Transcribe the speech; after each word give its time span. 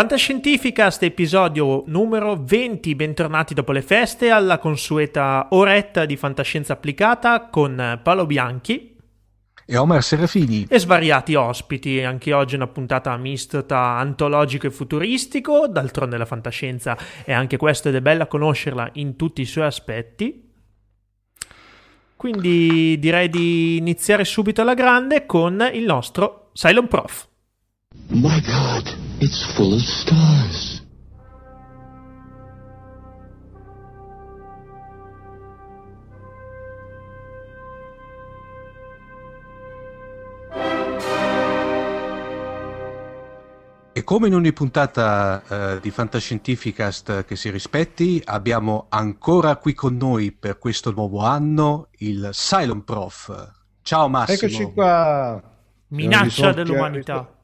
Fantascientificast 0.00 1.02
episodio 1.02 1.84
numero 1.88 2.34
20, 2.42 2.94
bentornati 2.94 3.52
dopo 3.52 3.70
le 3.70 3.82
feste 3.82 4.30
alla 4.30 4.58
consueta 4.58 5.48
oretta 5.50 6.06
di 6.06 6.16
fantascienza 6.16 6.72
applicata 6.72 7.48
con 7.50 8.00
Paolo 8.02 8.24
Bianchi 8.24 8.96
e 9.66 9.76
Omar 9.76 10.02
Serafini. 10.02 10.64
e 10.70 10.78
svariati 10.78 11.34
ospiti, 11.34 12.00
anche 12.02 12.32
oggi 12.32 12.54
una 12.54 12.66
puntata 12.66 13.14
mista 13.18 13.62
tra 13.62 13.98
antologico 13.98 14.66
e 14.66 14.70
futuristico, 14.70 15.68
d'altronde 15.68 16.16
la 16.16 16.24
fantascienza 16.24 16.96
è 17.22 17.34
anche 17.34 17.58
questo 17.58 17.90
ed 17.90 17.96
è 17.96 18.00
bella 18.00 18.26
conoscerla 18.26 18.88
in 18.94 19.16
tutti 19.16 19.42
i 19.42 19.44
suoi 19.44 19.66
aspetti. 19.66 20.50
Quindi 22.16 22.98
direi 22.98 23.28
di 23.28 23.76
iniziare 23.76 24.24
subito 24.24 24.62
alla 24.62 24.72
grande 24.72 25.26
con 25.26 25.62
il 25.70 25.84
nostro 25.84 26.52
Cylon 26.54 26.88
Prof. 26.88 27.28
My 28.12 28.40
God, 28.40 29.09
it's 29.20 29.44
full 29.54 29.74
of 29.74 29.80
stars. 29.80 30.78
E 43.92 44.04
come 44.04 44.28
in 44.28 44.34
ogni 44.34 44.52
puntata 44.54 45.42
uh, 45.46 45.80
di 45.80 45.90
Fantascientificast 45.90 47.24
che 47.24 47.36
si 47.36 47.50
rispetti, 47.50 48.22
abbiamo 48.24 48.86
ancora 48.88 49.56
qui 49.56 49.74
con 49.74 49.96
noi 49.96 50.32
per 50.32 50.58
questo 50.58 50.92
nuovo 50.92 51.20
anno 51.20 51.88
il 51.98 52.30
Cylon 52.32 52.84
Prof. 52.84 53.52
Ciao 53.82 54.08
Massimo. 54.08 54.38
Eccoci 54.38 54.72
qua. 54.72 55.42
Minaccia 55.88 56.52
dell'umanità 56.52 57.39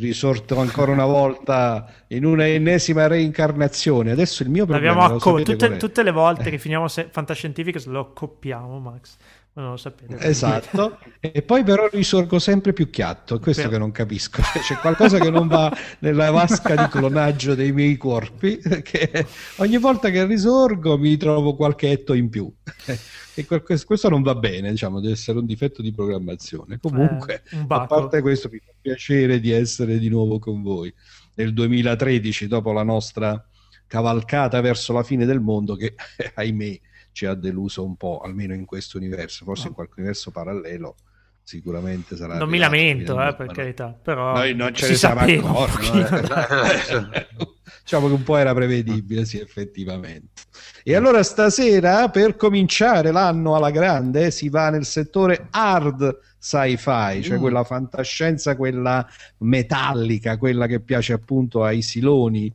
risorto 0.00 0.58
ancora 0.58 0.90
una 0.92 1.04
volta 1.04 1.86
in 2.08 2.24
una 2.24 2.46
ennesima 2.46 3.06
reincarnazione. 3.06 4.10
Adesso 4.10 4.42
il 4.42 4.50
mio 4.50 4.66
problema 4.66 4.94
L'abbiamo 4.94 5.16
acco- 5.16 5.42
tutte, 5.42 5.76
tutte, 5.76 6.02
le 6.02 6.10
volte 6.10 6.50
che 6.50 6.58
finiamo 6.58 6.88
se- 6.88 7.08
Fantascientificas 7.10 7.86
lo 7.86 8.00
accoppiamo, 8.00 8.78
Max. 8.80 9.16
Non 9.60 9.72
lo 9.72 9.76
sapete. 9.76 10.16
Esatto. 10.26 10.98
e 11.20 11.42
poi 11.42 11.62
però 11.62 11.86
risorgo 11.92 12.38
sempre 12.38 12.72
più 12.72 12.88
chiatto, 12.88 13.36
è 13.36 13.38
questo 13.40 13.62
però... 13.62 13.74
che 13.74 13.78
non 13.78 13.92
capisco. 13.92 14.40
C'è 14.66 14.76
qualcosa 14.76 15.18
che 15.18 15.30
non 15.30 15.48
va 15.48 15.70
nella 15.98 16.30
vasca 16.30 16.74
di 16.74 16.88
clonaggio 16.88 17.54
dei 17.54 17.70
miei 17.70 17.98
corpi, 17.98 18.58
che 18.82 19.26
ogni 19.56 19.76
volta 19.76 20.08
che 20.08 20.24
risorgo 20.24 20.96
mi 20.96 21.16
trovo 21.18 21.54
qualche 21.54 21.90
etto 21.90 22.14
in 22.14 22.28
più. 22.28 22.50
E 23.32 23.46
questo 23.46 24.10
non 24.10 24.20
va 24.20 24.34
bene, 24.34 24.70
diciamo, 24.70 25.00
deve 25.00 25.14
essere 25.14 25.38
un 25.38 25.46
difetto 25.46 25.80
di 25.80 25.92
programmazione. 25.92 26.78
Comunque, 26.78 27.42
eh, 27.50 27.64
a 27.66 27.86
parte 27.86 28.20
questo, 28.20 28.50
mi 28.52 28.58
fa 28.58 28.72
piacere 28.78 29.40
di 29.40 29.50
essere 29.50 29.98
di 29.98 30.10
nuovo 30.10 30.38
con 30.38 30.60
voi. 30.60 30.92
Nel 31.36 31.54
2013, 31.54 32.48
dopo 32.48 32.72
la 32.72 32.82
nostra 32.82 33.42
cavalcata 33.86 34.60
verso 34.60 34.92
la 34.92 35.02
fine 35.04 35.24
del 35.24 35.40
mondo, 35.40 35.74
che 35.74 35.94
ahimè 36.34 36.80
ci 37.12 37.26
ha 37.26 37.34
deluso 37.34 37.84
un 37.84 37.96
po', 37.96 38.20
almeno 38.20 38.54
in 38.54 38.64
questo 38.64 38.96
universo, 38.96 39.44
forse 39.44 39.64
no. 39.64 39.68
in 39.68 39.74
qualche 39.74 39.94
universo 39.96 40.30
parallelo 40.30 40.96
sicuramente 41.42 42.14
sarà 42.14 42.36
non 42.36 42.48
mi 42.48 42.58
lamento 42.58 43.20
eh, 43.20 43.34
per 43.34 43.46
carità 43.48 43.98
però 44.00 44.34
noi 44.34 44.54
non 44.54 44.72
ce 44.72 44.88
ne 44.88 44.94
siamo 44.94 45.20
accorti 45.20 45.90
no? 45.90 46.06
diciamo 47.82 48.06
che 48.06 48.12
un 48.12 48.22
po' 48.22 48.36
era 48.36 48.54
prevedibile 48.54 49.24
sì 49.24 49.40
effettivamente 49.40 50.42
e 50.84 50.94
allora 50.94 51.24
stasera 51.24 52.08
per 52.08 52.36
cominciare 52.36 53.10
l'anno 53.10 53.56
alla 53.56 53.70
grande 53.70 54.30
si 54.30 54.48
va 54.48 54.70
nel 54.70 54.84
settore 54.84 55.48
hard 55.50 56.20
sci-fi 56.38 57.22
cioè 57.22 57.36
mm. 57.36 57.40
quella 57.40 57.64
fantascienza 57.64 58.54
quella 58.54 59.04
metallica 59.38 60.36
quella 60.36 60.66
che 60.68 60.78
piace 60.78 61.14
appunto 61.14 61.64
ai 61.64 61.82
siloni 61.82 62.54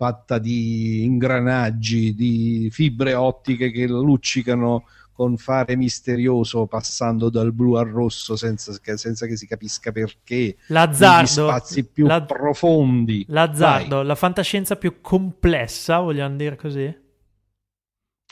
fatta 0.00 0.38
di 0.38 1.04
ingranaggi 1.04 2.14
di 2.14 2.70
fibre 2.72 3.12
ottiche 3.12 3.70
che 3.70 3.86
luccicano 3.86 4.84
con 5.12 5.36
fare 5.36 5.76
misterioso 5.76 6.64
passando 6.64 7.28
dal 7.28 7.52
blu 7.52 7.74
al 7.74 7.84
rosso 7.84 8.34
senza 8.34 8.74
che, 8.80 8.96
senza 8.96 9.26
che 9.26 9.36
si 9.36 9.46
capisca 9.46 9.92
perché 9.92 10.56
l'azzardo 10.68 11.26
spazi 11.26 11.84
più 11.84 12.06
la, 12.06 12.22
profondi 12.22 13.26
l'azzardo 13.28 13.96
Vai. 13.96 14.06
la 14.06 14.14
fantascienza 14.14 14.76
più 14.76 15.02
complessa 15.02 15.98
vogliamo 15.98 16.36
dire 16.36 16.56
così 16.56 16.96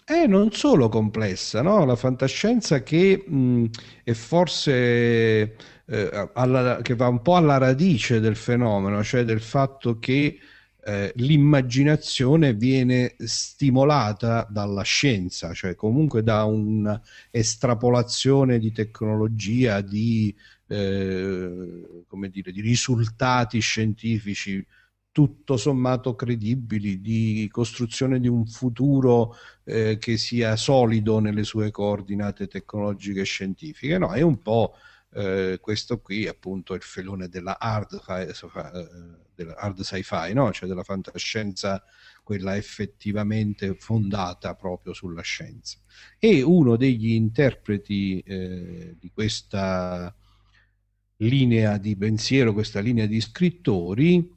è 0.07 0.27
non 0.27 0.51
solo 0.53 0.89
complessa 0.89 1.61
no? 1.61 1.85
la 1.85 1.97
fantascienza 1.97 2.83
che 2.83 3.23
mh, 3.27 3.65
è 4.05 4.13
forse 4.15 5.55
eh, 5.85 6.31
alla, 6.33 6.79
che 6.81 6.95
va 6.95 7.09
un 7.09 7.21
po' 7.21 7.37
alla 7.37 7.59
radice 7.59 8.21
del 8.21 8.37
fenomeno 8.37 9.05
cioè 9.05 9.25
del 9.25 9.43
fatto 9.43 9.99
che 9.99 10.39
eh, 10.85 11.13
l'immaginazione 11.17 12.55
viene 12.55 13.15
stimolata 13.19 14.47
dalla 14.49 14.83
scienza, 14.83 15.53
cioè 15.53 15.75
comunque 15.75 16.23
da 16.23 16.45
un'estrapolazione 16.45 18.59
di 18.59 18.73
tecnologia, 18.73 19.81
di, 19.81 20.35
eh, 20.67 21.87
dire, 22.31 22.53
di 22.53 22.61
risultati 22.61 23.59
scientifici 23.61 24.65
tutto 25.11 25.57
sommato 25.57 26.15
credibili, 26.15 27.01
di 27.01 27.49
costruzione 27.51 28.21
di 28.21 28.29
un 28.29 28.47
futuro 28.47 29.35
eh, 29.65 29.99
che 29.99 30.17
sia 30.17 30.55
solido 30.55 31.19
nelle 31.19 31.43
sue 31.43 31.73
coordinate 31.73 32.47
tecnologiche 32.47 33.23
e 33.23 33.25
scientifiche. 33.25 33.99
No, 33.99 34.13
è 34.13 34.23
un 34.23 34.41
po' 34.41 34.75
eh, 35.15 35.59
questo 35.61 36.01
qui 36.01 36.29
appunto 36.29 36.75
il 36.75 36.83
filone 36.83 37.29
della 37.29 37.59
hard, 37.59 38.01
eh, 39.39 39.45
della 39.45 39.57
hard 39.57 39.83
sci-fi, 39.83 40.33
no? 40.33 40.53
cioè 40.53 40.69
della 40.69 40.83
fantascienza 40.83 41.83
quella 42.23 42.57
effettivamente 42.57 43.75
fondata 43.75 44.55
proprio 44.55 44.93
sulla 44.93 45.23
scienza. 45.23 45.79
E 46.19 46.43
uno 46.43 46.77
degli 46.77 47.13
interpreti 47.13 48.21
eh, 48.21 48.97
di 48.99 49.11
questa 49.13 50.15
linea 51.19 51.79
di 51.79 51.97
pensiero, 51.97 52.53
questa 52.53 52.81
linea 52.81 53.07
di 53.07 53.21
scrittori, 53.21 54.37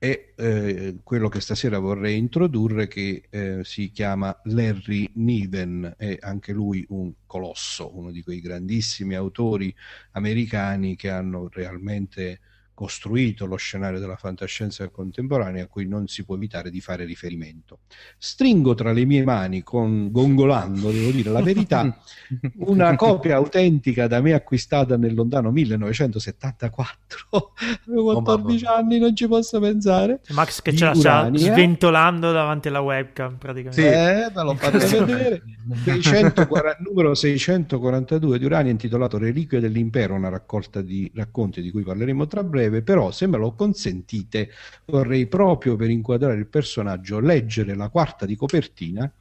è 0.00 0.32
eh, 0.34 0.96
quello 1.02 1.28
che 1.28 1.40
stasera 1.40 1.78
vorrei 1.78 2.16
introdurre 2.16 2.88
che 2.88 3.24
eh, 3.28 3.60
si 3.64 3.90
chiama 3.90 4.34
Larry 4.44 5.10
Niven, 5.16 5.94
è 5.98 6.16
anche 6.20 6.52
lui 6.52 6.84
un 6.88 7.12
colosso, 7.26 7.94
uno 7.94 8.10
di 8.10 8.22
quei 8.22 8.40
grandissimi 8.40 9.14
autori 9.14 9.74
americani 10.12 10.96
che 10.96 11.10
hanno 11.10 11.48
realmente 11.52 12.40
costruito 12.80 13.44
lo 13.44 13.56
scenario 13.56 14.00
della 14.00 14.16
fantascienza 14.16 14.88
contemporanea 14.88 15.64
a 15.64 15.66
cui 15.66 15.86
non 15.86 16.06
si 16.06 16.24
può 16.24 16.34
evitare 16.34 16.70
di 16.70 16.80
fare 16.80 17.04
riferimento. 17.04 17.80
Stringo 18.16 18.72
tra 18.72 18.92
le 18.92 19.04
mie 19.04 19.22
mani, 19.22 19.62
con, 19.62 20.10
gongolando, 20.10 20.90
devo 20.90 21.10
dire 21.10 21.28
la 21.28 21.42
verità, 21.42 21.94
una 22.64 22.96
copia 22.96 23.36
autentica 23.36 24.06
da 24.06 24.22
me 24.22 24.32
acquistata 24.32 24.96
nel 24.96 25.12
lontano 25.12 25.50
1974. 25.50 27.18
Avevo 27.86 28.22
14 28.22 28.64
oh, 28.64 28.74
anni, 28.74 28.98
non 28.98 29.14
ci 29.14 29.28
posso 29.28 29.60
pensare. 29.60 30.22
Max 30.30 30.62
che 30.62 30.74
ce 30.74 30.86
la 30.86 30.94
sta 30.94 31.30
sventolando 31.34 32.32
davanti 32.32 32.68
alla 32.68 32.80
webcam, 32.80 33.36
praticamente. 33.36 33.82
Sì, 33.82 33.88
eh, 33.88 34.30
ve 34.32 34.42
l'ho 34.42 34.54
fatto 34.54 34.78
vedere. 35.04 35.42
640, 35.84 36.78
numero 36.88 37.14
642 37.14 38.38
di 38.38 38.44
Urania 38.46 38.70
intitolato 38.70 39.18
Reliquie 39.18 39.60
dell'Impero, 39.60 40.14
una 40.14 40.30
raccolta 40.30 40.80
di 40.80 41.10
racconti 41.14 41.60
di 41.60 41.70
cui 41.70 41.82
parleremo 41.82 42.26
tra 42.26 42.42
breve 42.42 42.69
breve, 42.70 42.82
però 42.82 43.10
se 43.10 43.26
me 43.26 43.36
lo 43.36 43.52
consentite 43.52 44.50
vorrei 44.86 45.26
proprio 45.26 45.76
per 45.76 45.90
inquadrare 45.90 46.36
il 46.36 46.46
personaggio 46.46 47.20
leggere 47.20 47.74
la 47.74 47.90
quarta 47.90 48.24
di 48.24 48.36
copertina 48.36 49.12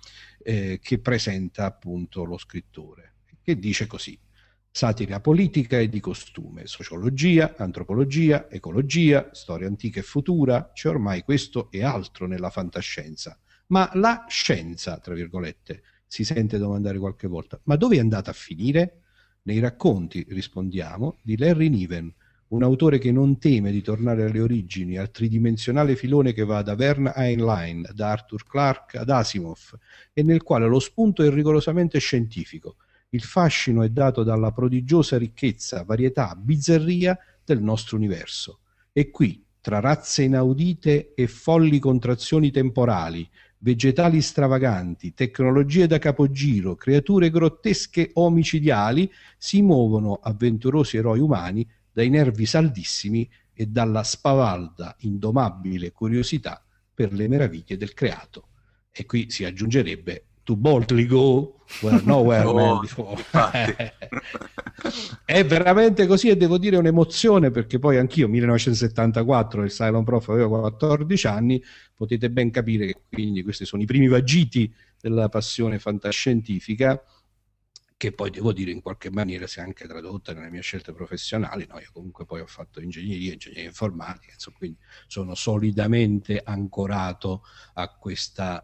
eh, 0.41 0.79
che 0.81 0.99
presenta 0.99 1.65
appunto 1.65 2.23
lo 2.23 2.37
scrittore, 2.37 3.15
che 3.41 3.57
dice 3.57 3.87
così. 3.87 4.17
Satira 4.71 5.19
politica 5.19 5.79
e 5.79 5.89
di 5.89 5.99
costume, 5.99 6.67
sociologia, 6.67 7.55
antropologia, 7.57 8.49
ecologia, 8.49 9.29
storia 9.33 9.67
antica 9.67 9.99
e 9.99 10.03
futura, 10.03 10.71
c'è 10.73 10.89
ormai 10.89 11.23
questo 11.23 11.71
e 11.71 11.83
altro 11.83 12.27
nella 12.27 12.51
fantascienza. 12.51 13.37
Ma 13.67 13.89
la 13.95 14.25
scienza, 14.29 14.99
tra 14.99 15.15
virgolette, 15.15 15.81
si 16.05 16.23
sente 16.23 16.57
domandare 16.59 16.99
qualche 16.99 17.27
volta, 17.27 17.59
ma 17.63 17.75
dove 17.75 17.97
è 17.97 17.99
andata 17.99 18.29
a 18.29 18.33
finire? 18.33 19.01
Nei 19.43 19.59
racconti, 19.59 20.25
rispondiamo, 20.29 21.17
di 21.23 21.37
Larry 21.37 21.69
Niven, 21.69 22.13
un 22.49 22.63
autore 22.63 22.97
che 22.97 23.11
non 23.11 23.37
teme 23.37 23.71
di 23.71 23.81
tornare 23.81 24.23
alle 24.23 24.39
origini, 24.39 24.97
al 24.97 25.11
tridimensionale 25.11 25.95
filone 25.95 26.33
che 26.33 26.45
va 26.45 26.61
da 26.63 26.75
Vern 26.75 27.11
Heinlein, 27.15 27.87
da 27.93 28.11
Arthur 28.11 28.43
Clarke 28.43 28.97
ad 28.97 29.09
Asimov, 29.09 29.77
e 30.13 30.23
nel 30.23 30.41
quale 30.41 30.67
lo 30.67 30.79
spunto 30.79 31.21
è 31.23 31.29
rigorosamente 31.29 31.99
scientifico. 31.99 32.77
Il 33.09 33.21
fascino 33.21 33.83
è 33.83 33.89
dato 33.89 34.23
dalla 34.23 34.51
prodigiosa 34.51 35.17
ricchezza, 35.17 35.83
varietà, 35.83 36.35
bizzarria 36.35 37.17
del 37.43 37.61
nostro 37.61 37.97
universo. 37.97 38.59
E 38.91 39.11
qui, 39.11 39.43
tra 39.61 39.79
razze 39.79 40.23
inaudite 40.23 41.13
e 41.13 41.27
folli 41.27 41.77
contrazioni 41.77 42.49
temporali, 42.49 43.27
vegetali 43.59 44.21
stravaganti, 44.21 45.13
tecnologie 45.13 45.85
da 45.85 45.99
capogiro, 45.99 46.75
creature 46.75 47.29
grottesche 47.29 48.09
omicidiali, 48.13 49.11
si 49.37 49.61
muovono 49.61 50.19
avventurosi 50.21 50.97
eroi 50.97 51.19
umani 51.19 51.67
dai 51.99 52.09
nervi 52.09 52.45
saldissimi 52.45 53.29
e 53.53 53.65
dalla 53.65 54.03
spavalda, 54.03 54.95
indomabile 54.99 55.91
curiosità 55.91 56.63
per 56.93 57.11
le 57.11 57.27
meraviglie 57.27 57.75
del 57.75 57.93
creato. 57.93 58.47
E 58.89 59.05
qui 59.05 59.29
si 59.29 59.43
aggiungerebbe 59.43 60.23
to 60.43 60.55
boldly 60.55 61.05
go 61.05 61.59
where 61.81 62.01
nowhere 62.07 62.45
oh, 62.45 62.53
man 62.53 62.79
before. 62.79 63.21
è 65.25 65.43
veramente 65.45 66.07
così 66.07 66.29
e 66.29 66.37
devo 66.37 66.57
dire 66.57 66.77
un'emozione 66.77 67.51
perché 67.51 67.79
poi 67.79 67.97
anch'io 67.97 68.29
1974 68.29 69.63
il 69.65 69.69
Cylon 69.69 70.05
Prof 70.05 70.29
aveva 70.29 70.59
14 70.61 71.27
anni 71.27 71.61
potete 71.93 72.31
ben 72.31 72.49
capire 72.49 72.85
che 72.85 73.01
quindi 73.09 73.43
questi 73.43 73.65
sono 73.65 73.81
i 73.81 73.85
primi 73.85 74.07
vagiti 74.07 74.73
della 75.01 75.27
passione 75.27 75.79
fantascientifica 75.79 77.03
che 77.99 78.13
poi 78.13 78.29
devo 78.29 78.53
dire 78.53 78.71
in 78.71 78.81
qualche 78.81 79.11
maniera 79.11 79.45
si 79.45 79.59
è 79.59 79.61
anche 79.61 79.85
tradotta 79.85 80.31
nelle 80.31 80.49
mie 80.49 80.61
scelte 80.61 80.93
professionali. 80.93 81.67
No, 81.69 81.79
io 81.79 81.89
comunque 81.91 82.23
poi 82.23 82.39
ho 82.39 82.47
fatto 82.47 82.79
ingegneria, 82.79 83.33
ingegneria 83.33 83.65
informatica, 83.65 84.31
insomma, 84.35 84.55
quindi 84.57 84.77
sono 85.05 85.35
solidamente 85.35 86.41
ancorato 86.41 87.43
a 87.73 87.89
questa 87.89 88.63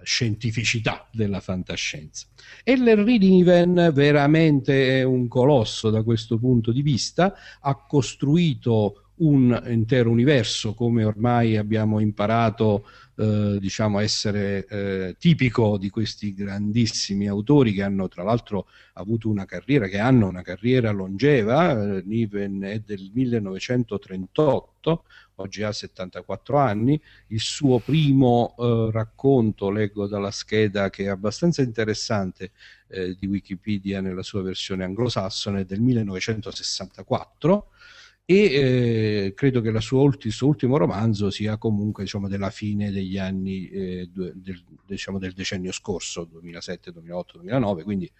uh, 0.00 0.04
scientificità 0.04 1.06
della 1.12 1.38
fantascienza. 1.38 2.26
E 2.64 2.76
l'Henry 2.76 3.18
Niven 3.18 3.92
veramente 3.94 4.98
è 4.98 5.02
un 5.04 5.28
colosso 5.28 5.90
da 5.90 6.02
questo 6.02 6.36
punto 6.36 6.72
di 6.72 6.82
vista, 6.82 7.32
ha 7.60 7.76
costruito 7.76 9.04
un 9.18 9.62
intero 9.66 10.10
universo 10.10 10.74
come 10.74 11.04
ormai 11.04 11.56
abbiamo 11.56 12.00
imparato 12.00 12.88
eh, 13.20 13.58
diciamo 13.58 13.98
essere 13.98 14.64
eh, 14.66 15.16
tipico 15.18 15.76
di 15.76 15.90
questi 15.90 16.32
grandissimi 16.34 17.26
autori 17.26 17.72
che 17.72 17.82
hanno 17.82 18.06
tra 18.06 18.22
l'altro 18.22 18.68
avuto 18.92 19.28
una 19.28 19.44
carriera, 19.44 19.88
che 19.88 19.98
hanno 19.98 20.28
una 20.28 20.42
carriera 20.42 20.92
longeva, 20.92 21.96
eh, 21.96 22.02
Niven 22.06 22.62
è 22.62 22.78
del 22.78 23.10
1938, 23.12 25.04
oggi 25.36 25.64
ha 25.64 25.72
74 25.72 26.58
anni, 26.58 27.00
il 27.28 27.40
suo 27.40 27.80
primo 27.80 28.54
eh, 28.56 28.90
racconto, 28.92 29.70
leggo 29.70 30.06
dalla 30.06 30.30
scheda 30.30 30.88
che 30.88 31.04
è 31.04 31.08
abbastanza 31.08 31.60
interessante 31.62 32.52
eh, 32.86 33.16
di 33.18 33.26
Wikipedia 33.26 34.00
nella 34.00 34.22
sua 34.22 34.42
versione 34.42 34.84
anglosassone, 34.84 35.62
è 35.62 35.64
del 35.64 35.80
1964 35.80 37.70
e 38.30 38.34
eh, 38.34 39.32
credo 39.34 39.62
che 39.62 39.80
sua 39.80 40.02
ulti, 40.02 40.26
il 40.26 40.34
suo 40.34 40.48
ultimo 40.48 40.76
romanzo 40.76 41.30
sia 41.30 41.56
comunque 41.56 42.02
diciamo, 42.02 42.28
della 42.28 42.50
fine 42.50 42.90
degli 42.90 43.16
anni 43.16 43.70
eh, 43.70 44.10
del, 44.12 44.62
diciamo, 44.84 45.18
del, 45.18 45.32
decennio 45.32 45.72
scorso, 45.72 46.24
2007, 46.24 46.92
2008, 46.92 47.38
2009, 47.38 47.84
quindi 47.84 48.12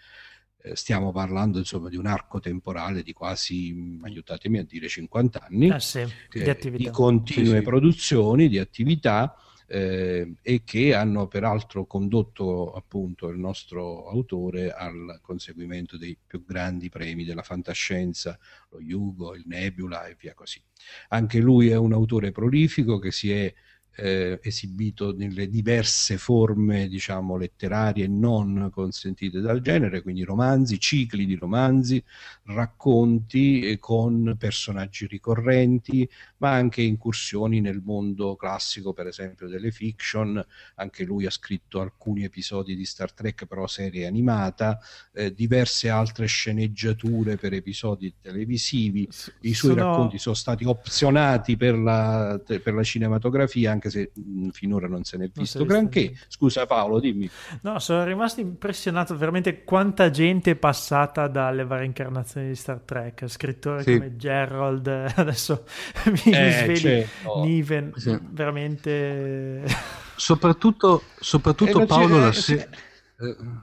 eh, 0.62 0.74
stiamo 0.76 1.12
parlando 1.12 1.58
insomma, 1.58 1.90
di 1.90 1.98
un 1.98 2.06
arco 2.06 2.40
temporale 2.40 3.02
di 3.02 3.12
quasi, 3.12 3.98
aiutatemi 4.00 4.56
a 4.56 4.64
dire, 4.64 4.88
50 4.88 5.46
anni 5.46 5.68
ah, 5.68 5.78
sì, 5.78 6.06
di, 6.30 6.70
di, 6.70 6.88
continue 6.88 7.50
sì, 7.50 7.56
sì. 7.56 7.62
produzioni, 7.62 8.48
di 8.48 8.58
attività 8.58 9.36
eh, 9.70 10.34
e 10.40 10.62
che 10.64 10.94
hanno 10.94 11.28
peraltro 11.28 11.84
condotto 11.84 12.72
appunto 12.72 13.28
il 13.28 13.38
nostro 13.38 14.08
autore 14.08 14.72
al 14.72 15.20
conseguimento 15.20 15.98
dei 15.98 16.16
più 16.26 16.42
grandi 16.44 16.88
premi 16.88 17.24
della 17.24 17.42
fantascienza, 17.42 18.38
lo 18.70 18.80
Yugo, 18.80 19.34
il 19.34 19.44
Nebula 19.46 20.06
e 20.06 20.16
via 20.18 20.32
così. 20.32 20.60
Anche 21.08 21.38
lui 21.38 21.68
è 21.68 21.76
un 21.76 21.92
autore 21.92 22.32
prolifico 22.32 22.98
che 22.98 23.12
si 23.12 23.30
è 23.30 23.52
eh, 24.00 24.38
esibito 24.42 25.12
nelle 25.14 25.48
diverse 25.48 26.18
forme, 26.18 26.86
diciamo, 26.86 27.36
letterarie 27.36 28.06
non 28.06 28.70
consentite 28.72 29.40
dal 29.40 29.60
genere, 29.60 30.02
quindi 30.02 30.22
romanzi, 30.22 30.78
cicli 30.78 31.26
di 31.26 31.34
romanzi, 31.34 32.02
racconti 32.44 33.60
eh, 33.62 33.78
con 33.78 34.36
personaggi 34.38 35.06
ricorrenti, 35.06 36.08
ma 36.38 36.52
anche 36.52 36.82
incursioni 36.82 37.60
nel 37.60 37.82
mondo 37.84 38.36
classico, 38.36 38.92
per 38.92 39.08
esempio, 39.08 39.48
delle 39.48 39.72
fiction. 39.72 40.44
Anche 40.76 41.04
lui 41.04 41.26
ha 41.26 41.30
scritto 41.30 41.80
alcuni 41.80 42.22
episodi 42.22 42.76
di 42.76 42.84
Star 42.84 43.12
Trek, 43.12 43.46
però 43.46 43.66
serie 43.66 44.06
animata, 44.06 44.78
eh, 45.12 45.34
diverse 45.34 45.88
altre 45.88 46.26
sceneggiature 46.26 47.36
per 47.36 47.52
episodi 47.52 48.14
televisivi. 48.20 49.08
I 49.40 49.54
suoi 49.54 49.72
sono... 49.72 49.84
racconti 49.84 50.18
sono 50.18 50.36
stati 50.36 50.64
opzionati 50.64 51.56
per 51.56 51.76
la, 51.76 52.40
per 52.44 52.74
la 52.74 52.84
cinematografia, 52.84 53.72
anche 53.72 53.87
anche 53.88 53.90
se 53.90 54.10
mh, 54.14 54.48
finora 54.50 54.86
non 54.86 55.04
se 55.04 55.16
n'è 55.16 55.30
visto 55.32 55.64
granché. 55.64 56.14
Scusa 56.28 56.66
Paolo, 56.66 57.00
dimmi. 57.00 57.28
No, 57.62 57.78
sono 57.78 58.04
rimasto 58.04 58.40
impressionato 58.40 59.16
veramente 59.16 59.64
quanta 59.64 60.10
gente 60.10 60.52
è 60.52 60.54
passata 60.54 61.26
dalle 61.26 61.64
varie 61.64 61.86
incarnazioni 61.86 62.48
di 62.48 62.54
Star 62.54 62.80
Trek, 62.80 63.26
scrittori 63.26 63.82
sì. 63.82 63.94
come 63.94 64.16
Gerald, 64.16 64.86
adesso 65.16 65.64
mi, 66.06 66.32
eh, 66.32 66.52
sveli 66.52 66.76
certo. 66.76 67.44
Niven, 67.44 67.92
sì. 67.96 68.16
veramente... 68.30 69.96
Soprattutto, 70.16 71.02
soprattutto 71.18 71.86
Paolo, 71.86 72.18
la, 72.18 72.32
se- 72.32 72.54
eh, 72.54 72.68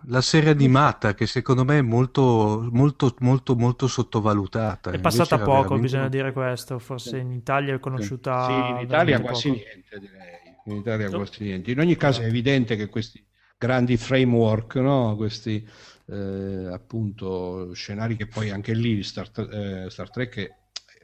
la 0.07 0.19
serie 0.19 0.49
animata 0.49 1.13
che 1.13 1.27
secondo 1.27 1.63
me 1.63 1.77
è 1.77 1.81
molto, 1.81 2.67
molto, 2.71 3.15
molto, 3.19 3.55
molto 3.55 3.87
sottovalutata. 3.87 4.91
È 4.91 4.99
passata 4.99 5.37
poco, 5.37 5.51
veramente... 5.51 5.81
bisogna 5.81 6.09
dire 6.09 6.33
questo. 6.33 6.77
Forse 6.77 7.17
in 7.19 7.31
Italia 7.31 7.75
è 7.75 7.79
conosciuta. 7.79 8.45
Sì, 8.45 8.51
in 8.51 8.77
Italia 8.81 9.21
quasi 9.21 9.47
poco. 9.49 9.61
niente, 9.61 9.99
direi. 9.99 10.33
In 10.65 10.75
Italia 10.75 11.09
no. 11.09 11.17
quasi 11.17 11.43
niente. 11.43 11.71
In 11.71 11.79
ogni 11.79 11.95
caso 11.95 12.21
è 12.21 12.25
evidente 12.25 12.75
che 12.75 12.89
questi 12.89 13.25
grandi 13.57 13.95
framework, 13.95 14.75
no? 14.75 15.15
questi 15.15 15.65
eh, 16.07 16.69
appunto 16.71 17.71
scenari 17.73 18.17
che 18.17 18.27
poi 18.27 18.49
anche 18.49 18.73
lì 18.73 19.01
Star, 19.03 19.29
eh, 19.51 19.89
Star 19.89 20.09
Trek 20.09 20.53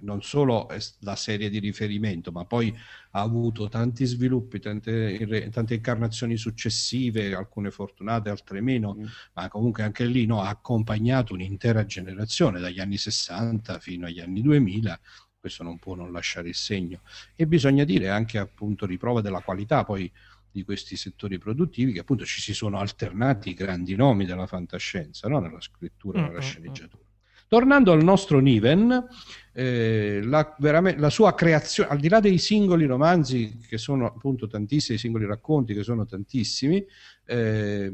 non 0.01 0.21
solo 0.21 0.69
è 0.69 0.77
la 1.00 1.15
serie 1.15 1.50
di 1.50 1.59
riferimento, 1.59 2.31
ma 2.31 2.45
poi 2.45 2.75
ha 3.12 3.21
avuto 3.21 3.68
tanti 3.69 4.06
sviluppi, 4.06 4.59
tante, 4.59 5.50
tante 5.51 5.74
incarnazioni 5.75 6.38
successive, 6.38 7.34
alcune 7.34 7.72
fortunate, 7.72 8.29
altre 8.29 8.62
meno, 8.62 8.96
mm. 8.96 9.05
ma 9.34 9.48
comunque 9.50 9.84
anche 9.84 10.05
lì 10.05 10.25
no, 10.25 10.41
ha 10.41 10.50
accompagnato 10.50 11.34
un'intera 11.34 11.86
generazione 11.86 12.60
dagli 12.60 12.79
anni 12.79 12.98
60 12.98 13.79
fino 13.79 14.05
agli 14.05 14.20
anni 14.20 14.41
2000 14.41 15.00
questo 15.41 15.63
non 15.63 15.79
può 15.79 15.96
non 15.96 16.12
lasciare 16.12 16.50
il 16.50 16.55
segno 16.55 17.01
e 17.36 17.48
bisogna 17.48 17.84
dire 17.84 18.10
anche 18.10 18.38
appunto 18.38 18.86
riprova 18.86 19.22
della 19.22 19.41
qualità 19.41 19.84
poi 19.84 20.12
di 20.51 20.63
questi 20.63 20.98
settori 20.98 21.38
produttivi 21.38 21.93
che 21.93 22.01
appunto 22.01 22.25
ci 22.25 22.41
si 22.41 22.53
sono 22.53 22.77
alternati 22.77 23.50
i 23.50 23.53
grandi 23.53 23.96
nomi 23.96 24.25
della 24.25 24.46
fantascienza 24.46 25.27
no? 25.29 25.39
nella 25.39 25.62
scrittura, 25.62 26.20
mm-hmm. 26.20 26.27
nella 26.27 26.39
mm, 26.39 26.43
sceneggiatura. 26.43 27.03
Tornando 27.48 27.91
al 27.91 28.03
nostro 28.03 28.39
Niven, 28.39 29.08
eh, 29.53 30.22
la, 30.24 30.55
la, 30.60 31.10
sua 31.10 31.34
creazione, 31.34 31.89
al 31.89 32.00
di 32.00 32.08
là 32.08 32.20
dei 32.20 32.38
singoli 32.38 32.86
romanzi, 32.86 33.60
che 33.67 33.77
sono 33.77 34.05
appunto 34.05 34.48
tantissimi, 34.48 34.98
i 34.98 35.00
singoli 35.00 35.25
racconti 35.25 35.74
che 35.74 35.84
sono 35.84 36.05
tantissimi, 36.05 36.86
eh, 37.25 37.91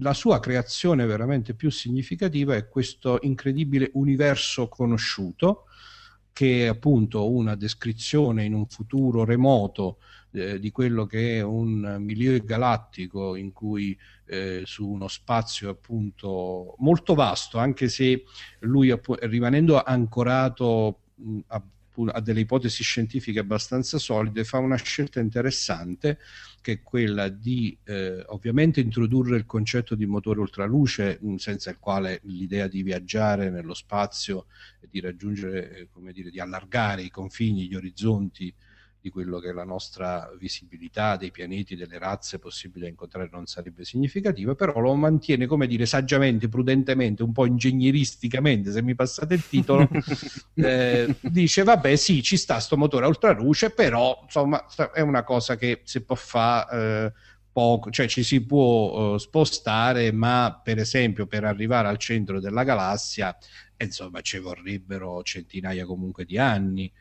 la 0.00 0.12
sua 0.12 0.40
creazione 0.40 1.06
veramente 1.06 1.54
più 1.54 1.70
significativa 1.70 2.54
è 2.54 2.68
questo 2.68 3.18
incredibile 3.22 3.90
universo 3.94 4.68
conosciuto, 4.68 5.64
che 6.32 6.64
è 6.64 6.66
appunto 6.66 7.30
una 7.32 7.54
descrizione 7.54 8.44
in 8.44 8.52
un 8.52 8.66
futuro 8.66 9.24
remoto 9.24 9.98
eh, 10.36 10.58
di 10.58 10.70
quello 10.70 11.06
che 11.06 11.38
è 11.38 11.42
un 11.42 11.96
milieu 12.00 12.38
galattico 12.44 13.36
in 13.36 13.52
cui 13.52 13.98
eh, 14.26 14.62
su 14.64 14.86
uno 14.86 15.08
spazio 15.08 15.70
appunto 15.70 16.74
molto 16.78 17.14
vasto, 17.14 17.58
anche 17.58 17.88
se 17.88 18.24
lui 18.60 18.94
rimanendo 19.20 19.82
ancorato 19.82 21.00
mh, 21.14 21.38
a, 21.48 21.62
a 22.12 22.20
delle 22.20 22.40
ipotesi 22.40 22.82
scientifiche 22.82 23.38
abbastanza 23.38 23.98
solide, 23.98 24.44
fa 24.44 24.58
una 24.58 24.76
scelta 24.76 25.20
interessante 25.20 26.18
che 26.60 26.72
è 26.72 26.82
quella 26.82 27.28
di 27.28 27.78
eh, 27.84 28.24
ovviamente 28.26 28.80
introdurre 28.80 29.36
il 29.36 29.46
concetto 29.46 29.94
di 29.94 30.04
motore 30.04 30.40
ultraluce, 30.40 31.20
senza 31.36 31.70
il 31.70 31.78
quale 31.78 32.20
l'idea 32.24 32.66
di 32.66 32.82
viaggiare 32.82 33.50
nello 33.50 33.74
spazio 33.74 34.46
e 34.80 34.88
di 34.90 34.98
raggiungere, 34.98 35.70
eh, 35.70 35.88
come 35.88 36.12
dire, 36.12 36.30
di 36.30 36.40
allargare 36.40 37.02
i 37.02 37.10
confini, 37.10 37.68
gli 37.68 37.76
orizzonti 37.76 38.52
di 39.06 39.10
quello 39.10 39.38
che 39.38 39.52
la 39.52 39.62
nostra 39.62 40.28
visibilità 40.36 41.16
dei 41.16 41.30
pianeti, 41.30 41.76
delle 41.76 41.96
razze 41.96 42.40
possibili 42.40 42.84
da 42.84 42.90
incontrare 42.90 43.28
non 43.30 43.46
sarebbe 43.46 43.84
significativa, 43.84 44.56
però 44.56 44.80
lo 44.80 44.94
mantiene, 44.94 45.46
come 45.46 45.68
dire, 45.68 45.86
saggiamente, 45.86 46.48
prudentemente, 46.48 47.22
un 47.22 47.30
po' 47.30 47.46
ingegneristicamente, 47.46 48.72
se 48.72 48.82
mi 48.82 48.96
passate 48.96 49.34
il 49.34 49.46
titolo, 49.48 49.88
eh, 50.54 51.14
dice, 51.20 51.62
vabbè 51.62 51.94
sì, 51.94 52.20
ci 52.20 52.36
sta 52.36 52.58
sto 52.58 52.76
motore 52.76 53.04
a 53.04 53.08
ultraluce, 53.08 53.70
però 53.70 54.18
insomma 54.24 54.66
è 54.92 55.00
una 55.00 55.22
cosa 55.22 55.56
che 55.56 55.82
si 55.84 56.02
può 56.02 56.16
fare... 56.16 57.04
Eh, 57.06 57.34
poco, 57.56 57.90
cioè 57.90 58.06
ci 58.06 58.22
si 58.22 58.44
può 58.44 59.14
uh, 59.14 59.16
spostare, 59.16 60.12
ma 60.12 60.60
per 60.62 60.76
esempio 60.76 61.26
per 61.26 61.44
arrivare 61.44 61.88
al 61.88 61.96
centro 61.96 62.38
della 62.38 62.64
galassia, 62.64 63.34
insomma, 63.78 64.20
ci 64.20 64.36
vorrebbero 64.36 65.22
centinaia 65.22 65.86
comunque 65.86 66.26
di 66.26 66.36
anni. 66.36 66.92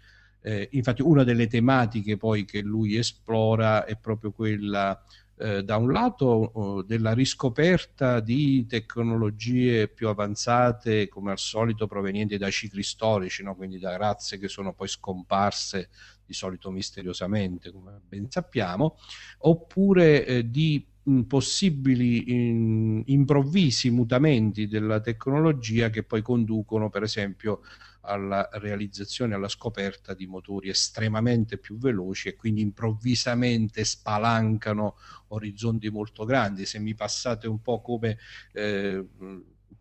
Eh, 0.48 0.70
infatti 0.74 1.02
una 1.02 1.24
delle 1.24 1.48
tematiche 1.48 2.18
poi 2.18 2.46
che 2.46 2.62
lui 2.62 2.98
esplora 2.98 3.84
è 3.84 3.98
proprio 3.98 4.32
quella 4.32 5.02
eh, 5.38 5.64
da 5.64 5.78
un 5.78 5.92
lato 5.92 6.84
della 6.86 7.14
riscoperta 7.14 8.20
di 8.20 8.68
tecnologie 8.68 9.88
più 9.88 10.08
avanzate, 10.08 11.08
come 11.08 11.32
al 11.32 11.40
solito 11.40 11.88
provenienti 11.88 12.38
da 12.38 12.52
cicli 12.52 12.84
storici, 12.84 13.42
no? 13.42 13.56
quindi 13.56 13.80
da 13.80 13.98
razze 13.98 14.38
che 14.38 14.48
sono 14.48 14.74
poi 14.74 14.88
scomparse 14.88 15.90
di 16.24 16.34
solito 16.34 16.70
misteriosamente, 16.70 17.72
come 17.72 18.00
ben 18.08 18.30
sappiamo, 18.30 18.98
oppure 19.40 20.28
eh, 20.28 20.48
di 20.48 20.86
possibili 21.28 22.32
in, 22.32 23.04
improvvisi 23.06 23.90
mutamenti 23.90 24.68
della 24.68 25.00
tecnologia 25.00 25.90
che 25.90 26.04
poi 26.04 26.22
conducono, 26.22 26.90
per 26.90 27.04
esempio, 27.04 27.62
alla 28.06 28.50
realizzazione, 28.54 29.34
alla 29.34 29.48
scoperta 29.48 30.14
di 30.14 30.28
motori 30.28 30.70
estremamente 30.70 31.58
più 31.58 31.78
veloci 31.78 32.30
e 32.30 32.36
quindi 32.36 32.62
improvvisamente 32.62 33.84
spalancano 33.84 34.96
orizzonti 35.30 35.90
molto 35.90 36.24
grandi. 36.26 36.66
Se 36.66 36.80
mi 36.80 36.94
passate 36.96 37.48
un 37.48 37.62
po' 37.62 37.82
come 37.82 38.18
eh, 38.54 39.06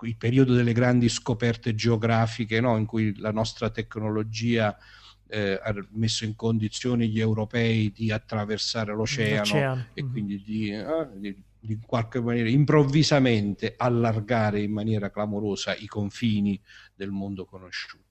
il 0.02 0.16
periodo 0.16 0.54
delle 0.54 0.72
grandi 0.72 1.08
scoperte 1.08 1.74
geografiche, 1.74 2.60
no? 2.60 2.76
in 2.76 2.86
cui 2.86 3.16
la 3.18 3.30
nostra 3.30 3.70
tecnologia 3.70 4.76
eh, 5.28 5.58
ha 5.62 5.74
messo 5.90 6.24
in 6.24 6.36
condizione 6.36 7.06
gli 7.06 7.20
europei 7.20 7.90
di 7.90 8.10
attraversare 8.10 8.92
l'oceano, 8.92 9.38
l'oceano. 9.38 9.86
e 9.94 10.02
mm-hmm. 10.02 10.12
quindi 10.12 10.42
di, 10.42 10.70
eh, 10.70 11.08
di, 11.14 11.42
di, 11.58 11.72
in 11.72 11.80
qualche 11.86 12.20
maniera 12.20 12.48
improvvisamente 12.48 13.74
allargare 13.76 14.60
in 14.60 14.72
maniera 14.72 15.10
clamorosa 15.10 15.74
i 15.74 15.86
confini 15.86 16.60
del 16.94 17.10
mondo 17.10 17.44
conosciuto. 17.44 18.02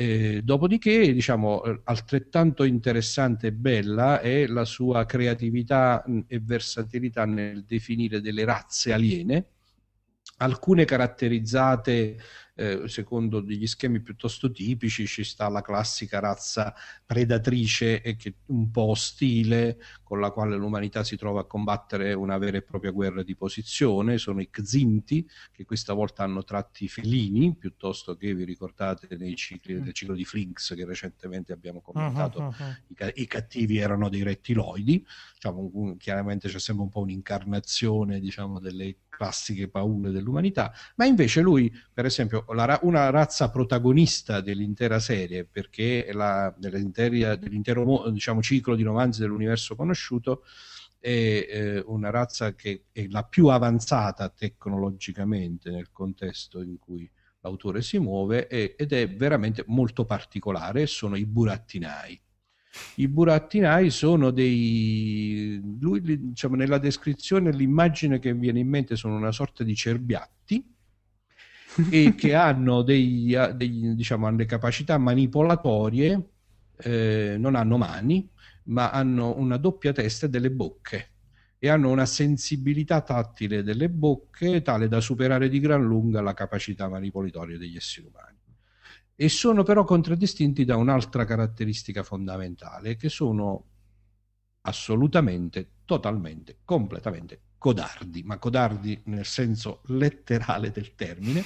Eh, 0.00 0.42
dopodiché, 0.44 1.12
diciamo, 1.12 1.64
eh, 1.64 1.80
altrettanto 1.82 2.62
interessante 2.62 3.48
e 3.48 3.52
bella 3.52 4.20
è 4.20 4.46
la 4.46 4.64
sua 4.64 5.04
creatività 5.06 6.04
e 6.28 6.38
versatilità 6.38 7.24
nel 7.24 7.64
definire 7.64 8.20
delle 8.20 8.44
razze 8.44 8.92
aliene, 8.92 9.46
alcune 10.38 10.84
caratterizzate 10.84 12.16
eh, 12.58 12.88
secondo 12.88 13.40
degli 13.40 13.68
schemi 13.68 14.00
piuttosto 14.00 14.50
tipici 14.50 15.06
ci 15.06 15.22
sta 15.22 15.48
la 15.48 15.62
classica 15.62 16.18
razza 16.18 16.74
predatrice 17.06 18.02
e 18.02 18.16
che 18.16 18.34
un 18.46 18.70
po' 18.72 18.90
ostile 18.90 19.78
con 20.02 20.18
la 20.18 20.32
quale 20.32 20.56
l'umanità 20.56 21.04
si 21.04 21.16
trova 21.16 21.42
a 21.42 21.44
combattere 21.44 22.14
una 22.14 22.36
vera 22.36 22.56
e 22.56 22.62
propria 22.62 22.90
guerra 22.90 23.22
di 23.22 23.36
posizione, 23.36 24.18
sono 24.18 24.40
i 24.40 24.50
Xinti 24.50 25.28
che 25.52 25.64
questa 25.64 25.92
volta 25.92 26.24
hanno 26.24 26.42
tratti 26.42 26.88
felini 26.88 27.54
piuttosto 27.54 28.16
che 28.16 28.34
vi 28.34 28.42
ricordate 28.42 29.16
nei 29.16 29.36
cicli, 29.36 29.74
mm. 29.74 29.82
nel 29.82 29.92
ciclo 29.92 30.14
di 30.14 30.24
Flinks 30.24 30.74
che 30.74 30.84
recentemente 30.84 31.52
abbiamo 31.52 31.80
commentato, 31.80 32.40
uh-huh, 32.40 32.46
uh-huh. 32.46 33.06
I, 33.06 33.22
I, 33.22 33.26
cattivi 33.28 33.76
erano 33.76 34.08
dei 34.08 34.22
rettiloidi, 34.22 35.06
diciamo, 35.34 35.94
chiaramente 35.96 36.48
c'è 36.48 36.58
sempre 36.58 36.84
un 36.84 36.90
po' 36.90 37.00
un'incarnazione 37.00 38.18
diciamo, 38.18 38.58
delle 38.58 38.96
classiche 39.18 39.66
paure 39.68 40.12
dell'umanità, 40.12 40.72
ma 40.94 41.04
invece 41.04 41.40
lui, 41.40 41.72
per 41.92 42.04
esempio, 42.04 42.44
la, 42.52 42.78
una 42.82 43.10
razza 43.10 43.50
protagonista 43.50 44.40
dell'intera 44.40 45.00
serie, 45.00 45.44
perché 45.44 46.10
la, 46.12 46.54
dell'intero 46.56 48.08
diciamo, 48.10 48.40
ciclo 48.40 48.76
di 48.76 48.84
romanzi 48.84 49.20
dell'universo 49.20 49.74
conosciuto, 49.74 50.44
è 51.00 51.08
eh, 51.10 51.82
una 51.86 52.10
razza 52.10 52.54
che 52.54 52.84
è 52.92 53.06
la 53.08 53.24
più 53.24 53.48
avanzata 53.48 54.28
tecnologicamente 54.28 55.70
nel 55.70 55.90
contesto 55.90 56.62
in 56.62 56.78
cui 56.78 57.10
l'autore 57.40 57.82
si 57.82 57.98
muove 57.98 58.46
è, 58.46 58.76
ed 58.76 58.92
è 58.92 59.08
veramente 59.08 59.64
molto 59.66 60.04
particolare, 60.04 60.86
sono 60.86 61.16
i 61.16 61.26
burattinai. 61.26 62.20
I 62.96 63.08
burattinai 63.08 63.90
sono 63.90 64.30
dei... 64.30 65.60
Lui, 65.80 66.00
diciamo, 66.02 66.56
nella 66.56 66.78
descrizione, 66.78 67.52
l'immagine 67.52 68.18
che 68.18 68.34
viene 68.34 68.60
in 68.60 68.68
mente 68.68 68.96
sono 68.96 69.16
una 69.16 69.32
sorta 69.32 69.64
di 69.64 69.74
cerbiatti 69.74 70.64
e 71.90 72.14
che 72.14 72.34
hanno 72.34 72.82
dei, 72.82 73.36
dei, 73.54 73.94
diciamo, 73.94 74.26
hanno 74.26 74.36
delle 74.36 74.48
capacità 74.48 74.98
manipolatorie, 74.98 76.28
eh, 76.76 77.36
non 77.38 77.54
hanno 77.54 77.78
mani, 77.78 78.28
ma 78.64 78.90
hanno 78.90 79.36
una 79.38 79.56
doppia 79.56 79.92
testa 79.92 80.26
e 80.26 80.30
delle 80.30 80.50
bocche. 80.50 81.10
E 81.60 81.68
hanno 81.68 81.90
una 81.90 82.06
sensibilità 82.06 83.00
tattile 83.00 83.64
delle 83.64 83.88
bocche 83.88 84.62
tale 84.62 84.86
da 84.86 85.00
superare 85.00 85.48
di 85.48 85.58
gran 85.58 85.82
lunga 85.82 86.20
la 86.20 86.32
capacità 86.32 86.88
manipolatoria 86.88 87.58
degli 87.58 87.74
esseri 87.74 88.06
umani 88.06 88.27
e 89.20 89.28
sono 89.28 89.64
però 89.64 89.82
contraddistinti 89.82 90.64
da 90.64 90.76
un'altra 90.76 91.24
caratteristica 91.24 92.04
fondamentale, 92.04 92.94
che 92.94 93.08
sono 93.08 93.64
assolutamente, 94.60 95.70
totalmente, 95.84 96.58
completamente 96.64 97.40
codardi, 97.58 98.22
ma 98.22 98.38
codardi 98.38 99.02
nel 99.06 99.24
senso 99.24 99.80
letterale 99.86 100.70
del 100.70 100.94
termine, 100.94 101.42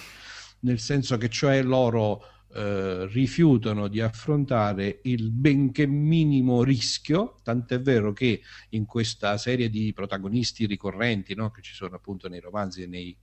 nel 0.61 0.81
senso 0.81 1.17
che 1.17 1.31
cioè 1.31 1.63
loro 1.63 2.23
eh, 2.53 3.07
rifiutano 3.07 3.89
di 3.89 4.03
affrontare 4.03 5.01
il 5.05 5.31
benché 5.31 5.87
minimo 5.87 6.63
rischio, 6.63 7.37
tant'è 7.43 7.81
vero 7.81 8.13
che 8.13 8.43
in 8.71 8.85
questa 8.85 9.39
serie 9.39 9.71
di 9.71 9.95
protagonisti 9.95 10.67
ricorrenti 10.67 11.35
no, 11.35 11.51
che 11.51 11.63
ci 11.63 11.73
sono 11.73 11.97
appunto 11.97 12.29
nei 12.29 12.41
romanzi 12.41 12.83
e 12.83 12.87
nei 12.87 13.17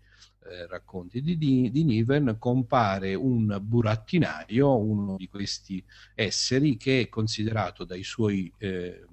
eh, 0.50 0.68
racconti 0.68 1.22
di, 1.22 1.38
di, 1.38 1.70
di, 1.72 1.84
Niven 1.84 2.38
compare 2.40 3.14
un 3.14 3.58
burattinaio, 3.62 4.78
uno 4.78 5.16
di 5.16 5.28
questi 5.28 5.84
esseri 6.16 6.76
che 6.78 7.02
è 7.02 7.10
considerato 7.10 7.84
dai 7.84 8.04
suoi, 8.04 8.52
eh, 8.58 9.06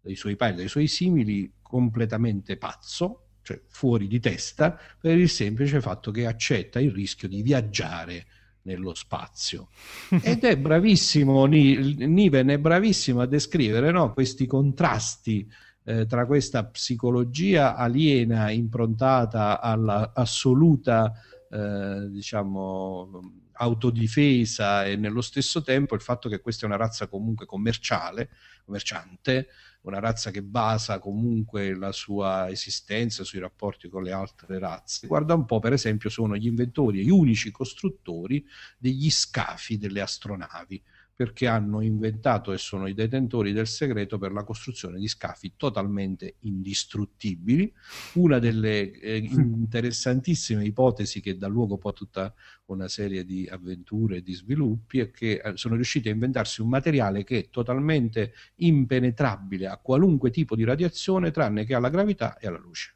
dai 0.00 0.14
suoi 0.14 0.36
pari, 0.36 0.56
dai 0.56 0.68
suoi 0.68 0.86
simili, 0.86 1.52
completamente 1.62 2.56
pazzo, 2.56 3.28
cioè 3.42 3.60
fuori 3.68 4.06
di 4.06 4.20
testa, 4.20 4.78
per 5.00 5.18
il 5.18 5.28
semplice 5.28 5.80
fatto 5.80 6.10
che 6.10 6.26
accetta 6.26 6.80
il 6.80 6.92
rischio 6.92 7.28
di 7.28 7.42
viaggiare 7.42 8.26
nello 8.62 8.94
spazio. 8.94 9.68
Ed 10.22 10.44
è 10.44 10.56
bravissimo, 10.56 11.46
Niven 11.46 12.48
è 12.48 12.58
bravissimo 12.58 13.20
a 13.20 13.26
descrivere 13.26 13.90
no, 13.90 14.12
questi 14.12 14.46
contrasti 14.46 15.48
eh, 15.86 16.04
tra 16.06 16.26
questa 16.26 16.64
psicologia 16.64 17.76
aliena 17.76 18.50
improntata 18.50 19.60
all'assoluta 19.60 21.12
eh, 21.48 22.08
diciamo 22.10 23.44
autodifesa 23.52 24.84
e 24.84 24.96
nello 24.96 25.20
stesso 25.20 25.62
tempo 25.62 25.94
il 25.94 26.00
fatto 26.00 26.28
che 26.28 26.40
questa 26.40 26.64
è 26.64 26.68
una 26.68 26.76
razza 26.76 27.06
comunque 27.06 27.46
commerciale, 27.46 28.30
commerciante, 28.64 29.48
una 29.82 30.00
razza 30.00 30.32
che 30.32 30.42
basa 30.42 30.98
comunque 30.98 31.74
la 31.74 31.92
sua 31.92 32.50
esistenza 32.50 33.22
sui 33.22 33.38
rapporti 33.38 33.88
con 33.88 34.02
le 34.02 34.10
altre 34.12 34.58
razze. 34.58 35.06
Guarda 35.06 35.34
un 35.34 35.44
po', 35.44 35.60
per 35.60 35.72
esempio, 35.72 36.10
sono 36.10 36.36
gli 36.36 36.46
inventori 36.46 37.00
e 37.00 37.04
gli 37.04 37.10
unici 37.10 37.52
costruttori 37.52 38.44
degli 38.76 39.08
scafi 39.08 39.78
delle 39.78 40.00
astronavi 40.00 40.82
perché 41.16 41.46
hanno 41.46 41.80
inventato 41.80 42.52
e 42.52 42.58
sono 42.58 42.86
i 42.86 42.92
detentori 42.92 43.52
del 43.52 43.66
segreto 43.66 44.18
per 44.18 44.32
la 44.32 44.44
costruzione 44.44 44.98
di 44.98 45.08
scafi 45.08 45.54
totalmente 45.56 46.34
indistruttibili. 46.40 47.72
Una 48.14 48.38
delle 48.38 48.90
eh, 48.90 49.16
interessantissime 49.24 50.66
ipotesi 50.66 51.22
che 51.22 51.38
dà 51.38 51.48
luogo 51.48 51.78
poi 51.78 51.92
a 51.92 51.94
tutta 51.94 52.34
una 52.66 52.86
serie 52.88 53.24
di 53.24 53.48
avventure 53.50 54.16
e 54.16 54.22
di 54.22 54.34
sviluppi 54.34 55.00
è 55.00 55.10
che 55.10 55.40
eh, 55.42 55.52
sono 55.56 55.74
riusciti 55.74 56.10
a 56.10 56.12
inventarsi 56.12 56.60
un 56.60 56.68
materiale 56.68 57.24
che 57.24 57.38
è 57.38 57.48
totalmente 57.48 58.34
impenetrabile 58.56 59.68
a 59.68 59.78
qualunque 59.78 60.28
tipo 60.30 60.54
di 60.54 60.64
radiazione 60.64 61.30
tranne 61.30 61.64
che 61.64 61.74
alla 61.74 61.88
gravità 61.88 62.36
e 62.36 62.46
alla 62.46 62.58
luce. 62.58 62.94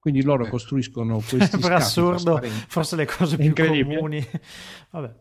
Quindi 0.00 0.22
loro 0.22 0.48
costruiscono 0.48 1.22
questi 1.28 1.58
per 1.58 1.72
assurdo 1.72 2.40
forse 2.66 2.96
le 2.96 3.06
cose 3.06 3.36
più 3.36 3.52
comuni. 3.52 4.24
Vabbè. 4.90 5.14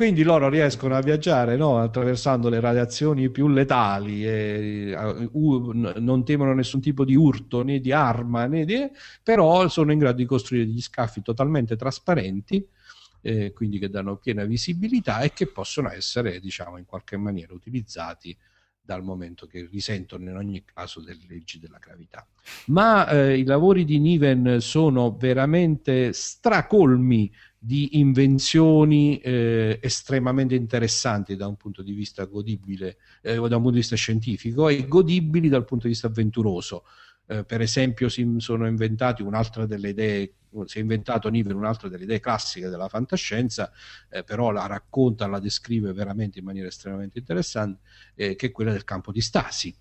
Quindi 0.00 0.22
loro 0.22 0.48
riescono 0.48 0.96
a 0.96 1.02
viaggiare 1.02 1.56
no? 1.56 1.76
attraversando 1.76 2.48
le 2.48 2.58
radiazioni 2.58 3.28
più 3.28 3.48
letali 3.48 4.26
e 4.26 4.96
uh, 5.30 5.72
non 5.74 6.24
temono 6.24 6.54
nessun 6.54 6.80
tipo 6.80 7.04
di 7.04 7.14
urto 7.14 7.62
né 7.62 7.80
di 7.80 7.92
arma 7.92 8.46
né 8.46 8.64
di... 8.64 8.88
però 9.22 9.68
sono 9.68 9.92
in 9.92 9.98
grado 9.98 10.16
di 10.16 10.24
costruire 10.24 10.64
degli 10.64 10.80
scaffi 10.80 11.20
totalmente 11.20 11.76
trasparenti 11.76 12.66
eh, 13.20 13.52
quindi 13.52 13.78
che 13.78 13.90
danno 13.90 14.16
piena 14.16 14.42
visibilità 14.44 15.20
e 15.20 15.34
che 15.34 15.48
possono 15.48 15.90
essere 15.90 16.40
diciamo 16.40 16.78
in 16.78 16.86
qualche 16.86 17.18
maniera 17.18 17.52
utilizzati 17.52 18.34
dal 18.80 19.04
momento 19.04 19.46
che 19.46 19.68
risentono 19.70 20.30
in 20.30 20.36
ogni 20.36 20.64
caso 20.64 21.00
delle 21.00 21.24
leggi 21.28 21.60
della 21.60 21.78
gravità. 21.78 22.26
Ma 22.66 23.06
eh, 23.06 23.38
i 23.38 23.44
lavori 23.44 23.84
di 23.84 24.00
Niven 24.00 24.60
sono 24.60 25.14
veramente 25.16 26.12
stracolmi 26.12 27.30
di 27.62 27.98
invenzioni 27.98 29.18
eh, 29.18 29.78
estremamente 29.82 30.54
interessanti 30.54 31.36
da 31.36 31.46
un 31.46 31.56
punto 31.56 31.82
di 31.82 31.92
vista 31.92 32.24
godibile, 32.24 32.96
eh, 33.20 33.34
da 33.34 33.40
un 33.42 33.48
punto 33.48 33.72
di 33.72 33.80
vista 33.80 33.96
scientifico 33.96 34.70
e 34.70 34.88
godibili 34.88 35.50
dal 35.50 35.66
punto 35.66 35.84
di 35.84 35.92
vista 35.92 36.06
avventuroso. 36.06 36.84
Eh, 37.26 37.44
per 37.44 37.60
esempio 37.60 38.08
si 38.08 38.26
sono 38.38 38.66
inventati 38.66 39.20
un'altra 39.20 39.66
delle 39.66 39.90
idee, 39.90 40.32
si 40.64 40.78
è 40.78 40.80
inventato 40.80 41.28
Niven 41.28 41.54
un'altra 41.54 41.90
delle 41.90 42.04
idee 42.04 42.18
classiche 42.18 42.70
della 42.70 42.88
fantascienza, 42.88 43.70
eh, 44.08 44.24
però 44.24 44.50
la 44.52 44.66
racconta, 44.66 45.26
la 45.26 45.38
descrive 45.38 45.92
veramente 45.92 46.38
in 46.38 46.46
maniera 46.46 46.68
estremamente 46.68 47.18
interessante, 47.18 47.82
eh, 48.14 48.36
che 48.36 48.46
è 48.46 48.50
quella 48.50 48.72
del 48.72 48.84
campo 48.84 49.12
di 49.12 49.20
stasi 49.20 49.76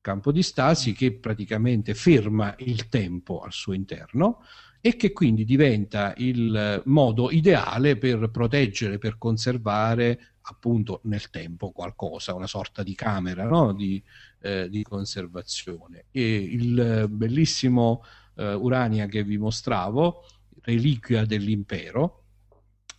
campo 0.00 0.32
di 0.32 0.42
stasi 0.42 0.92
che 0.94 1.12
praticamente 1.12 1.92
ferma 1.92 2.54
il 2.58 2.88
tempo 2.88 3.40
al 3.40 3.52
suo 3.52 3.74
interno 3.74 4.42
e 4.80 4.96
che 4.96 5.12
quindi 5.12 5.44
diventa 5.44 6.14
il 6.18 6.82
modo 6.86 7.30
ideale 7.30 7.96
per 7.96 8.30
proteggere, 8.30 8.98
per 8.98 9.18
conservare 9.18 10.36
appunto 10.42 11.00
nel 11.04 11.30
tempo 11.30 11.70
qualcosa, 11.70 12.34
una 12.34 12.46
sorta 12.46 12.82
di 12.82 12.94
camera 12.94 13.44
no? 13.44 13.72
di, 13.72 14.02
eh, 14.40 14.68
di, 14.68 14.82
conservazione. 14.82 16.06
E 16.10 16.36
il 16.36 17.06
bellissimo 17.10 18.02
eh, 18.36 18.54
Urania 18.54 19.06
che 19.06 19.22
vi 19.24 19.36
mostravo, 19.36 20.24
Reliquia 20.62 21.24
dell'impero, 21.24 22.24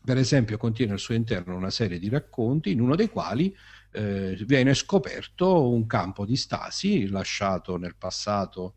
per 0.04 0.18
esempio 0.18 0.58
contiene 0.58 0.94
al 0.94 1.00
suo 1.00 1.14
interno 1.14 1.56
una 1.56 1.70
serie 1.70 2.00
di 2.00 2.10
racconti 2.10 2.72
in 2.72 2.82
uno 2.82 2.96
dei 2.96 3.10
quali 3.10 3.56
eh, 3.92 4.38
viene 4.46 4.74
scoperto 4.74 5.70
un 5.70 5.86
campo 5.86 6.26
di 6.26 6.36
stasi 6.36 7.08
lasciato 7.08 7.78
nel 7.78 7.96
passato 7.96 8.76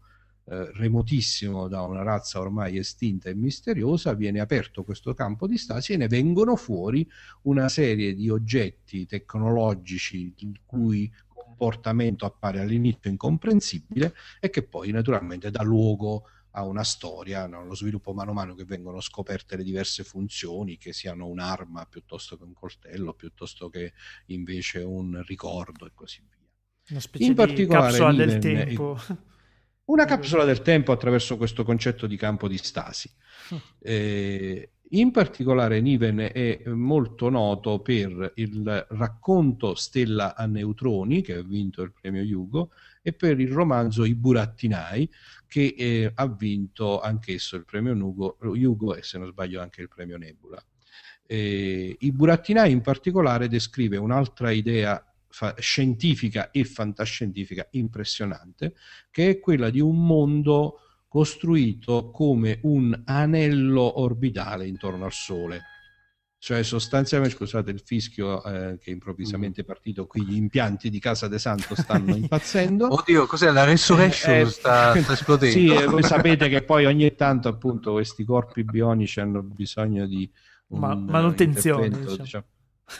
eh, 0.53 0.71
remotissimo 0.75 1.67
da 1.67 1.81
una 1.81 2.03
razza 2.03 2.39
ormai 2.39 2.77
estinta 2.77 3.31
e 3.31 3.35
misteriosa, 3.35 4.13
viene 4.13 4.39
aperto 4.39 4.85
questo 4.85 5.15
campo 5.15 5.47
di 5.47 5.57
stasi 5.57 5.95
e 5.95 5.97
ne 5.97 6.09
vengono 6.09 6.57
fuori 6.57 7.11
una 7.43 7.71
serie 7.71 8.15
di 8.15 8.29
oggetti 8.29 9.07
tecnologici 9.07 10.35
il 10.37 10.61
cui 10.67 11.11
comportamento 11.27 12.27
appare 12.27 12.61
all'inizio 12.61 13.09
incomprensibile 13.09 14.15
e 14.41 14.51
che 14.51 14.63
poi 14.63 14.91
naturalmente 14.91 15.51
dà 15.51 15.63
luogo 15.63 16.25
a 16.51 16.67
una 16.67 16.85
storia, 16.85 17.47
no? 17.47 17.65
lo 17.65 17.75
sviluppo 17.75 18.13
mano 18.13 18.33
a 18.33 18.35
mano 18.35 18.55
che 18.55 18.67
vengono 18.67 19.01
scoperte 19.01 19.57
le 19.57 19.63
diverse 19.63 20.05
funzioni, 20.05 20.77
che 20.77 20.93
siano 20.93 21.29
un'arma 21.29 21.87
piuttosto 21.87 22.37
che 22.37 22.45
un 22.45 22.53
coltello, 22.53 23.15
piuttosto 23.15 23.71
che 23.71 23.95
invece 24.27 24.81
un 24.81 25.23
ricordo 25.25 25.87
e 25.87 25.93
così 25.95 26.23
via. 26.29 26.47
Una 26.91 27.01
specie 27.01 27.25
In 27.25 27.55
di 27.55 27.67
capsula 27.67 28.13
del 28.13 28.39
tempo. 28.39 28.99
Una 29.85 30.05
capsula 30.05 30.45
del 30.45 30.63
tempo 30.63 30.93
attraverso 30.93 31.37
questo 31.37 31.65
concetto 31.65 32.07
di 32.07 32.17
campo 32.17 32.47
di 32.47 32.57
stasi. 32.57 33.11
Mm. 33.53 33.59
Eh, 33.81 34.71
in 34.91 35.11
particolare 35.11 35.81
Niven 35.81 36.19
è 36.33 36.63
molto 36.67 37.31
noto 37.31 37.81
per 37.81 38.33
il 38.37 38.87
racconto 38.91 39.75
Stella 39.75 40.37
a 40.37 40.47
neutroni, 40.47 41.23
che 41.23 41.35
ha 41.35 41.43
vinto 41.43 41.83
il 41.83 41.93
premio 41.99 42.23
Hugo, 42.23 42.71
e 43.01 43.13
per 43.15 43.41
il 43.41 43.51
romanzo 43.51 44.05
I 44.05 44.15
burattinai, 44.15 45.11
che 45.47 45.75
eh, 45.77 46.13
ha 46.15 46.27
vinto 46.29 47.01
anch'esso 47.01 47.57
il 47.57 47.65
premio 47.65 47.95
Hugo, 47.95 48.37
Hugo 48.41 48.95
e 48.95 49.03
se 49.03 49.19
non 49.19 49.29
sbaglio 49.29 49.61
anche 49.61 49.81
il 49.81 49.89
premio 49.89 50.19
Nebula. 50.19 50.63
Eh, 51.27 51.97
I 51.99 52.13
burattinai 52.13 52.71
in 52.71 52.83
particolare 52.83 53.49
descrive 53.49 53.97
un'altra 53.97 54.51
idea 54.51 55.03
scientifica 55.59 56.51
e 56.51 56.65
fantascientifica 56.65 57.67
impressionante, 57.73 58.75
che 59.11 59.31
è 59.31 59.41
quella 59.41 59.71
di 59.71 59.81
un 59.81 60.05
mondo 60.05 60.79
costruito 61.09 62.11
come 62.11 62.59
un 62.63 63.03
anello 63.05 64.01
orbitale 64.01 64.67
intorno 64.67 65.05
al 65.05 65.13
Sole 65.13 65.63
cioè 66.43 66.65
sostanzialmente, 66.65 67.37
scusate 67.37 67.71
il 67.71 67.79
fischio 67.79 68.43
eh, 68.43 68.77
che 68.81 68.91
improvvisamente 68.91 69.61
è 69.61 69.65
partito 69.65 70.09
qui, 70.09 70.25
gli 70.25 70.35
impianti 70.35 70.91
di 70.91 70.99
Casa 70.99 71.29
De 71.29 71.39
Santo 71.39 71.77
stanno 71.77 72.17
impazzendo. 72.19 72.93
Oddio, 72.93 73.27
cos'è 73.27 73.53
la 73.53 73.63
resurrection? 73.63 74.35
Eh, 74.35 74.47
sta, 74.47 75.01
sta, 75.01 75.13
esplodendo. 75.13 75.55
Sì, 75.57 75.67
eh, 75.73 75.87
voi 75.87 76.03
sapete 76.03 76.49
che 76.49 76.65
poi 76.65 76.87
ogni 76.87 77.15
tanto 77.15 77.47
appunto 77.47 77.93
questi 77.93 78.25
corpi 78.25 78.65
bionici 78.65 79.21
hanno 79.21 79.41
bisogno 79.41 80.05
di 80.05 80.29
un, 80.71 80.81
Ma, 80.81 80.97
manutenzione. 80.97 81.89
Diciamo. 81.89 82.17
Diciamo, 82.17 82.45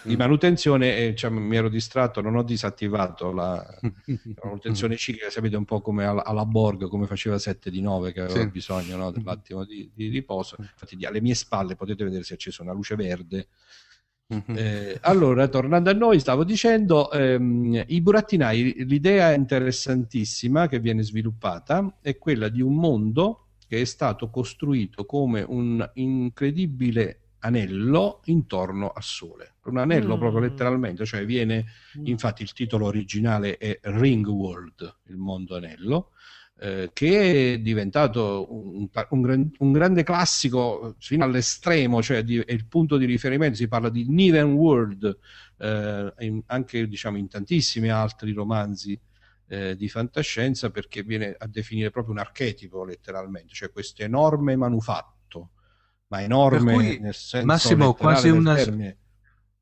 di 0.03 0.17
manutenzione 0.17 0.97
e 0.97 1.15
cioè, 1.15 1.31
mi 1.31 1.57
ero 1.57 1.69
distratto, 1.69 2.21
non 2.21 2.37
ho 2.37 2.43
disattivato 2.43 3.33
la, 3.33 3.65
la 3.81 4.43
manutenzione 4.45 4.97
ciclica, 4.97 5.31
sapete 5.31 5.57
un 5.57 5.65
po' 5.65 5.81
come 5.81 6.05
alla, 6.05 6.25
alla, 6.25 6.45
Borg, 6.45 6.89
come 6.89 7.07
faceva 7.07 7.39
7 7.39 7.71
di 7.71 7.81
9 7.81 8.13
che 8.13 8.21
aveva 8.21 8.41
sì. 8.41 8.49
bisogno 8.49 8.97
no, 8.97 9.11
dell'attimo 9.11 9.65
di, 9.65 9.91
di, 9.95 10.09
riposo. 10.09 10.57
Infatti 10.59 11.05
alle 11.05 11.21
mie 11.21 11.35
spalle 11.35 11.77
potete 11.77 12.05
vedere 12.05 12.23
se 12.23 12.33
è 12.33 12.37
accesa 12.37 12.63
una 12.63 12.73
luce 12.73 12.97
verde. 12.97 13.49
Eh, 14.47 14.99
allora, 15.03 15.47
tornando 15.49 15.91
a 15.91 15.93
noi, 15.93 16.19
stavo 16.19 16.45
dicendo, 16.45 17.11
ehm, 17.11 17.85
i 17.87 18.01
burattinai, 18.01 18.87
l'idea 18.87 19.33
interessantissima 19.35 20.69
che 20.69 20.81
viene 20.81 21.03
sviluppata 21.03 21.99
è 22.01 22.17
quella 22.17 22.49
di 22.49 22.63
un 22.63 22.75
mondo 22.75 23.49
che 23.67 23.81
è 23.81 23.85
stato 23.85 24.31
costruito 24.31 25.05
come 25.05 25.43
un 25.47 25.87
incredibile 25.95 27.22
anello 27.43 28.21
intorno 28.25 28.91
al 28.91 29.03
Sole. 29.03 29.55
Un 29.65 29.79
anello 29.79 30.17
mm. 30.17 30.19
proprio 30.19 30.41
letteralmente, 30.41 31.05
cioè 31.05 31.25
viene, 31.25 31.67
mm. 31.99 32.07
infatti 32.07 32.43
il 32.43 32.53
titolo 32.53 32.87
originale 32.87 33.57
è 33.59 33.79
Ring 33.83 34.27
World, 34.27 34.99
il 35.09 35.17
mondo 35.17 35.57
anello, 35.57 36.11
eh, 36.59 36.91
che 36.93 37.55
è 37.55 37.59
diventato 37.59 38.47
un, 38.51 38.89
un, 39.11 39.51
un, 39.59 39.73
grande 39.73 40.05
classico 40.05 40.95
fino 40.99 41.25
all'estremo, 41.25 42.03
cioè 42.03 42.23
di, 42.23 42.39
è 42.39 42.53
il 42.53 42.67
punto 42.67 42.97
di 42.97 43.05
riferimento, 43.05 43.57
si 43.57 43.69
parla 43.69 43.89
di 43.89 44.07
Niven 44.09 44.53
World, 44.53 45.19
eh, 45.59 46.15
in, 46.21 46.43
anche 46.47 46.87
diciamo, 46.87 47.17
in 47.17 47.29
tantissimi 47.29 47.89
altri 47.89 48.33
romanzi 48.33 48.99
eh, 49.49 49.75
di 49.77 49.89
fantascienza, 49.89 50.71
perché 50.71 51.03
viene 51.03 51.35
a 51.37 51.47
definire 51.49 51.91
proprio 51.91 52.15
un 52.15 52.21
archetipo 52.21 52.85
letteralmente, 52.85 53.53
cioè 53.53 53.73
questo 53.73 54.03
enorme 54.03 54.55
manufatto 54.55 55.12
ma 56.13 56.21
enorme 56.21 56.75
cui, 56.75 56.99
nel 57.01 57.15
senso 57.15 57.47
Massimo, 57.47 57.95
quasi 57.95 58.29
una, 58.29 58.55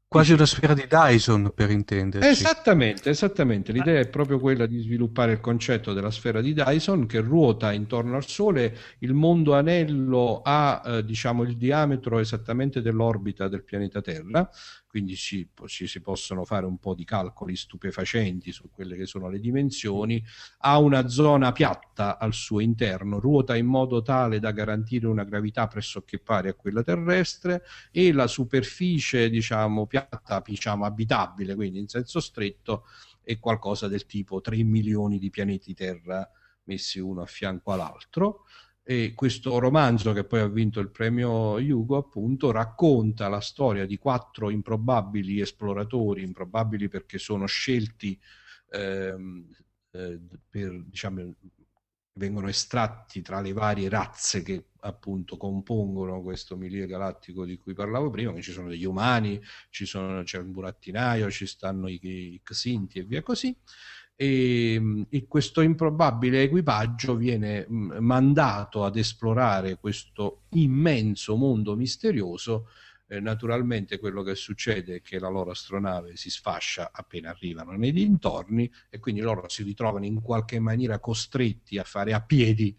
quasi 0.09 0.33
una 0.33 0.47
sfera 0.47 0.75
di 0.75 0.85
Dyson 0.89 1.53
per 1.55 1.71
intenderci. 1.71 2.29
Esattamente, 2.29 3.11
esattamente. 3.11 3.71
L'idea 3.71 4.01
è 4.01 4.09
proprio 4.09 4.41
quella 4.41 4.67
di 4.67 4.81
sviluppare 4.81 5.31
il 5.31 5.41
concetto 5.41 5.93
della 5.93 6.11
sfera 6.11 6.41
di 6.41 6.53
Dyson 6.53 7.07
che 7.07 7.21
ruota 7.21 7.71
intorno 7.71 8.17
al 8.17 8.27
Sole. 8.27 8.77
Il 8.99 9.15
mondo 9.15 9.55
anello 9.55 10.41
ha 10.43 10.83
eh, 10.85 11.05
diciamo, 11.05 11.45
il 11.45 11.57
diametro 11.57 12.19
esattamente 12.19 12.83
dell'orbita 12.83 13.47
del 13.47 13.63
pianeta 13.63 14.01
Terra 14.01 14.51
quindi 14.90 15.14
ci, 15.14 15.48
ci, 15.66 15.87
si 15.87 16.00
possono 16.00 16.44
fare 16.44 16.66
un 16.66 16.79
po' 16.79 16.94
di 16.94 17.05
calcoli 17.05 17.55
stupefacenti 17.55 18.50
su 18.50 18.70
quelle 18.72 18.96
che 18.96 19.07
sono 19.07 19.29
le 19.29 19.38
dimensioni, 19.38 20.20
ha 20.59 20.81
una 20.81 21.07
zona 21.07 21.53
piatta 21.53 22.18
al 22.18 22.35
suo 22.35 22.59
interno, 22.59 23.20
ruota 23.20 23.55
in 23.55 23.66
modo 23.66 24.03
tale 24.03 24.40
da 24.40 24.50
garantire 24.50 25.07
una 25.07 25.22
gravità 25.22 25.68
pressoché 25.68 26.18
pari 26.18 26.48
a 26.48 26.55
quella 26.55 26.83
terrestre 26.83 27.62
e 27.92 28.12
la 28.12 28.26
superficie, 28.26 29.31
diciamo, 29.31 29.87
piatta, 29.87 30.42
diciamo, 30.44 30.85
abitabile, 30.85 31.55
quindi 31.55 31.79
in 31.79 31.87
senso 31.87 32.18
stretto, 32.18 32.87
è 33.22 33.38
qualcosa 33.38 33.87
del 33.87 34.07
tipo 34.07 34.40
3 34.40 34.61
milioni 34.64 35.20
di 35.20 35.31
pianeti 35.31 35.72
Terra 35.72 36.29
messi 36.64 36.98
uno 36.98 37.22
a 37.22 37.26
fianco 37.26 37.72
all'altro 37.72 38.44
e 38.83 39.12
questo 39.14 39.59
romanzo 39.59 40.12
che 40.12 40.25
poi 40.25 40.40
ha 40.40 40.49
vinto 40.49 40.81
il 40.81 40.90
premio 40.90 41.55
Hugo 41.55 41.97
appunto 41.97 42.51
racconta 42.51 43.29
la 43.29 43.40
storia 43.40 43.87
di 43.87 43.99
quattro 43.99 44.51
improbabili 44.51 45.40
esploratori, 45.40 46.23
improbabili 46.23 46.88
perché 46.88 47.19
sono 47.19 47.47
scelti 47.47 48.19
ehm, 48.71 49.49
eh, 49.93 50.21
per, 50.49 50.83
diciamo, 50.85 51.35
vengono 52.14 52.49
estratti 52.49 53.23
tra 53.23 53.40
le 53.40 53.53
varie 53.53 53.88
razze 53.88 54.43
che 54.43 54.66
appunto 54.81 55.37
compongono 55.37 56.23
questo 56.23 56.57
milieu 56.57 56.87
galattico 56.87 57.45
di 57.45 57.57
cui 57.59 57.75
parlavo 57.75 58.11
prima, 58.11 58.33
che 58.33 58.43
ci 58.43 58.53
sono 58.53 58.69
degli 58.69 58.85
umani, 58.85 59.40
ci 59.71 59.87
sono, 59.87 60.23
c'è 60.23 60.38
un 60.38 60.53
burattinaio, 60.53 61.31
ci 61.31 61.47
stanno 61.47 61.88
i, 61.88 61.99
i 62.03 62.40
Xinti 62.43 62.99
e 62.99 63.05
via 63.05 63.23
così 63.23 63.57
e, 64.22 65.06
e 65.09 65.26
questo 65.26 65.62
improbabile 65.62 66.42
equipaggio 66.42 67.16
viene 67.16 67.64
mh, 67.66 67.96
mandato 68.00 68.85
ad 68.85 68.98
esplorare 68.98 69.78
questo 69.78 70.42
immenso 70.50 71.37
mondo 71.37 71.74
misterioso. 71.74 72.68
Eh, 73.06 73.18
naturalmente 73.18 73.98
quello 73.98 74.22
che 74.22 74.35
succede 74.35 74.96
è 74.96 75.00
che 75.00 75.18
la 75.18 75.30
loro 75.30 75.52
astronave 75.52 76.16
si 76.16 76.28
sfascia 76.28 76.90
appena 76.92 77.30
arrivano 77.30 77.72
nei 77.72 77.92
dintorni 77.92 78.70
e 78.90 78.98
quindi 78.98 79.22
loro 79.22 79.48
si 79.48 79.62
ritrovano 79.62 80.04
in 80.04 80.20
qualche 80.20 80.61
maniera 80.61 80.98
costretti 80.98 81.78
a 81.78 81.85
fare 81.85 82.12
a 82.12 82.20
piedi 82.20 82.76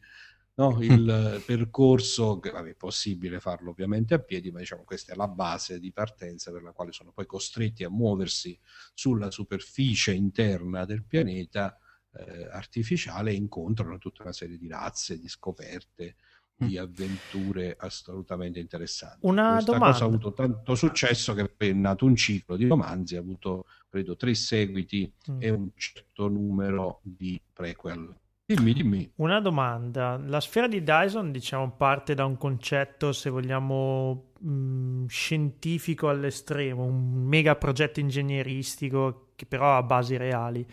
no? 0.61 0.77
il 0.81 1.41
percorso, 1.45 2.39
che 2.39 2.51
vabbè, 2.51 2.69
è 2.69 2.75
possibile 2.75 3.39
farlo 3.39 3.71
ovviamente 3.71 4.13
a 4.13 4.19
piedi, 4.19 4.51
ma 4.51 4.59
diciamo 4.59 4.83
questa 4.83 5.13
è 5.13 5.15
la 5.15 5.27
base 5.27 5.79
di 5.79 5.91
partenza 5.91 6.51
per 6.51 6.61
la 6.61 6.71
quale 6.71 6.91
sono 6.91 7.11
poi 7.11 7.25
costretti 7.25 7.83
a 7.83 7.89
muoversi 7.89 8.57
sulla 8.93 9.31
superficie 9.31 10.13
interna 10.13 10.85
del 10.85 11.03
pianeta 11.03 11.77
eh, 12.13 12.47
artificiale 12.51 13.31
e 13.31 13.35
incontrano 13.35 13.97
tutta 13.97 14.23
una 14.23 14.33
serie 14.33 14.57
di 14.57 14.67
razze, 14.67 15.17
di 15.17 15.27
scoperte, 15.27 16.15
di 16.53 16.77
mm. 16.77 16.81
avventure 16.81 17.75
assolutamente 17.79 18.59
interessanti. 18.59 19.19
Una 19.21 19.53
Questa 19.53 19.71
domanda. 19.71 19.93
cosa 19.93 20.03
ha 20.03 20.07
avuto 20.07 20.33
tanto 20.33 20.75
successo 20.75 21.33
che 21.33 21.51
è 21.57 21.71
nato 21.73 22.05
un 22.05 22.15
ciclo 22.15 22.55
di 22.55 22.67
romanzi, 22.67 23.15
ha 23.15 23.19
avuto 23.19 23.65
credo 23.89 24.15
tre 24.15 24.35
seguiti 24.35 25.11
mm. 25.31 25.41
e 25.41 25.49
un 25.49 25.69
certo 25.75 26.27
numero 26.27 26.99
di 27.03 27.41
prequel. 27.51 28.15
Dimmi, 28.53 28.73
dimmi. 28.73 29.11
Una 29.15 29.39
domanda. 29.39 30.19
La 30.25 30.41
sfera 30.41 30.67
di 30.67 30.83
Dyson, 30.83 31.31
diciamo, 31.31 31.71
parte 31.71 32.13
da 32.13 32.25
un 32.25 32.37
concetto, 32.37 33.13
se 33.13 33.29
vogliamo, 33.29 34.31
mh, 34.39 34.51
mm, 34.51 35.05
scientifico 35.07 36.09
all'estremo, 36.09 36.83
un 36.83 37.23
mega 37.23 37.55
progetto 37.55 38.01
ingegneristico 38.01 39.29
che 39.35 39.45
però 39.45 39.77
ha 39.77 39.83
basi 39.83 40.17
reali. 40.17 40.65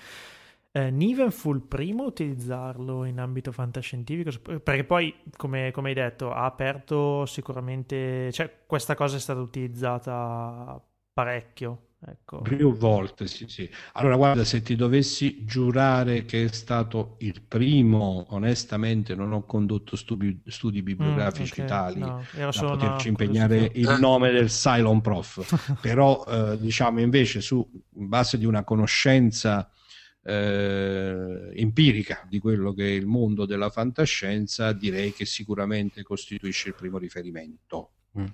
eh, 0.72 0.90
Niven 0.90 1.30
fu 1.30 1.52
il 1.52 1.62
primo 1.62 2.04
a 2.04 2.06
utilizzarlo 2.06 3.04
in 3.04 3.18
ambito 3.20 3.52
fantascientifico, 3.52 4.30
perché 4.60 4.84
poi, 4.84 5.14
come, 5.36 5.70
come, 5.70 5.88
hai 5.90 5.94
detto, 5.94 6.32
ha 6.32 6.44
aperto 6.44 7.26
sicuramente, 7.26 8.30
cioè 8.32 8.64
questa 8.66 8.94
cosa 8.94 9.16
è 9.16 9.20
stata 9.20 9.40
utilizzata 9.40 10.80
parecchio. 11.12 11.87
Ecco. 12.06 12.42
Più 12.42 12.76
volte, 12.76 13.26
sì, 13.26 13.46
sì. 13.48 13.68
Allora, 13.94 14.14
guarda, 14.14 14.44
se 14.44 14.62
ti 14.62 14.76
dovessi 14.76 15.44
giurare 15.44 16.24
che 16.24 16.44
è 16.44 16.48
stato 16.48 17.16
il 17.18 17.42
primo, 17.42 18.26
onestamente 18.28 19.16
non 19.16 19.32
ho 19.32 19.44
condotto 19.44 19.96
studi, 19.96 20.40
studi 20.46 20.82
bibliografici 20.82 21.60
mm, 21.60 21.64
okay. 21.64 21.66
tali 21.66 21.98
no, 21.98 22.22
da 22.32 22.50
poterci 22.50 23.08
impegnare 23.08 23.72
il 23.74 23.96
nome 23.98 24.30
del 24.30 24.48
Cylon 24.48 25.00
Prof. 25.00 25.78
Però, 25.82 26.24
eh, 26.24 26.58
diciamo, 26.60 27.00
invece, 27.00 27.40
su 27.40 27.68
base 27.88 28.38
di 28.38 28.44
una 28.44 28.62
conoscenza 28.62 29.68
eh, 30.22 31.50
empirica 31.52 32.24
di 32.28 32.38
quello 32.38 32.74
che 32.74 32.86
è 32.86 32.92
il 32.92 33.06
mondo 33.06 33.44
della 33.44 33.70
fantascienza, 33.70 34.72
direi 34.72 35.12
che 35.12 35.24
sicuramente 35.24 36.04
costituisce 36.04 36.68
il 36.68 36.74
primo 36.76 36.96
riferimento. 36.96 37.90
Mm. 38.16 38.26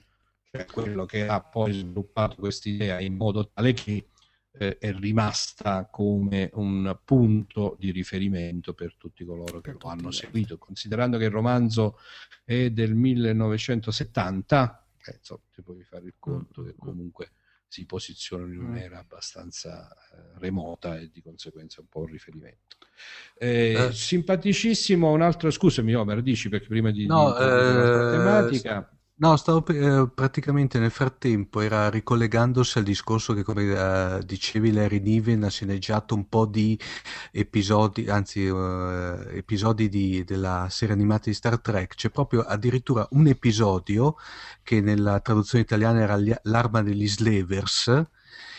Cioè 0.55 0.67
quello 0.67 1.05
che 1.05 1.27
ha 1.27 1.41
poi 1.41 1.73
sviluppato 1.73 2.37
questa 2.37 2.69
idea 2.69 3.01
in 3.01 3.17
modo 3.17 3.51
tale 3.53 3.73
che 3.73 4.07
eh, 4.53 4.79
è 4.79 4.93
rimasta 4.93 5.89
come 5.91 6.49
un 6.55 6.97
punto 7.05 7.75
di 7.77 7.91
riferimento 7.91 8.73
per 8.73 8.95
tutti 8.97 9.25
coloro 9.25 9.61
che 9.61 9.73
lo 9.73 9.89
hanno 9.89 10.13
seguito, 10.13 10.57
considerando 10.57 11.19
che 11.19 11.25
il 11.25 11.31
romanzo 11.31 11.99
è 12.45 12.71
del 12.71 12.95
1970, 12.95 14.87
eh, 15.07 15.15
insomma, 15.17 15.41
ti 15.53 15.61
puoi 15.63 15.83
fare 15.83 16.07
il 16.07 16.15
conto 16.21 16.63
mm. 16.63 16.67
che 16.67 16.75
comunque 16.79 17.33
si 17.67 17.85
posizionano 17.85 18.53
in 18.53 18.61
un'era 18.61 19.01
abbastanza 19.01 19.93
eh, 19.93 20.39
remota 20.39 20.97
e 20.97 21.11
di 21.11 21.21
conseguenza 21.21 21.81
un 21.81 21.89
po' 21.89 22.03
un 22.03 22.07
riferimento. 22.07 22.77
Eh, 23.37 23.73
eh. 23.73 23.93
Simpaticissimo, 23.93 25.11
un 25.11 25.23
altro, 25.23 25.51
scusami 25.51 25.93
Omer, 25.95 26.23
dici 26.23 26.49
perché 26.49 26.69
prima 26.69 26.93
di, 26.93 27.07
no, 27.07 27.33
di 27.33 27.43
eh, 27.43 27.49
tematica... 28.13 28.89
No, 29.17 29.37
stavo 29.37 29.65
eh, 29.69 30.09
praticamente 30.13 30.81
nel 30.81 30.91
frattempo, 30.91 31.61
era 31.61 31.89
ricollegandosi 31.89 32.79
al 32.79 32.85
discorso 32.85 33.33
che 33.33 33.45
come 33.45 33.63
eh, 34.19 34.25
dicevi 34.25 34.73
Larry 34.73 34.99
Niven 34.99 35.45
ha 35.45 35.49
sceneggiato 35.51 36.17
un 36.17 36.29
po' 36.29 36.47
di 36.47 36.77
episodi, 37.31 38.09
anzi 38.09 38.45
eh, 38.47 39.27
episodi 39.37 39.89
di, 39.89 40.25
della 40.25 40.67
serie 40.69 40.95
animata 40.95 41.25
di 41.27 41.35
Star 41.35 41.61
Trek, 41.61 41.95
c'è 41.95 42.11
proprio 42.11 42.41
addirittura 42.43 43.07
un 43.13 43.29
episodio 43.29 44.17
che 44.65 44.81
nella 44.81 45.21
traduzione 45.21 45.63
italiana 45.63 46.01
era 46.01 46.19
L'arma 46.43 46.83
degli 46.83 47.07
Slavers, 47.07 48.07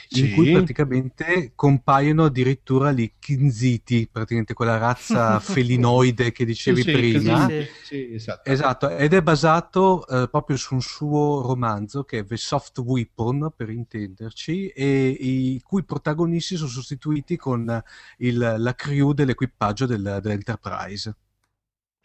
in 0.09 0.33
cui 0.33 0.51
praticamente 0.51 1.51
compaiono 1.55 2.25
addirittura 2.25 2.91
gli 2.91 3.13
Kinziti, 3.19 4.07
praticamente 4.11 4.53
quella 4.53 4.77
razza 4.77 5.39
felinoide 5.41 6.31
che 6.31 6.45
dicevi 6.45 6.81
sì, 6.81 6.91
prima. 6.91 7.47
Sì, 7.47 7.67
sì, 7.83 8.13
esatto. 8.13 8.49
esatto. 8.49 8.89
ed 8.89 9.13
è 9.13 9.21
basato 9.21 10.05
eh, 10.07 10.29
proprio 10.29 10.57
su 10.57 10.75
un 10.75 10.81
suo 10.81 11.41
romanzo 11.41 12.03
che 12.03 12.19
è 12.19 12.25
The 12.25 12.37
Soft 12.37 12.77
Weapon, 12.79 13.51
per 13.55 13.69
intenderci, 13.69 14.67
e 14.67 15.07
i 15.07 15.61
cui 15.63 15.83
protagonisti 15.83 16.55
sono 16.55 16.69
sostituiti 16.69 17.35
con 17.37 17.83
il, 18.17 18.55
la 18.57 18.75
crew 18.75 19.13
dell'equipaggio 19.13 19.85
del, 19.85 20.19
dell'Enterprise. 20.21 21.15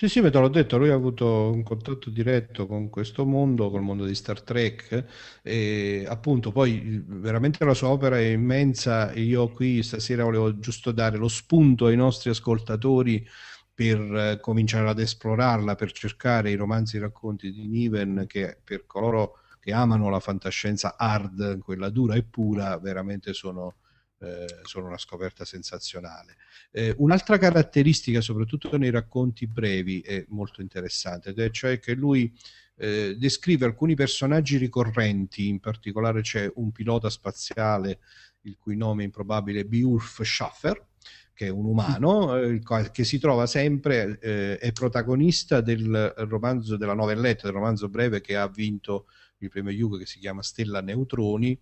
Sì, 0.00 0.08
sì, 0.08 0.22
te 0.22 0.30
l'ho 0.38 0.48
detto, 0.48 0.78
lui 0.78 0.88
ha 0.88 0.94
avuto 0.94 1.50
un 1.52 1.62
contatto 1.62 2.08
diretto 2.08 2.66
con 2.66 2.88
questo 2.88 3.26
mondo, 3.26 3.68
col 3.70 3.82
mondo 3.82 4.06
di 4.06 4.14
Star 4.14 4.40
Trek 4.40 5.04
e 5.42 6.06
appunto 6.08 6.52
poi 6.52 7.02
veramente 7.06 7.62
la 7.66 7.74
sua 7.74 7.88
opera 7.88 8.16
è 8.16 8.22
immensa 8.28 9.10
e 9.10 9.20
io 9.20 9.48
qui 9.50 9.82
stasera 9.82 10.24
volevo 10.24 10.58
giusto 10.58 10.90
dare 10.92 11.18
lo 11.18 11.28
spunto 11.28 11.84
ai 11.84 11.96
nostri 11.96 12.30
ascoltatori 12.30 13.26
per 13.74 14.00
eh, 14.00 14.38
cominciare 14.40 14.88
ad 14.88 14.98
esplorarla, 15.00 15.74
per 15.74 15.92
cercare 15.92 16.50
i 16.50 16.54
romanzi 16.56 16.96
e 16.96 16.98
i 17.00 17.02
racconti 17.02 17.52
di 17.52 17.68
Niven 17.68 18.24
che 18.26 18.58
per 18.64 18.86
coloro 18.86 19.34
che 19.60 19.72
amano 19.74 20.08
la 20.08 20.20
fantascienza 20.20 20.96
hard, 20.96 21.58
quella 21.58 21.90
dura 21.90 22.14
e 22.14 22.22
pura, 22.22 22.78
veramente 22.78 23.34
sono 23.34 23.74
eh, 24.20 24.46
sono 24.62 24.86
una 24.86 24.98
scoperta 24.98 25.44
sensazionale. 25.44 26.36
Eh, 26.70 26.94
un'altra 26.98 27.38
caratteristica, 27.38 28.20
soprattutto 28.20 28.76
nei 28.76 28.90
racconti 28.90 29.46
brevi, 29.46 30.00
è 30.00 30.24
molto 30.28 30.60
interessante, 30.60 31.30
ed 31.30 31.38
è 31.38 31.50
cioè 31.50 31.78
che 31.78 31.94
lui 31.94 32.32
eh, 32.76 33.16
descrive 33.18 33.64
alcuni 33.64 33.94
personaggi 33.94 34.56
ricorrenti, 34.56 35.48
in 35.48 35.60
particolare 35.60 36.20
c'è 36.20 36.50
un 36.56 36.70
pilota 36.70 37.10
spaziale 37.10 38.00
il 38.42 38.56
cui 38.58 38.76
nome 38.76 39.02
è 39.02 39.04
improbabile 39.06 39.60
è 39.60 39.64
Beowulf 39.64 40.22
Schaffer, 40.22 40.86
che 41.32 41.46
è 41.46 41.50
un 41.50 41.64
umano, 41.64 42.36
eh, 42.36 42.60
che 42.92 43.04
si 43.04 43.18
trova 43.18 43.46
sempre, 43.46 44.18
eh, 44.20 44.58
è 44.58 44.72
protagonista 44.72 45.60
del 45.60 46.12
romanzo, 46.16 46.76
della 46.76 46.94
novelletta, 46.94 47.44
del 47.44 47.54
romanzo 47.54 47.88
breve 47.88 48.20
che 48.20 48.36
ha 48.36 48.48
vinto 48.48 49.06
il 49.38 49.48
premio 49.48 49.72
Hugo 49.72 49.96
che 49.96 50.06
si 50.06 50.18
chiama 50.18 50.42
Stella 50.42 50.82
Neutroni, 50.82 51.58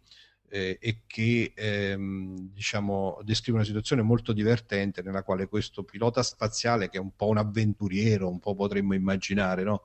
eh, 0.49 0.79
e 0.81 1.01
che 1.07 1.53
ehm, 1.55 2.51
diciamo, 2.53 3.19
descrive 3.23 3.59
una 3.59 3.67
situazione 3.67 4.03
molto 4.03 4.33
divertente 4.33 5.03
nella 5.03 5.23
quale 5.23 5.47
questo 5.47 5.83
pilota 5.83 6.23
spaziale, 6.23 6.89
che 6.89 6.99
è 6.99 7.01
un 7.01 7.15
po' 7.15 7.29
un 7.29 7.39
avventuriero, 7.39 8.29
un 8.29 8.39
po' 8.39 8.55
potremmo 8.55 8.95
immaginare, 8.95 9.63
no? 9.63 9.83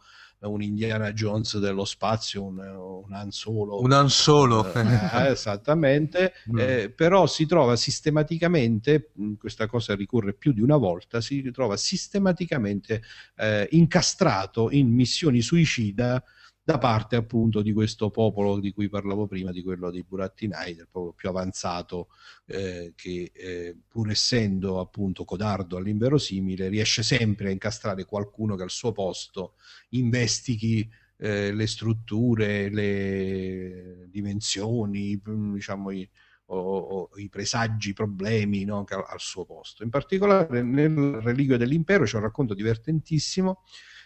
un 0.47 0.61
Indiana 0.61 1.13
Jones 1.13 1.57
dello 1.57 1.85
spazio, 1.85 2.43
un, 2.43 2.57
un 2.57 3.13
Han 3.13 3.31
Solo. 3.31 3.81
Un 3.81 3.91
Han 3.91 4.09
Solo. 4.09 4.71
Eh, 4.73 5.27
esattamente, 5.31 6.33
mm. 6.51 6.57
eh, 6.57 6.89
però 6.89 7.27
si 7.27 7.45
trova 7.45 7.75
sistematicamente, 7.75 9.11
questa 9.37 9.67
cosa 9.67 9.95
ricorre 9.95 10.33
più 10.33 10.51
di 10.51 10.61
una 10.61 10.77
volta, 10.77 11.21
si 11.21 11.39
ritrova 11.41 11.77
sistematicamente 11.77 13.01
eh, 13.37 13.67
incastrato 13.71 14.69
in 14.71 14.89
missioni 14.89 15.41
suicida 15.41 16.23
da 16.65 16.77
parte 16.77 17.17
appunto 17.17 17.61
di 17.61 17.73
questo 17.73 18.09
popolo 18.09 18.59
di 18.59 18.71
cui 18.71 18.87
parlavo 18.87 19.27
prima, 19.27 19.51
di 19.51 19.61
quello 19.61 19.91
dei 19.91 20.03
burattinai, 20.03 20.75
del 20.75 20.87
popolo 20.89 21.11
più 21.11 21.27
avanzato 21.27 22.07
eh, 22.45 22.93
che 22.95 23.31
eh, 23.33 23.75
pur 23.85 24.09
essendo 24.09 24.79
appunto 24.79 25.25
codardo 25.25 25.75
all'inverosimile 25.75 26.69
riesce 26.69 27.03
sempre 27.03 27.49
a 27.49 27.51
incastrare 27.51 28.05
qualcuno 28.05 28.55
che 28.55 28.63
al 28.63 28.69
suo 28.69 28.93
posto 28.93 29.55
investighi 29.89 30.89
eh, 31.17 31.51
le 31.51 31.67
strutture, 31.67 32.69
le 32.69 34.07
dimensioni, 34.09 35.21
diciamo 35.21 35.91
i, 35.91 36.09
o, 36.45 36.77
o, 36.77 37.09
i 37.17 37.27
presagi, 37.27 37.89
i 37.89 37.93
problemi 37.93 38.63
no, 38.63 38.85
al, 38.87 39.03
al 39.05 39.19
suo 39.19 39.43
posto. 39.43 39.83
In 39.83 39.89
particolare 39.89 40.61
nel 40.61 41.19
Reliquio 41.21 41.57
dell'Impero 41.57 42.05
c'è 42.05 42.15
un 42.15 42.23
racconto 42.23 42.53
divertentissimo 42.53 43.63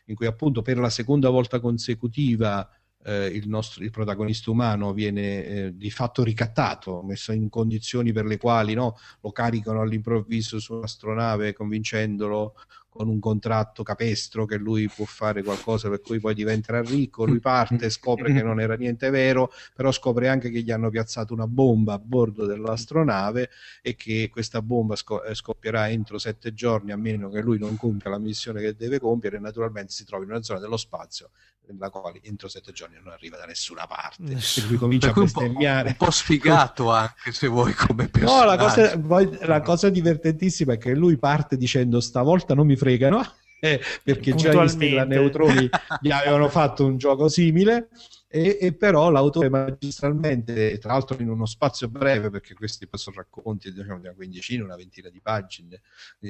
in 0.08 0.16
cui 0.16 0.26
appunto 0.26 0.62
per 0.62 0.78
la 0.78 0.90
seconda 0.90 1.30
volta 1.30 1.60
consecutiva 1.60 2.70
eh, 3.04 3.28
il, 3.28 3.48
nostro, 3.48 3.84
il 3.84 3.92
protagonista 3.92 4.52
umano 4.52 4.94
viene 4.94 5.46
eh, 5.46 5.78
di 5.78 5.90
fatto 5.90 6.24
ricattato, 6.24 7.02
messo 7.04 7.32
in 7.32 7.50
condizioni 7.50 8.12
per 8.12 8.26
le 8.26 8.38
quali 8.38 8.74
no, 8.74 8.98
lo 9.22 9.32
caricano 9.32 9.82
all'improvviso 9.82 10.60
su 10.60 10.74
un'astronave 10.74 11.54
convincendolo 11.54 12.56
con 12.98 13.08
un 13.08 13.20
contratto 13.20 13.84
capestro 13.84 14.46
che 14.46 14.58
lui 14.58 14.90
può 14.90 15.06
fare 15.06 15.44
qualcosa 15.44 15.88
per 15.88 16.02
cui 16.02 16.20
poi 16.20 16.34
diventerà 16.34 16.82
ricco, 16.82 17.26
lui 17.26 17.40
parte, 17.40 17.90
scopre 17.92 18.34
che 18.34 18.42
non 18.42 18.60
era 18.60 18.76
niente 18.76 19.12
vero, 19.12 19.52
però 19.76 19.92
scopre 19.92 20.28
anche 20.28 20.50
che 20.50 20.62
gli 20.62 20.72
hanno 20.72 20.90
piazzato 20.90 21.34
una 21.34 21.48
bomba 21.48 21.94
a 21.94 22.00
bordo 22.00 22.46
dell'astronave 22.48 23.50
e 23.84 23.96
che 23.96 24.30
questa 24.32 24.64
bomba 24.64 24.96
eh, 24.96 25.36
scoppierà 25.36 25.90
entro 25.90 26.18
sette 26.18 26.54
giorni 26.54 26.92
a 26.92 26.98
meno 26.98 27.30
che 27.30 27.42
lui 27.42 27.60
non 27.60 27.78
compia 27.78 28.10
la 28.10 28.18
missione 28.18 28.62
che 28.62 28.76
deve 28.76 29.00
compiere 29.00 29.38
e 29.38 29.40
naturalmente 29.40 29.92
si 29.92 30.04
trova 30.04 30.24
in 30.24 30.32
una 30.32 30.42
zona 30.42 30.60
dello 30.60 30.78
spazio 30.78 31.30
nella 31.74 31.90
quale 31.90 32.20
entro 32.24 32.48
sette 32.48 32.72
giorni 32.72 32.96
non 33.04 33.12
arriva 33.12 33.38
da 33.38 33.46
nessuna 33.46 33.86
parte. 33.88 34.24
Per 34.24 34.68
cui 34.68 34.78
comincia 34.78 35.12
per 35.12 35.18
a 35.18 35.26
bestemmiare 35.26 35.90
un 35.90 35.96
po', 35.96 36.04
un 36.04 36.10
po' 36.10 36.12
sfigato 36.12 36.92
anche 36.92 37.32
se 37.32 37.48
vuoi 37.48 37.74
come 37.74 38.08
personaggio 38.08 38.40
no 38.40 38.46
la 38.46 38.58
cosa, 38.58 39.46
la 39.46 39.62
cosa 39.62 39.90
divertentissima 39.90 40.74
è 40.74 40.78
che 40.78 40.94
lui 40.94 41.18
parte 41.18 41.58
dicendo 41.58 42.00
stavolta 42.00 42.54
non 42.54 42.66
mi 42.66 42.76
fregano 42.88 43.22
eh, 43.60 43.82
perché 44.04 44.34
già 44.36 44.64
gli 44.64 44.68
Stella 44.70 45.04
Neutroni 45.04 45.70
gli 46.00 46.12
avevano 46.12 46.48
fatto 46.48 46.86
un 46.86 46.98
gioco 46.98 47.28
simile 47.28 47.90
e, 48.30 48.58
e, 48.60 48.74
però 48.74 49.10
l'autore 49.10 49.50
magistralmente, 49.50 50.78
tra 50.80 50.92
l'altro 50.92 51.22
in 51.22 51.30
uno 51.30 51.46
spazio 51.46 51.88
breve, 51.88 52.30
perché 52.30 52.54
questi 52.56 52.86
sono 52.92 53.16
racconti 53.16 53.72
diciamo, 53.72 54.00
di 54.00 54.08
una 54.08 54.16
quindicina, 54.16 54.66
una 54.66 54.76
ventina 54.76 55.10
di 55.10 55.22
pagine, 55.22 55.82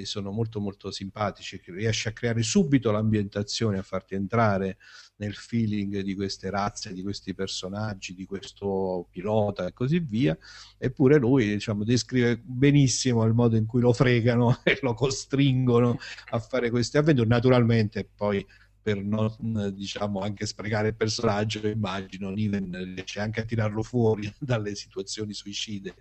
sono 0.03 0.31
molto 0.31 0.59
molto 0.59 0.91
simpatici, 0.91 1.59
riesce 1.65 2.09
a 2.09 2.11
creare 2.11 2.43
subito 2.43 2.91
l'ambientazione, 2.91 3.79
a 3.79 3.81
farti 3.81 4.13
entrare 4.13 4.77
nel 5.15 5.33
feeling 5.33 6.01
di 6.01 6.13
queste 6.13 6.51
razze, 6.51 6.93
di 6.93 7.01
questi 7.01 7.33
personaggi, 7.33 8.13
di 8.13 8.25
questo 8.25 9.07
pilota 9.09 9.65
e 9.65 9.73
così 9.73 9.97
via, 9.99 10.37
eppure 10.77 11.17
lui 11.17 11.47
diciamo, 11.47 11.83
descrive 11.83 12.39
benissimo 12.43 13.23
il 13.23 13.33
modo 13.33 13.55
in 13.55 13.65
cui 13.65 13.81
lo 13.81 13.91
fregano 13.91 14.59
e 14.63 14.77
lo 14.83 14.93
costringono 14.93 15.97
a 16.29 16.39
fare 16.39 16.69
queste 16.69 16.99
avventure, 16.99 17.27
naturalmente 17.27 18.07
poi 18.15 18.45
per 18.87 19.03
non 19.03 19.73
diciamo 19.75 20.21
anche 20.21 20.45
sprecare 20.45 20.87
il 20.87 20.95
personaggio 20.95 21.67
immagino 21.67 22.29
Niven 22.29 22.93
riesce 22.95 23.19
anche 23.19 23.41
a 23.41 23.43
tirarlo 23.43 23.83
fuori 23.83 24.33
dalle 24.39 24.75
situazioni 24.75 25.33
suicide 25.33 25.93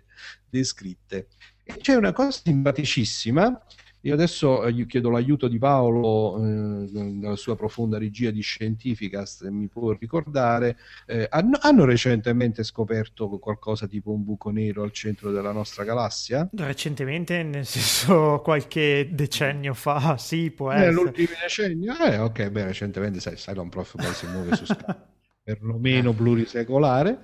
descritte. 0.49 1.27
E 1.63 1.75
c'è 1.81 1.95
una 1.95 2.13
cosa 2.13 2.31
simpaticissima 2.31 3.61
Io 4.01 4.13
adesso 4.13 4.63
eh, 4.63 4.71
gli 4.71 4.85
chiedo 4.85 5.09
l'aiuto 5.09 5.47
di 5.47 5.57
Paolo, 5.57 6.37
eh, 6.37 6.89
nella 6.91 7.35
sua 7.35 7.55
profonda 7.55 7.97
regia 7.97 8.31
di 8.31 8.41
scientifica, 8.41 9.25
se 9.25 9.49
mi 9.49 9.67
può 9.67 9.91
ricordare. 9.91 10.77
Eh, 11.05 11.27
hanno, 11.29 11.57
hanno, 11.61 11.85
recentemente 11.85 12.63
scoperto 12.63 13.27
qualcosa 13.39 13.87
tipo 13.87 14.11
un 14.11 14.23
buco 14.23 14.49
nero 14.49 14.83
al 14.83 14.91
centro 14.91 15.31
della 15.31 15.51
nostra 15.51 15.83
galassia? 15.83 16.47
Recentemente, 16.53 17.41
nel 17.43 17.65
senso 17.65 18.41
qualche 18.45 19.09
decennio 19.11 19.73
fa, 19.73 20.17
sì, 20.17 20.51
può 20.51 20.71
essere. 20.71 20.87
Nell'ultimo 20.87 21.29
decennio? 21.41 21.97
Eh, 21.97 22.17
ok, 22.17 22.49
beh, 22.49 22.65
recentemente 22.65 23.19
sai, 23.19 23.35
Cylon 23.35 23.69
Prof 23.69 23.95
poi 23.95 24.13
si 24.13 24.27
muove 24.27 24.55
su 24.55 24.65
scala 24.67 25.15
perlomeno 25.47 26.11
plurisecolare. 26.11 27.19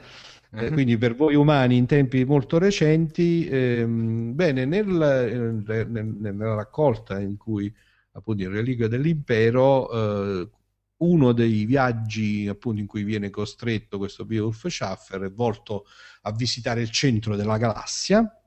Eh, 0.56 0.68
mhm. 0.68 0.74
quindi 0.74 0.98
per 0.98 1.16
voi 1.16 1.34
umani 1.36 1.78
in 1.78 1.88
tempi 1.88 2.26
molto 2.26 2.60
recenti, 2.60 3.48
ehm, 3.48 4.36
bene, 4.36 4.66
nel, 4.66 5.02
eh, 5.68 5.84
nel, 5.84 6.06
nella 6.06 6.56
raccolta 6.56 7.20
in 7.20 7.38
cui 7.38 7.74
appunto 8.12 8.44
il 8.44 8.50
reliquia 8.50 8.88
dell'impero, 8.88 9.92
eh, 9.92 10.50
uno 10.98 11.32
dei 11.32 11.66
viaggi 11.66 12.48
appunto 12.48 12.80
in 12.80 12.88
cui 12.88 13.04
viene 13.04 13.30
costretto 13.30 13.98
questo 13.98 14.26
Beowulf 14.26 14.68
Schaffer 14.68 15.22
è 15.22 15.32
volto 15.32 15.86
a 16.22 16.32
visitare 16.32 16.82
il 16.82 16.92
centro 16.92 17.36
della 17.36 17.58
galassia 17.58 18.43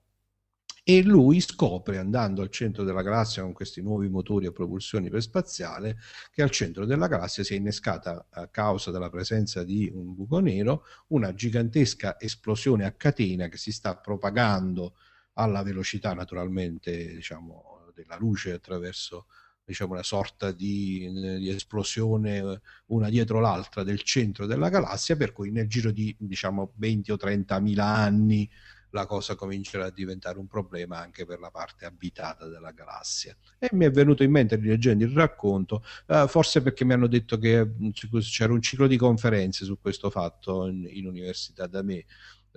e 0.88 1.02
lui 1.02 1.40
scopre, 1.40 1.98
andando 1.98 2.42
al 2.42 2.48
centro 2.48 2.84
della 2.84 3.02
galassia 3.02 3.42
con 3.42 3.52
questi 3.52 3.82
nuovi 3.82 4.08
motori 4.08 4.46
a 4.46 4.52
propulsione 4.52 5.08
iperspaziale, 5.08 5.98
che 6.30 6.42
al 6.42 6.50
centro 6.50 6.86
della 6.86 7.08
galassia 7.08 7.42
si 7.42 7.54
è 7.54 7.56
innescata, 7.56 8.26
a 8.30 8.46
causa 8.46 8.92
della 8.92 9.10
presenza 9.10 9.64
di 9.64 9.90
un 9.92 10.14
buco 10.14 10.38
nero, 10.38 10.84
una 11.08 11.34
gigantesca 11.34 12.20
esplosione 12.20 12.84
a 12.84 12.92
catena 12.92 13.48
che 13.48 13.56
si 13.56 13.72
sta 13.72 13.96
propagando 13.96 14.94
alla 15.32 15.64
velocità 15.64 16.14
naturalmente 16.14 17.14
diciamo, 17.14 17.90
della 17.92 18.16
luce 18.16 18.52
attraverso 18.52 19.26
diciamo, 19.64 19.94
una 19.94 20.04
sorta 20.04 20.52
di, 20.52 21.10
di, 21.40 21.48
esplosione 21.48 22.60
una 22.86 23.08
dietro 23.08 23.40
l'altra 23.40 23.82
del 23.82 24.02
centro 24.02 24.46
della 24.46 24.68
galassia, 24.68 25.16
per 25.16 25.32
cui 25.32 25.50
nel 25.50 25.66
giro 25.66 25.90
di 25.90 26.14
diciamo, 26.16 26.74
20 26.76 27.10
o 27.10 27.16
30 27.16 27.58
mila 27.58 27.86
anni 27.86 28.48
la 28.90 29.06
cosa 29.06 29.34
comincerà 29.34 29.86
a 29.86 29.90
diventare 29.90 30.38
un 30.38 30.46
problema 30.46 30.98
anche 30.98 31.26
per 31.26 31.38
la 31.38 31.50
parte 31.50 31.84
abitata 31.84 32.46
della 32.46 32.72
galassia. 32.72 33.36
E 33.58 33.68
mi 33.72 33.84
è 33.84 33.90
venuto 33.90 34.22
in 34.22 34.30
mente, 34.30 34.56
rileggendo 34.56 35.04
il 35.04 35.12
racconto, 35.12 35.82
eh, 36.06 36.26
forse 36.28 36.62
perché 36.62 36.84
mi 36.84 36.92
hanno 36.92 37.06
detto 37.06 37.38
che 37.38 37.64
mm, 37.64 37.90
c'era 38.20 38.52
un 38.52 38.62
ciclo 38.62 38.86
di 38.86 38.96
conferenze 38.96 39.64
su 39.64 39.78
questo 39.80 40.10
fatto 40.10 40.66
in, 40.66 40.86
in 40.90 41.06
università 41.06 41.66
da 41.66 41.82
me 41.82 42.04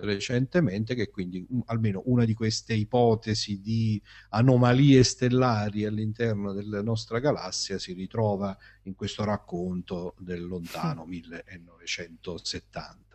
recentemente, 0.00 0.94
che 0.94 1.10
quindi 1.10 1.44
um, 1.48 1.62
almeno 1.66 2.02
una 2.06 2.24
di 2.24 2.34
queste 2.34 2.74
ipotesi 2.74 3.60
di 3.60 4.00
anomalie 4.30 5.02
stellari 5.02 5.84
all'interno 5.84 6.52
della 6.52 6.82
nostra 6.82 7.18
galassia 7.18 7.78
si 7.78 7.92
ritrova 7.92 8.56
in 8.84 8.94
questo 8.94 9.24
racconto 9.24 10.14
del 10.18 10.46
lontano 10.46 11.04
1970. 11.06 13.09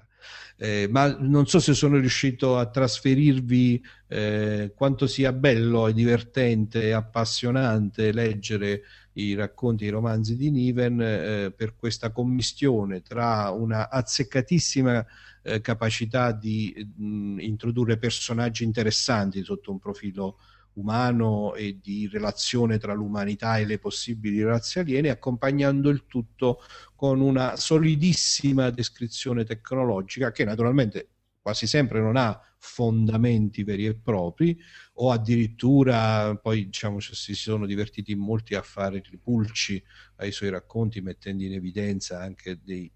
Eh, 0.58 0.88
ma 0.90 1.14
non 1.20 1.48
so 1.48 1.60
se 1.60 1.74
sono 1.74 1.98
riuscito 1.98 2.58
a 2.58 2.70
trasferirvi 2.70 3.84
eh, 4.08 4.72
quanto 4.74 5.06
sia 5.06 5.34
bello 5.34 5.88
e 5.88 5.94
divertente 5.94 6.84
e 6.84 6.92
appassionante 6.92 8.14
leggere 8.14 8.84
i 9.14 9.34
racconti, 9.34 9.86
i 9.86 9.90
romanzi 9.90 10.38
di 10.38 10.52
Niven 10.52 11.02
eh, 11.02 11.54
per 11.56 11.76
questa 11.76 12.12
commistione 12.12 13.02
tra 13.02 13.50
una 13.50 13.90
azzeccatissima 13.90 15.06
eh, 15.44 15.62
capacità 15.62 16.32
di 16.32 16.74
mh, 16.96 17.40
introdurre 17.40 17.98
personaggi 17.98 18.64
interessanti 18.64 19.44
sotto 19.44 19.72
un 19.72 19.80
profilo 19.80 20.38
umano 20.76 21.54
e 21.56 21.80
di 21.82 22.08
relazione 22.08 22.78
tra 22.78 22.94
l'umanità 22.94 23.58
e 23.58 23.66
le 23.66 23.80
possibili 23.80 24.44
razze 24.44 24.80
aliene, 24.80 25.10
accompagnando 25.10 25.90
il 25.90 26.06
tutto 26.08 26.62
con 26.96 27.20
una 27.20 27.56
solidissima 27.56 28.70
descrizione 28.70 29.44
tecnologica 29.44 30.32
che 30.32 30.44
naturalmente 30.46 31.10
quasi 31.42 31.68
sempre 31.68 32.00
non 32.00 32.16
ha 32.18 32.40
fondamenti 32.58 33.64
veri 33.64 33.86
e 33.86 33.94
propri 33.94 34.58
o 34.94 35.12
addirittura 35.12 36.36
poi 36.36 36.66
diciamo 36.66 37.00
si 37.00 37.36
sono 37.36 37.68
divertiti 37.68 38.16
molti 38.16 38.56
a 38.56 38.64
fare 38.64 39.04
pulci 39.22 39.82
ai 40.16 40.32
suoi 40.32 40.50
racconti 40.50 41.02
mettendo 41.02 41.44
in 41.44 41.54
evidenza 41.54 42.20
anche 42.20 42.60
dei 42.64 42.92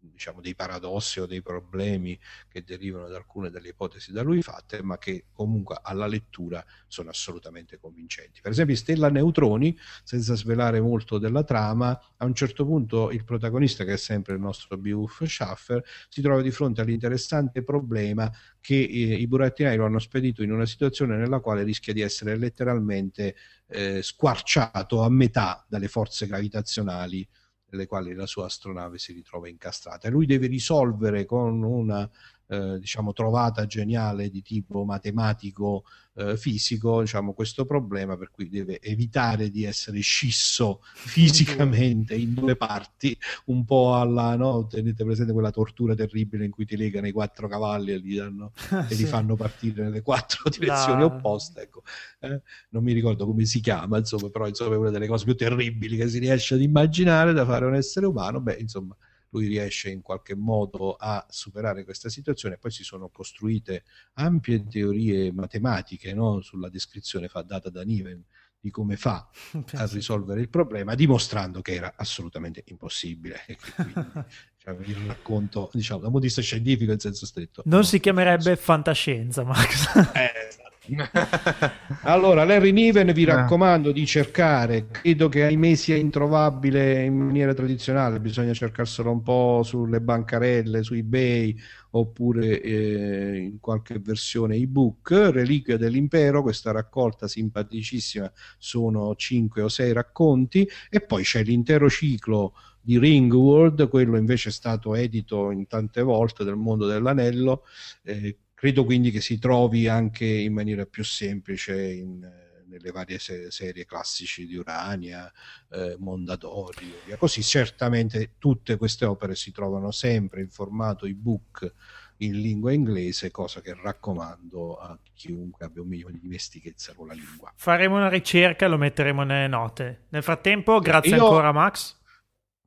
diciamo, 0.00 0.40
dei 0.40 0.54
paradossi 0.54 1.20
o 1.20 1.26
dei 1.26 1.42
problemi 1.42 2.18
che 2.48 2.62
derivano 2.62 3.08
da 3.08 3.16
alcune 3.16 3.50
delle 3.50 3.68
ipotesi 3.68 4.12
da 4.12 4.22
lui 4.22 4.42
fatte, 4.42 4.82
ma 4.82 4.98
che 4.98 5.26
comunque 5.32 5.78
alla 5.82 6.06
lettura 6.06 6.64
sono 6.86 7.10
assolutamente 7.10 7.78
convincenti. 7.78 8.40
Per 8.40 8.50
esempio, 8.50 8.76
Stella 8.76 9.10
Neutroni, 9.10 9.76
senza 10.02 10.34
svelare 10.34 10.80
molto 10.80 11.18
della 11.18 11.44
trama, 11.44 11.98
a 12.16 12.24
un 12.24 12.34
certo 12.34 12.64
punto 12.64 13.10
il 13.10 13.24
protagonista, 13.24 13.84
che 13.84 13.94
è 13.94 13.98
sempre 13.98 14.34
il 14.34 14.40
nostro 14.40 14.76
Beowulf 14.76 15.24
Schaffer, 15.24 15.84
si 16.08 16.20
trova 16.22 16.42
di 16.42 16.50
fronte 16.50 16.80
all'interessante 16.80 17.62
problema 17.62 18.30
che 18.60 18.74
eh, 18.74 19.14
i 19.14 19.26
burattinai 19.26 19.76
lo 19.76 19.84
hanno 19.84 19.98
spedito 19.98 20.42
in 20.42 20.52
una 20.52 20.66
situazione 20.66 21.16
nella 21.16 21.40
quale 21.40 21.62
rischia 21.62 21.92
di 21.92 22.00
essere 22.00 22.36
letteralmente 22.36 23.36
eh, 23.66 24.02
squarciato 24.02 25.02
a 25.02 25.08
metà 25.08 25.64
dalle 25.68 25.88
forze 25.88 26.26
gravitazionali 26.26 27.26
nelle 27.70 27.86
quali 27.86 28.14
la 28.14 28.26
sua 28.26 28.46
astronave 28.46 28.98
si 28.98 29.12
ritrova 29.12 29.48
incastrata. 29.48 30.08
E 30.08 30.10
lui 30.10 30.26
deve 30.26 30.46
risolvere 30.46 31.24
con 31.24 31.62
una 31.62 32.08
eh, 32.50 32.80
diciamo, 32.80 33.12
trovata 33.12 33.64
geniale 33.64 34.28
di 34.28 34.42
tipo 34.42 34.84
matematico 34.84 35.84
eh, 36.14 36.36
fisico 36.36 37.00
diciamo, 37.00 37.32
questo 37.32 37.64
problema 37.64 38.16
per 38.16 38.32
cui 38.32 38.48
deve 38.48 38.80
evitare 38.80 39.50
di 39.50 39.62
essere 39.62 40.00
scisso 40.00 40.80
fisicamente 40.92 42.16
in 42.16 42.34
due 42.34 42.56
parti 42.56 43.16
un 43.46 43.64
po' 43.64 43.94
alla 43.94 44.34
no? 44.34 44.66
tenete 44.66 45.04
presente 45.04 45.32
quella 45.32 45.52
tortura 45.52 45.94
terribile 45.94 46.44
in 46.44 46.50
cui 46.50 46.64
ti 46.64 46.76
legano 46.76 47.06
i 47.06 47.12
quattro 47.12 47.46
cavalli 47.46 47.92
e 47.92 47.98
li, 47.98 48.16
danno, 48.16 48.50
ah, 48.70 48.84
e 48.88 48.96
li 48.96 49.04
fanno 49.04 49.36
partire 49.36 49.84
nelle 49.84 50.02
quattro 50.02 50.50
direzioni 50.50 51.02
La... 51.02 51.06
opposte 51.06 51.62
ecco. 51.62 51.84
eh? 52.18 52.42
non 52.70 52.82
mi 52.82 52.92
ricordo 52.92 53.26
come 53.26 53.44
si 53.44 53.60
chiama 53.60 53.98
insomma 53.98 54.28
però 54.28 54.48
insomma, 54.48 54.74
è 54.74 54.78
una 54.78 54.90
delle 54.90 55.06
cose 55.06 55.24
più 55.24 55.36
terribili 55.36 55.96
che 55.96 56.08
si 56.08 56.18
riesce 56.18 56.54
ad 56.54 56.62
immaginare 56.62 57.32
da 57.32 57.44
fare 57.44 57.64
un 57.64 57.76
essere 57.76 58.06
umano 58.06 58.40
beh 58.40 58.56
insomma 58.58 58.96
lui 59.30 59.46
riesce 59.46 59.90
in 59.90 60.02
qualche 60.02 60.34
modo 60.34 60.94
a 60.94 61.24
superare 61.28 61.84
questa 61.84 62.08
situazione. 62.08 62.58
Poi 62.58 62.70
si 62.70 62.84
sono 62.84 63.08
costruite 63.08 63.84
ampie 64.14 64.66
teorie 64.66 65.32
matematiche 65.32 66.12
no? 66.14 66.40
sulla 66.40 66.68
descrizione 66.68 67.28
data 67.44 67.70
da 67.70 67.82
Niven 67.82 68.24
di 68.62 68.70
come 68.70 68.96
fa 68.96 69.26
a 69.74 69.86
risolvere 69.86 70.40
il 70.40 70.50
problema, 70.50 70.94
dimostrando 70.94 71.62
che 71.62 71.74
era 71.74 71.94
assolutamente 71.96 72.62
impossibile. 72.66 73.40
Quindi, 73.74 73.94
cioè, 74.58 74.76
il 74.82 75.06
racconto, 75.06 75.70
diciamo, 75.72 76.00
da 76.00 76.06
un 76.06 76.12
punto 76.12 76.26
di 76.26 76.32
vista 76.32 76.42
scientifico 76.42 76.92
in 76.92 76.98
senso 76.98 77.24
stretto. 77.24 77.62
Non 77.64 77.80
no? 77.80 77.84
si 77.84 77.98
chiamerebbe 78.00 78.56
fantascienza, 78.56 79.44
Max. 79.44 79.96
eh. 80.14 80.68
allora, 82.02 82.44
Larry 82.44 82.72
Niven 82.72 83.12
vi 83.12 83.24
ah. 83.24 83.36
raccomando 83.36 83.92
di 83.92 84.06
cercare, 84.06 84.88
credo 84.90 85.28
che 85.28 85.44
ahimè 85.44 85.74
sia 85.74 85.96
introvabile 85.96 87.04
in 87.04 87.16
maniera 87.16 87.52
tradizionale, 87.52 88.18
bisogna 88.18 88.54
cercarselo 88.54 89.10
un 89.10 89.22
po' 89.22 89.62
sulle 89.62 90.00
bancarelle, 90.00 90.82
su 90.82 90.94
eBay 90.94 91.54
oppure 91.92 92.60
eh, 92.62 93.36
in 93.36 93.60
qualche 93.60 93.98
versione 93.98 94.56
ebook. 94.56 95.10
Reliquia 95.32 95.76
dell'impero, 95.76 96.42
questa 96.42 96.72
raccolta 96.72 97.28
simpaticissima, 97.28 98.30
sono 98.58 99.14
5 99.14 99.62
o 99.62 99.68
6 99.68 99.92
racconti 99.92 100.68
e 100.88 101.00
poi 101.00 101.22
c'è 101.24 101.42
l'intero 101.42 101.90
ciclo 101.90 102.54
di 102.80 102.98
Ringworld, 102.98 103.88
quello 103.88 104.16
invece 104.16 104.48
è 104.48 104.52
stato 104.52 104.94
edito 104.94 105.50
in 105.50 105.66
tante 105.66 106.00
volte 106.00 106.44
del 106.44 106.56
mondo 106.56 106.86
dell'anello. 106.86 107.64
Eh, 108.02 108.36
Credo 108.60 108.84
quindi 108.84 109.10
che 109.10 109.22
si 109.22 109.38
trovi 109.38 109.88
anche 109.88 110.26
in 110.26 110.52
maniera 110.52 110.84
più 110.84 111.02
semplice 111.02 111.92
in, 111.94 112.30
nelle 112.66 112.90
varie 112.90 113.18
se- 113.18 113.50
serie 113.50 113.86
classici 113.86 114.44
di 114.44 114.54
Urania, 114.56 115.32
eh, 115.70 115.96
Mondadori, 115.98 116.92
via 117.06 117.16
così. 117.16 117.42
Certamente 117.42 118.34
tutte 118.36 118.76
queste 118.76 119.06
opere 119.06 119.34
si 119.34 119.50
trovano 119.50 119.90
sempre 119.92 120.42
in 120.42 120.50
formato 120.50 121.06
ebook 121.06 121.72
in 122.18 122.38
lingua 122.38 122.70
inglese, 122.70 123.30
cosa 123.30 123.62
che 123.62 123.74
raccomando 123.74 124.76
a 124.76 124.98
chiunque 125.14 125.64
abbia 125.64 125.80
un 125.80 125.88
minimo 125.88 126.10
di 126.10 126.20
dimestichezza 126.20 126.92
con 126.92 127.06
la 127.06 127.14
lingua. 127.14 127.50
Faremo 127.56 127.96
una 127.96 128.10
ricerca 128.10 128.66
e 128.66 128.68
lo 128.68 128.76
metteremo 128.76 129.22
nelle 129.22 129.48
note. 129.48 130.02
Nel 130.10 130.22
frattempo, 130.22 130.80
grazie 130.80 131.16
Io... 131.16 131.24
ancora 131.24 131.50
Max 131.50 131.96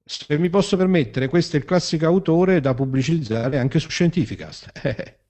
se 0.06 0.38
mi 0.40 0.50
posso 0.50 0.76
permettere, 0.76 1.30
questo 1.30 1.56
è 1.56 1.60
il 1.60 1.66
classico 1.66 2.08
autore 2.08 2.60
da 2.60 2.74
pubblicizzare 2.74 3.60
anche 3.60 3.80
su 3.80 3.90
Scientificast. 3.90 4.72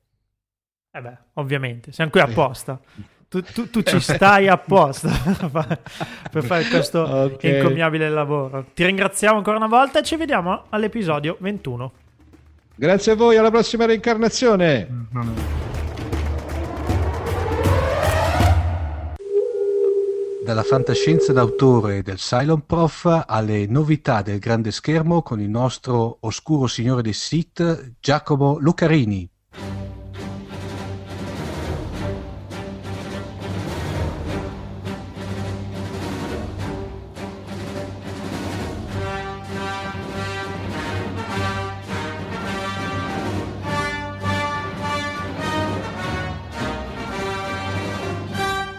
Eh 0.96 1.02
beh, 1.02 1.18
ovviamente, 1.34 1.92
siamo 1.92 2.12
qui 2.12 2.20
apposta. 2.20 2.80
Tu, 3.28 3.42
tu, 3.42 3.68
tu 3.72 3.82
ci 3.82 3.98
stai 4.14 4.48
apposta 4.48 5.10
per 6.30 6.44
fare 6.44 6.66
questo 6.66 7.02
okay. 7.02 7.58
incommiabile 7.58 8.08
lavoro. 8.10 8.68
Ti 8.76 8.86
ringraziamo 8.86 9.38
ancora 9.38 9.58
una 9.58 9.66
volta 9.66 10.02
e 10.02 10.04
ci 10.04 10.16
vediamo 10.18 10.66
all'episodio 10.70 11.36
21. 11.40 11.92
Grazie 12.76 13.14
a 13.14 13.16
voi, 13.16 13.38
alla 13.38 13.50
prossima 13.50 13.86
reincarnazione. 13.86 14.88
Mm-hmm. 14.88 15.34
Dalla 20.46 20.64
fantascienza 20.64 21.34
d'autore 21.34 22.04
del 22.04 22.18
Cylon 22.18 22.68
Prof 22.68 23.24
alle 23.26 23.66
novità 23.66 24.22
del 24.22 24.38
grande 24.38 24.70
schermo 24.70 25.24
con 25.24 25.42
il 25.42 25.50
nostro 25.50 26.18
oscuro 26.20 26.68
signore 26.68 27.02
dei 27.02 27.14
Sith, 27.14 27.94
Giacomo 28.00 28.60
Lucarini. 28.60 29.28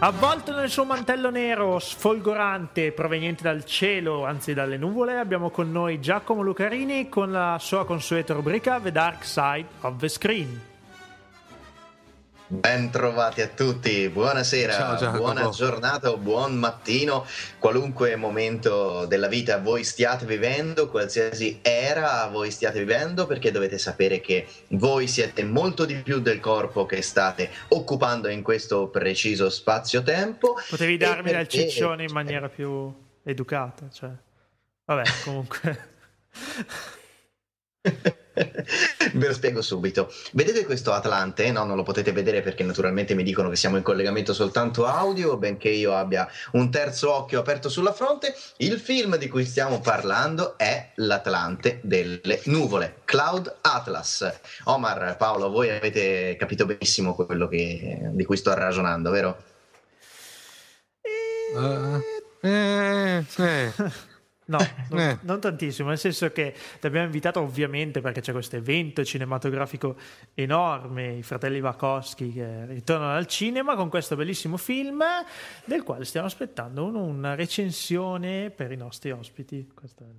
Avvolto 0.05 0.55
nel 0.55 0.69
suo 0.69 0.85
mantello 0.85 1.31
nero 1.31 1.79
sfolgorante 1.79 2.93
proveniente 2.93 3.43
dal 3.43 3.65
cielo, 3.65 4.27
anzi 4.27 4.53
dalle 4.53 4.77
nuvole, 4.77 5.17
abbiamo 5.17 5.49
con 5.49 5.73
noi 5.73 5.99
Giacomo 5.99 6.43
Lucarini 6.43 7.09
con 7.09 7.33
la 7.33 7.57
sua 7.59 7.87
consueta 7.87 8.35
rubrica 8.35 8.79
The 8.79 8.93
Dark 8.93 9.25
Side 9.25 9.67
of 9.81 9.97
the 9.97 10.09
Screen. 10.11 10.74
Ben 12.47 12.91
trovati 12.91 13.41
a 13.41 13.49
tutti, 13.49 14.07
buonasera, 14.11 14.99
Ciao, 14.99 15.17
buona 15.17 15.49
giornata 15.49 16.11
o 16.11 16.19
buon 16.19 16.55
mattino, 16.57 17.25
qualunque 17.59 18.17
momento 18.17 19.07
della 19.07 19.29
vita 19.29 19.59
voi 19.61 19.83
stiate 19.83 20.27
vivendo, 20.27 20.91
qualsiasi 20.91 21.61
era 21.63 22.27
voi 22.27 22.51
stiate 22.51 22.81
vivendo, 22.81 23.27
perché 23.27 23.51
dovete 23.51 23.79
sapere 23.79 24.21
che 24.21 24.47
voi 24.69 25.07
siete 25.07 25.43
molto 25.43 25.87
di 25.87 25.95
più 25.95 26.21
del 26.21 26.39
corpo 26.39 26.85
che 26.85 27.01
state 27.01 27.49
occupando 27.69 28.29
in 28.29 28.43
questo 28.43 28.89
preciso 28.89 29.49
spazio-tempo. 29.49 30.59
Potevi 30.69 30.99
darmi 30.99 31.31
perché... 31.31 31.67
ciccione 31.67 32.03
in 32.03 32.13
maniera 32.13 32.51
più 32.51 32.93
educata, 33.23 33.89
cioè... 33.91 34.11
Vabbè, 34.85 35.03
comunque... 35.25 35.89
Ve 39.15 39.27
lo 39.27 39.33
spiego 39.33 39.63
subito. 39.63 40.13
Vedete 40.33 40.65
questo 40.65 40.93
Atlante? 40.93 41.51
No, 41.51 41.65
non 41.65 41.77
lo 41.77 41.83
potete 41.83 42.13
vedere 42.13 42.43
perché 42.43 42.65
naturalmente 42.65 43.15
mi 43.15 43.23
dicono 43.23 43.49
che 43.49 43.57
siamo 43.57 43.77
in 43.77 43.83
collegamento 43.83 44.33
soltanto 44.33 44.87
audio, 44.87 45.37
benché 45.37 45.69
io 45.69 45.95
abbia 45.95 46.29
un 46.53 46.71
terzo 46.71 47.13
occhio 47.13 47.41
aperto 47.41 47.69
sulla 47.69 47.93
fronte. 47.93 48.35
Il 48.59 48.79
film 48.79 49.17
di 49.17 49.29
cui 49.29 49.45
stiamo 49.45 49.81
parlando 49.81 50.59
è 50.59 50.91
L'Atlante 50.97 51.81
delle 51.83 52.41
nuvole, 52.45 53.01
Cloud 53.05 53.59
Atlas. 53.61 54.41
Omar, 54.65 55.17
Paolo, 55.17 55.51
voi 55.51 55.71
avete 55.71 56.37
capito 56.37 56.67
benissimo 56.67 57.15
quello 57.15 57.47
che, 57.49 58.11
di 58.13 58.25
cui 58.25 58.37
sto 58.37 58.53
ragionando, 58.55 59.11
vero? 59.11 59.43
Uh, 61.55 62.03
eh, 62.41 63.25
eh. 63.37 63.73
No, 64.47 64.59
non, 64.91 65.01
eh. 65.01 65.19
non, 65.23 65.41
tantissimo, 65.41 65.89
nel 65.89 65.99
senso 65.99 66.31
che 66.31 66.55
ti 66.79 66.87
abbiamo 66.87 67.07
invitato 67.07 67.41
ovviamente 67.41 68.03
perché 68.03 68.21
c'è 68.21 68.33
questo 68.33 68.57
evento 68.57 69.03
cinematografico 69.03 69.97
enorme, 70.35 71.15
i 71.15 71.23
fratelli 71.23 71.61
Wachowski 71.61 72.33
che 72.33 72.67
ritornano 72.67 73.17
al 73.17 73.27
cinema 73.27 73.75
con 73.75 73.89
questo 73.89 74.17
bellissimo 74.17 74.59
film 74.59 75.03
del 75.65 75.83
quale 75.83 76.05
stiamo 76.05 76.27
aspettando 76.27 76.85
una 76.85 77.35
recensione 77.35 78.51
per 78.51 78.71
i 78.71 78.77
nostri 78.77 79.13
ospiti. 79.13 79.67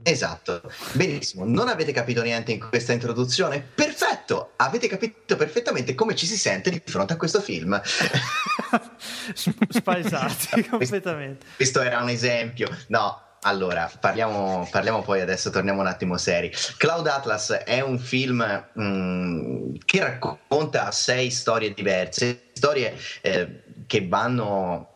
Esatto, 0.02 0.62
benissimo, 0.94 1.46
non 1.46 1.68
avete 1.68 1.92
capito 1.92 2.24
niente 2.24 2.52
in 2.52 2.60
questa 2.60 2.94
introduzione? 2.94 3.60
Perfetto, 3.60 4.54
avete 4.56 4.88
capito 4.88 5.36
perfettamente 5.36 5.94
come 5.94 6.16
ci 6.16 6.26
si 6.26 6.36
sente 6.36 6.72
di 6.72 6.82
fronte 6.84 7.14
a 7.14 7.18
questo 7.18 7.42
film. 7.42 7.80
Spaesati 9.70 10.64
completamente. 10.70 11.46
Questo 11.56 11.82
era 11.82 12.02
un 12.02 12.10
esempio, 12.10 12.70
no, 12.88 13.25
allora, 13.46 13.90
parliamo, 14.00 14.68
parliamo, 14.70 15.02
poi 15.02 15.22
adesso, 15.22 15.50
torniamo 15.52 15.82
un 15.82 15.88
attimo 15.88 16.18
seri. 16.18 16.52
Cloud 16.78 17.06
Atlas 17.08 17.52
è 17.52 17.80
un 17.80 18.00
film 18.00 18.42
mh, 18.74 18.84
mm, 18.84 19.76
che 19.86 20.00
racconta 20.00 20.92
sei 20.92 21.30
storie 21.30 21.74
diverse, 21.74 22.50
storie 22.54 22.98
eh, 23.22 23.64
che 23.86 24.08
vanno 24.08 24.90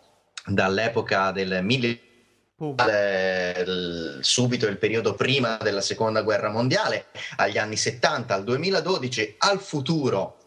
dall'epoca 0.45 1.31
del 1.31 1.59
1000 1.61 1.99
eh, 2.89 3.65
subito 4.19 4.67
il 4.67 4.77
periodo 4.77 5.13
prima 5.13 5.57
della 5.61 5.81
seconda 5.81 6.23
guerra 6.23 6.49
mondiale, 6.49 7.05
agli 7.37 7.57
anni 7.57 7.77
70, 7.77 8.33
al 8.33 8.43
2012, 8.43 9.35
al 9.37 9.59
futuro 9.59 10.38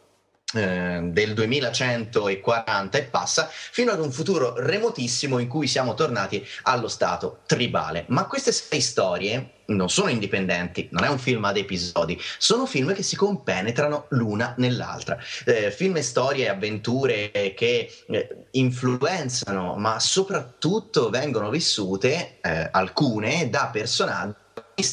del 0.52 1.32
2140 1.34 2.98
e 2.98 3.02
passa 3.04 3.48
fino 3.50 3.90
ad 3.90 4.00
un 4.00 4.12
futuro 4.12 4.54
remotissimo 4.56 5.38
in 5.38 5.48
cui 5.48 5.66
siamo 5.66 5.94
tornati 5.94 6.46
allo 6.62 6.88
stato 6.88 7.40
tribale. 7.46 8.04
Ma 8.08 8.26
queste 8.26 8.52
sei 8.52 8.80
storie 8.80 9.60
non 9.66 9.88
sono 9.88 10.10
indipendenti, 10.10 10.88
non 10.90 11.04
è 11.04 11.08
un 11.08 11.18
film 11.18 11.44
ad 11.44 11.56
episodi, 11.56 12.20
sono 12.38 12.66
film 12.66 12.94
che 12.94 13.02
si 13.02 13.16
compenetrano 13.16 14.06
l'una 14.10 14.54
nell'altra. 14.58 15.18
Eh, 15.44 15.70
film 15.70 15.96
e 15.96 16.02
storie 16.02 16.48
avventure 16.48 17.30
che 17.56 17.90
eh, 18.06 18.36
influenzano, 18.52 19.74
ma 19.76 19.98
soprattutto 20.00 21.10
vengono 21.10 21.50
vissute 21.50 22.38
eh, 22.40 22.68
alcune 22.70 23.48
da 23.48 23.70
personaggi 23.72 24.40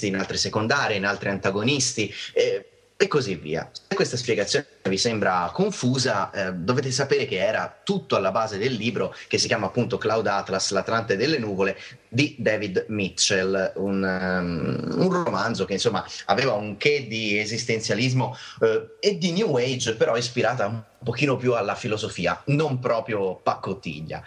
in 0.01 0.17
altri 0.17 0.37
secondari, 0.37 0.97
in 0.97 1.05
altri 1.05 1.29
antagonisti. 1.29 2.13
Eh, 2.33 2.68
e 3.01 3.07
così 3.07 3.35
via. 3.35 3.69
Se 3.71 3.95
questa 3.95 4.17
spiegazione 4.17 4.65
vi 4.89 4.97
sembra 4.97 5.49
confusa, 5.53 6.31
eh, 6.31 6.53
dovete 6.53 6.91
sapere 6.91 7.25
che 7.25 7.37
era 7.37 7.79
tutto 7.81 8.17
alla 8.17 8.31
base 8.31 8.57
del 8.57 8.73
libro 8.73 9.15
che 9.29 9.37
si 9.37 9.47
chiama 9.47 9.67
appunto 9.67 9.97
Cloud 9.97 10.27
Atlas, 10.27 10.71
l'Atlante 10.71 11.15
delle 11.15 11.37
nuvole 11.37 11.77
di 12.09 12.35
David 12.37 12.87
Mitchell, 12.89 13.71
un, 13.75 14.03
um, 14.03 15.01
un 15.01 15.23
romanzo 15.23 15.63
che 15.63 15.73
insomma 15.73 16.05
aveva 16.25 16.55
un 16.55 16.75
che 16.75 17.07
di 17.07 17.39
esistenzialismo 17.39 18.35
eh, 18.59 18.97
e 18.99 19.17
di 19.17 19.31
New 19.31 19.55
Age, 19.55 19.95
però 19.95 20.17
ispirata 20.17 20.67
un 20.67 20.83
pochino 21.01 21.37
più 21.37 21.53
alla 21.53 21.75
filosofia, 21.75 22.41
non 22.47 22.79
proprio 22.79 23.35
pacottiglia. 23.35 24.21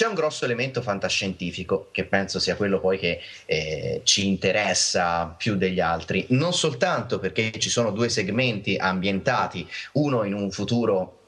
C'è 0.00 0.06
un 0.06 0.14
grosso 0.14 0.46
elemento 0.46 0.80
fantascientifico 0.80 1.88
che 1.92 2.06
penso 2.06 2.38
sia 2.38 2.56
quello 2.56 2.80
poi 2.80 2.98
che 2.98 3.20
eh, 3.44 4.00
ci 4.04 4.26
interessa 4.26 5.26
più 5.26 5.56
degli 5.56 5.78
altri, 5.78 6.24
non 6.30 6.54
soltanto 6.54 7.18
perché 7.18 7.52
ci 7.58 7.68
sono 7.68 7.90
due 7.90 8.08
segmenti 8.08 8.76
ambientati, 8.78 9.68
uno 9.92 10.24
in 10.24 10.32
un 10.32 10.50
futuro 10.50 11.18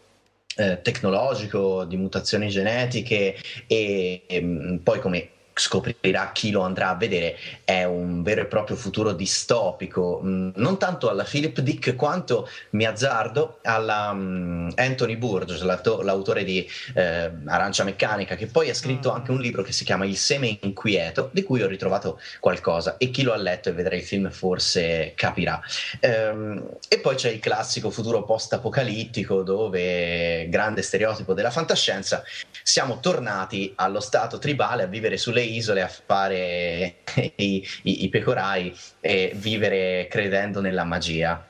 eh, 0.56 0.80
tecnologico 0.80 1.84
di 1.84 1.98
mutazioni 1.98 2.48
genetiche 2.48 3.36
e, 3.66 4.22
e 4.26 4.40
mm, 4.40 4.76
poi 4.76 5.00
come 5.00 5.28
scoprirà 5.54 6.30
chi 6.32 6.50
lo 6.50 6.62
andrà 6.62 6.90
a 6.90 6.94
vedere, 6.94 7.36
è 7.64 7.84
un 7.84 8.22
vero 8.22 8.42
e 8.42 8.46
proprio 8.46 8.76
futuro 8.76 9.12
distopico, 9.12 10.20
mm, 10.22 10.50
non 10.56 10.78
tanto 10.78 11.08
alla 11.08 11.24
Philip 11.24 11.60
Dick 11.60 11.94
quanto, 11.94 12.48
mi 12.70 12.84
azzardo, 12.84 13.58
alla 13.62 14.10
um, 14.10 14.70
Anthony 14.76 15.16
Burgess, 15.16 15.62
l'autore 15.62 16.44
di 16.44 16.68
eh, 16.94 17.30
Arancia 17.46 17.84
Meccanica, 17.84 18.34
che 18.34 18.46
poi 18.46 18.70
ha 18.70 18.74
scritto 18.74 19.10
mm. 19.10 19.14
anche 19.14 19.30
un 19.30 19.40
libro 19.40 19.62
che 19.62 19.72
si 19.72 19.84
chiama 19.84 20.04
Il 20.04 20.16
seme 20.16 20.58
inquieto, 20.62 21.30
di 21.32 21.42
cui 21.42 21.62
ho 21.62 21.66
ritrovato 21.66 22.20
qualcosa 22.40 22.96
e 22.96 23.10
chi 23.10 23.22
lo 23.22 23.32
ha 23.32 23.36
letto 23.36 23.68
e 23.68 23.72
vedrà 23.72 23.94
il 23.94 24.02
film 24.02 24.30
forse 24.30 25.12
capirà. 25.14 25.60
Ehm, 26.00 26.76
e 26.88 26.98
poi 26.98 27.14
c'è 27.16 27.30
il 27.30 27.40
classico 27.40 27.90
futuro 27.90 28.24
post-apocalittico 28.24 29.42
dove, 29.42 30.48
grande 30.48 30.82
stereotipo 30.82 31.34
della 31.34 31.50
fantascienza, 31.50 32.22
siamo 32.62 33.00
tornati 33.00 33.72
allo 33.76 34.00
stato 34.00 34.38
tribale 34.38 34.84
a 34.84 34.86
vivere 34.86 35.16
sulle 35.16 35.41
isole 35.42 35.82
a 35.82 35.88
fare 35.88 36.96
i, 37.36 37.66
i, 37.82 38.04
i 38.04 38.08
pecorai 38.08 38.74
e 39.00 39.32
vivere 39.34 40.06
credendo 40.08 40.60
nella 40.60 40.84
magia, 40.84 41.48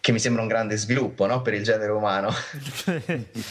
che 0.00 0.12
mi 0.12 0.18
sembra 0.18 0.42
un 0.42 0.48
grande 0.48 0.76
sviluppo 0.76 1.26
no? 1.26 1.42
per 1.42 1.54
il 1.54 1.62
genere 1.62 1.92
umano. 1.92 2.30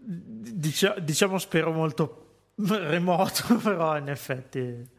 Dicia, 0.00 0.94
diciamo 0.98 1.38
spero 1.38 1.70
molto 1.70 2.28
remoto, 2.66 3.56
però 3.62 3.96
in 3.96 4.08
effetti... 4.08 4.96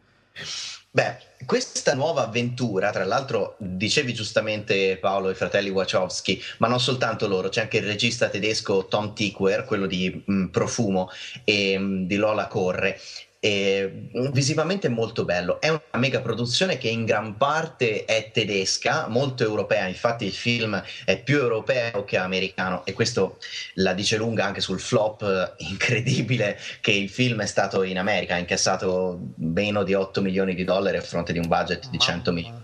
Beh, 0.91 1.17
questa 1.45 1.93
nuova 1.93 2.23
avventura, 2.23 2.89
tra 2.89 3.05
l'altro, 3.05 3.55
dicevi 3.59 4.11
giustamente 4.11 4.97
Paolo, 4.97 5.29
i 5.29 5.35
fratelli 5.35 5.69
Wachowski, 5.69 6.41
ma 6.57 6.67
non 6.67 6.79
soltanto 6.79 7.27
loro, 7.27 7.49
c'è 7.49 7.61
anche 7.61 7.77
il 7.77 7.85
regista 7.85 8.29
tedesco 8.29 8.87
Tom 8.87 9.13
Tickwer, 9.13 9.65
quello 9.65 9.85
di 9.85 10.23
mh, 10.25 10.45
Profumo 10.45 11.09
e 11.43 11.77
mh, 11.77 12.07
di 12.07 12.15
Lola 12.15 12.47
Corre, 12.47 12.99
e 13.41 14.09
visivamente 14.31 14.89
molto 14.89 15.23
bello. 15.23 15.61
È 15.61 15.69
una 15.69 15.81
mega 15.93 16.19
produzione 16.19 16.77
che 16.77 16.89
in 16.89 17.05
gran 17.05 17.37
parte 17.37 18.03
è 18.03 18.31
tedesca, 18.31 19.07
molto 19.07 19.43
europea. 19.43 19.87
Infatti, 19.87 20.25
il 20.25 20.33
film 20.33 20.81
è 21.05 21.21
più 21.21 21.37
europeo 21.37 22.03
che 22.03 22.17
americano, 22.17 22.85
e 22.85 22.91
questo 22.91 23.37
la 23.75 23.93
dice 23.93 24.17
lunga 24.17 24.45
anche 24.45 24.59
sul 24.59 24.79
flop 24.79 25.55
incredibile 25.59 26.59
che 26.81 26.91
il 26.91 27.09
film 27.09 27.41
è 27.41 27.45
stato 27.45 27.83
in 27.83 27.97
America. 27.97 28.35
Ha 28.35 28.39
incassato 28.39 29.19
meno 29.35 29.83
di 29.83 29.93
8 29.93 30.21
milioni 30.21 30.53
di 30.53 30.65
dollari 30.65 30.97
a 30.97 31.01
fronte 31.01 31.31
di 31.31 31.39
un 31.39 31.47
budget 31.47 31.89
di 31.89 31.97
100 31.97 32.31
milioni. 32.33 32.63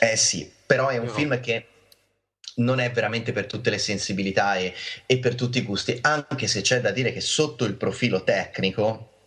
Eh 0.00 0.16
sì, 0.16 0.50
però 0.64 0.88
è 0.88 0.96
un 0.96 1.08
film 1.08 1.38
che 1.40 1.66
non 2.56 2.80
è 2.80 2.90
veramente 2.90 3.32
per 3.32 3.46
tutte 3.46 3.70
le 3.70 3.78
sensibilità 3.78 4.56
e, 4.56 4.74
e 5.06 5.18
per 5.18 5.34
tutti 5.34 5.58
i 5.58 5.62
gusti, 5.62 5.98
anche 6.00 6.46
se 6.46 6.60
c'è 6.60 6.80
da 6.80 6.90
dire 6.90 7.12
che 7.12 7.20
sotto 7.20 7.64
il 7.64 7.74
profilo 7.74 8.24
tecnico 8.24 9.17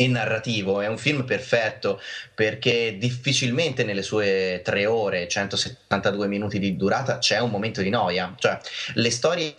e 0.00 0.06
narrativo, 0.06 0.80
è 0.80 0.86
un 0.86 0.96
film 0.96 1.24
perfetto 1.24 2.00
perché 2.32 2.98
difficilmente 2.98 3.82
nelle 3.82 4.02
sue 4.02 4.60
tre 4.62 4.86
ore, 4.86 5.26
172 5.26 6.28
minuti 6.28 6.60
di 6.60 6.76
durata 6.76 7.18
c'è 7.18 7.40
un 7.40 7.50
momento 7.50 7.82
di 7.82 7.90
noia, 7.90 8.32
cioè 8.38 8.60
le 8.94 9.10
storie 9.10 9.54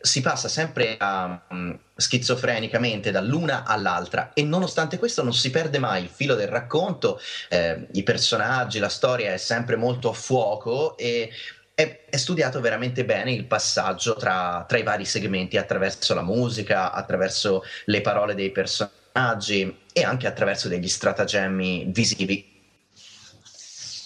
si 0.00 0.22
passa 0.22 0.48
sempre 0.48 0.96
a, 0.96 1.44
um, 1.50 1.78
schizofrenicamente 1.94 3.10
dall'una 3.10 3.64
all'altra 3.66 4.32
e 4.32 4.42
nonostante 4.42 4.98
questo 4.98 5.22
non 5.22 5.34
si 5.34 5.50
perde 5.50 5.78
mai 5.78 6.04
il 6.04 6.08
filo 6.08 6.36
del 6.36 6.48
racconto, 6.48 7.20
eh, 7.50 7.86
i 7.92 8.02
personaggi, 8.02 8.78
la 8.78 8.88
storia 8.88 9.34
è 9.34 9.36
sempre 9.36 9.76
molto 9.76 10.08
a 10.08 10.14
fuoco 10.14 10.96
e 10.96 11.28
è, 11.74 12.04
è 12.08 12.16
studiato 12.16 12.62
veramente 12.62 13.04
bene 13.04 13.32
il 13.32 13.44
passaggio 13.44 14.16
tra, 14.16 14.64
tra 14.66 14.78
i 14.78 14.82
vari 14.82 15.04
segmenti 15.04 15.58
attraverso 15.58 16.14
la 16.14 16.22
musica, 16.22 16.92
attraverso 16.92 17.62
le 17.84 18.00
parole 18.00 18.34
dei 18.34 18.50
personaggi 18.50 19.00
personaggi 19.12 19.76
e 19.92 20.02
anche 20.02 20.26
attraverso 20.26 20.68
degli 20.68 20.88
stratagemmi 20.88 21.84
visivi. 21.88 22.50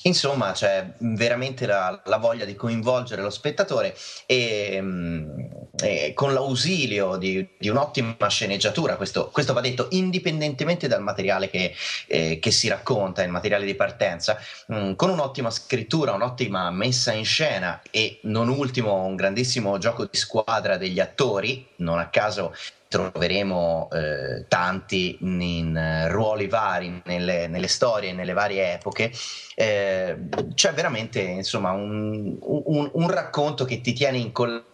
Insomma, 0.02 0.52
c'è 0.52 0.92
veramente 0.98 1.66
la, 1.66 2.00
la 2.04 2.18
voglia 2.18 2.44
di 2.44 2.54
coinvolgere 2.54 3.22
lo 3.22 3.30
spettatore 3.30 3.96
e, 4.26 4.78
mm, 4.80 5.40
e 5.82 6.12
con 6.14 6.32
l'ausilio 6.32 7.16
di, 7.16 7.48
di, 7.58 7.68
un'ottima 7.68 8.28
sceneggiatura, 8.28 8.94
questo, 8.94 9.30
questo, 9.30 9.52
va 9.52 9.60
detto 9.60 9.88
indipendentemente 9.90 10.86
dal 10.86 11.02
materiale 11.02 11.50
che, 11.50 11.74
eh, 12.06 12.38
che 12.38 12.50
si 12.52 12.68
racconta, 12.68 13.24
il 13.24 13.30
materiale 13.30 13.64
di 13.64 13.74
partenza, 13.74 14.38
mh, 14.68 14.76
mm, 14.76 14.92
con 14.92 15.10
un'ottima 15.10 15.50
scrittura, 15.50 16.12
un'ottima 16.12 16.70
messa 16.70 17.10
in 17.12 17.24
scena 17.24 17.82
e 17.90 18.20
non 18.22 18.48
ultimo 18.48 19.02
un 19.02 19.16
grandissimo 19.16 19.76
gioco 19.78 20.04
di 20.04 20.16
squadra 20.16 20.76
degli 20.76 21.00
attori, 21.00 21.66
non 21.78 21.98
a 21.98 22.08
caso 22.10 22.54
troveremo 22.88 23.88
eh, 23.92 24.44
tanti 24.48 25.18
in 25.20 25.74
uh, 25.76 26.10
ruoli 26.10 26.46
vari 26.46 27.02
nelle, 27.04 27.48
nelle, 27.48 27.68
storie, 27.68 28.12
nelle 28.12 28.32
varie 28.32 28.74
epoche, 28.74 29.12
eh, 29.54 30.16
c'è 30.54 30.72
veramente 30.72 31.20
insomma 31.20 31.72
un, 31.72 32.36
un, 32.40 32.90
un, 32.92 33.10
racconto 33.10 33.64
che 33.64 33.80
ti 33.80 33.92
tiene 33.92 34.18
incollato 34.18 34.64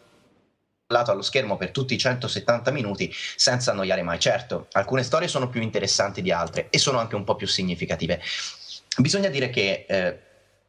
allo 0.87 1.23
schermo 1.23 1.57
per 1.57 1.71
tutti 1.71 1.95
i 1.95 1.99
170 1.99 2.71
minuti 2.71 3.13
senza 3.37 3.71
annoiare 3.71 4.03
mai. 4.03 4.19
Certo, 4.19 4.67
alcune 4.73 5.03
storie 5.03 5.29
sono 5.29 5.49
più 5.49 5.63
interessanti 5.63 6.21
di 6.21 6.31
altre 6.31 6.69
e 6.69 6.79
sono 6.79 6.99
anche 6.99 7.17
un 7.17 7.25
po' 7.25 7.35
più 7.35 7.47
significative. 7.47 8.21
Bisogna 8.99 9.31
dire 9.31 9.49
che 9.49 9.87
eh, 9.89 10.19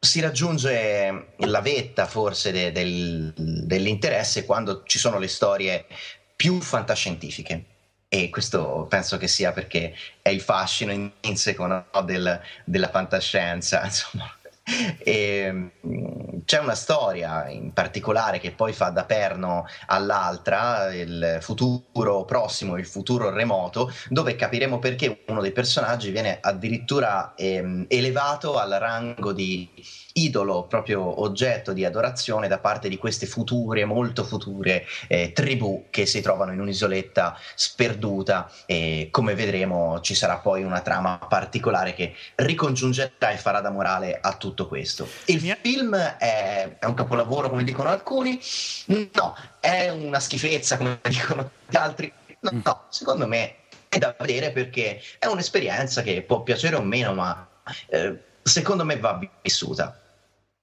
si 0.00 0.20
raggiunge 0.20 1.26
la 1.36 1.60
vetta 1.60 2.06
forse 2.06 2.52
de, 2.52 2.72
del, 2.72 3.32
dell'interesse 3.36 4.46
quando 4.46 4.82
ci 4.84 4.98
sono 4.98 5.18
le 5.18 5.28
storie 5.28 5.86
più 6.36 6.60
fantascientifiche. 6.60 7.64
E 8.08 8.30
questo 8.30 8.86
penso 8.88 9.16
che 9.16 9.26
sia 9.26 9.52
perché 9.52 9.94
è 10.22 10.28
il 10.28 10.40
fascino 10.40 10.92
intrinseco 10.92 11.66
no, 11.66 11.86
del, 12.04 12.40
della 12.64 12.88
fantascienza, 12.88 13.82
insomma. 13.84 14.30
E, 14.98 15.52
mm, 15.86 16.38
c'è 16.46 16.58
una 16.58 16.74
storia 16.74 17.48
in 17.48 17.72
particolare 17.72 18.38
che 18.38 18.52
poi 18.52 18.72
fa 18.72 18.88
da 18.90 19.04
perno 19.04 19.66
all'altra, 19.86 20.94
il 20.94 21.38
futuro 21.40 22.24
prossimo, 22.24 22.76
il 22.76 22.86
futuro 22.86 23.30
remoto, 23.30 23.92
dove 24.08 24.36
capiremo 24.36 24.78
perché 24.78 25.24
uno 25.26 25.40
dei 25.40 25.52
personaggi 25.52 26.10
viene 26.10 26.38
addirittura 26.40 27.34
ehm, 27.34 27.86
elevato 27.88 28.58
al 28.58 28.70
rango 28.70 29.32
di 29.32 29.68
idolo, 30.16 30.66
proprio 30.66 31.22
oggetto 31.22 31.72
di 31.72 31.84
adorazione 31.84 32.46
da 32.46 32.58
parte 32.58 32.88
di 32.88 32.98
queste 32.98 33.26
future, 33.26 33.84
molto 33.84 34.22
future 34.24 34.86
eh, 35.08 35.32
tribù 35.32 35.86
che 35.90 36.06
si 36.06 36.20
trovano 36.20 36.52
in 36.52 36.60
un'isoletta 36.60 37.36
sperduta 37.54 38.50
e 38.66 39.08
come 39.10 39.34
vedremo 39.34 40.00
ci 40.00 40.14
sarà 40.14 40.38
poi 40.38 40.62
una 40.62 40.80
trama 40.80 41.18
particolare 41.18 41.94
che 41.94 42.14
ricongiungerà 42.36 43.30
e 43.30 43.36
farà 43.36 43.60
da 43.60 43.70
morale 43.70 44.18
a 44.20 44.34
tutto 44.36 44.68
questo. 44.68 45.08
Il 45.26 45.42
mia... 45.42 45.58
film 45.60 45.96
è, 45.96 46.76
è 46.78 46.84
un 46.84 46.94
capolavoro 46.94 47.50
come 47.50 47.64
dicono 47.64 47.88
alcuni? 47.88 48.40
No, 48.86 49.36
è 49.58 49.88
una 49.88 50.20
schifezza 50.20 50.76
come 50.76 51.00
dicono 51.08 51.50
gli 51.66 51.76
altri? 51.76 52.12
No, 52.40 52.50
no 52.62 52.82
secondo 52.88 53.26
me 53.26 53.56
è 53.88 53.98
da 53.98 54.14
vedere 54.18 54.52
perché 54.52 55.00
è 55.18 55.26
un'esperienza 55.26 56.02
che 56.02 56.22
può 56.22 56.42
piacere 56.42 56.76
o 56.76 56.82
meno, 56.82 57.14
ma 57.14 57.48
eh, 57.88 58.16
secondo 58.42 58.84
me 58.84 58.98
va 58.98 59.18
vissuta. 59.40 59.98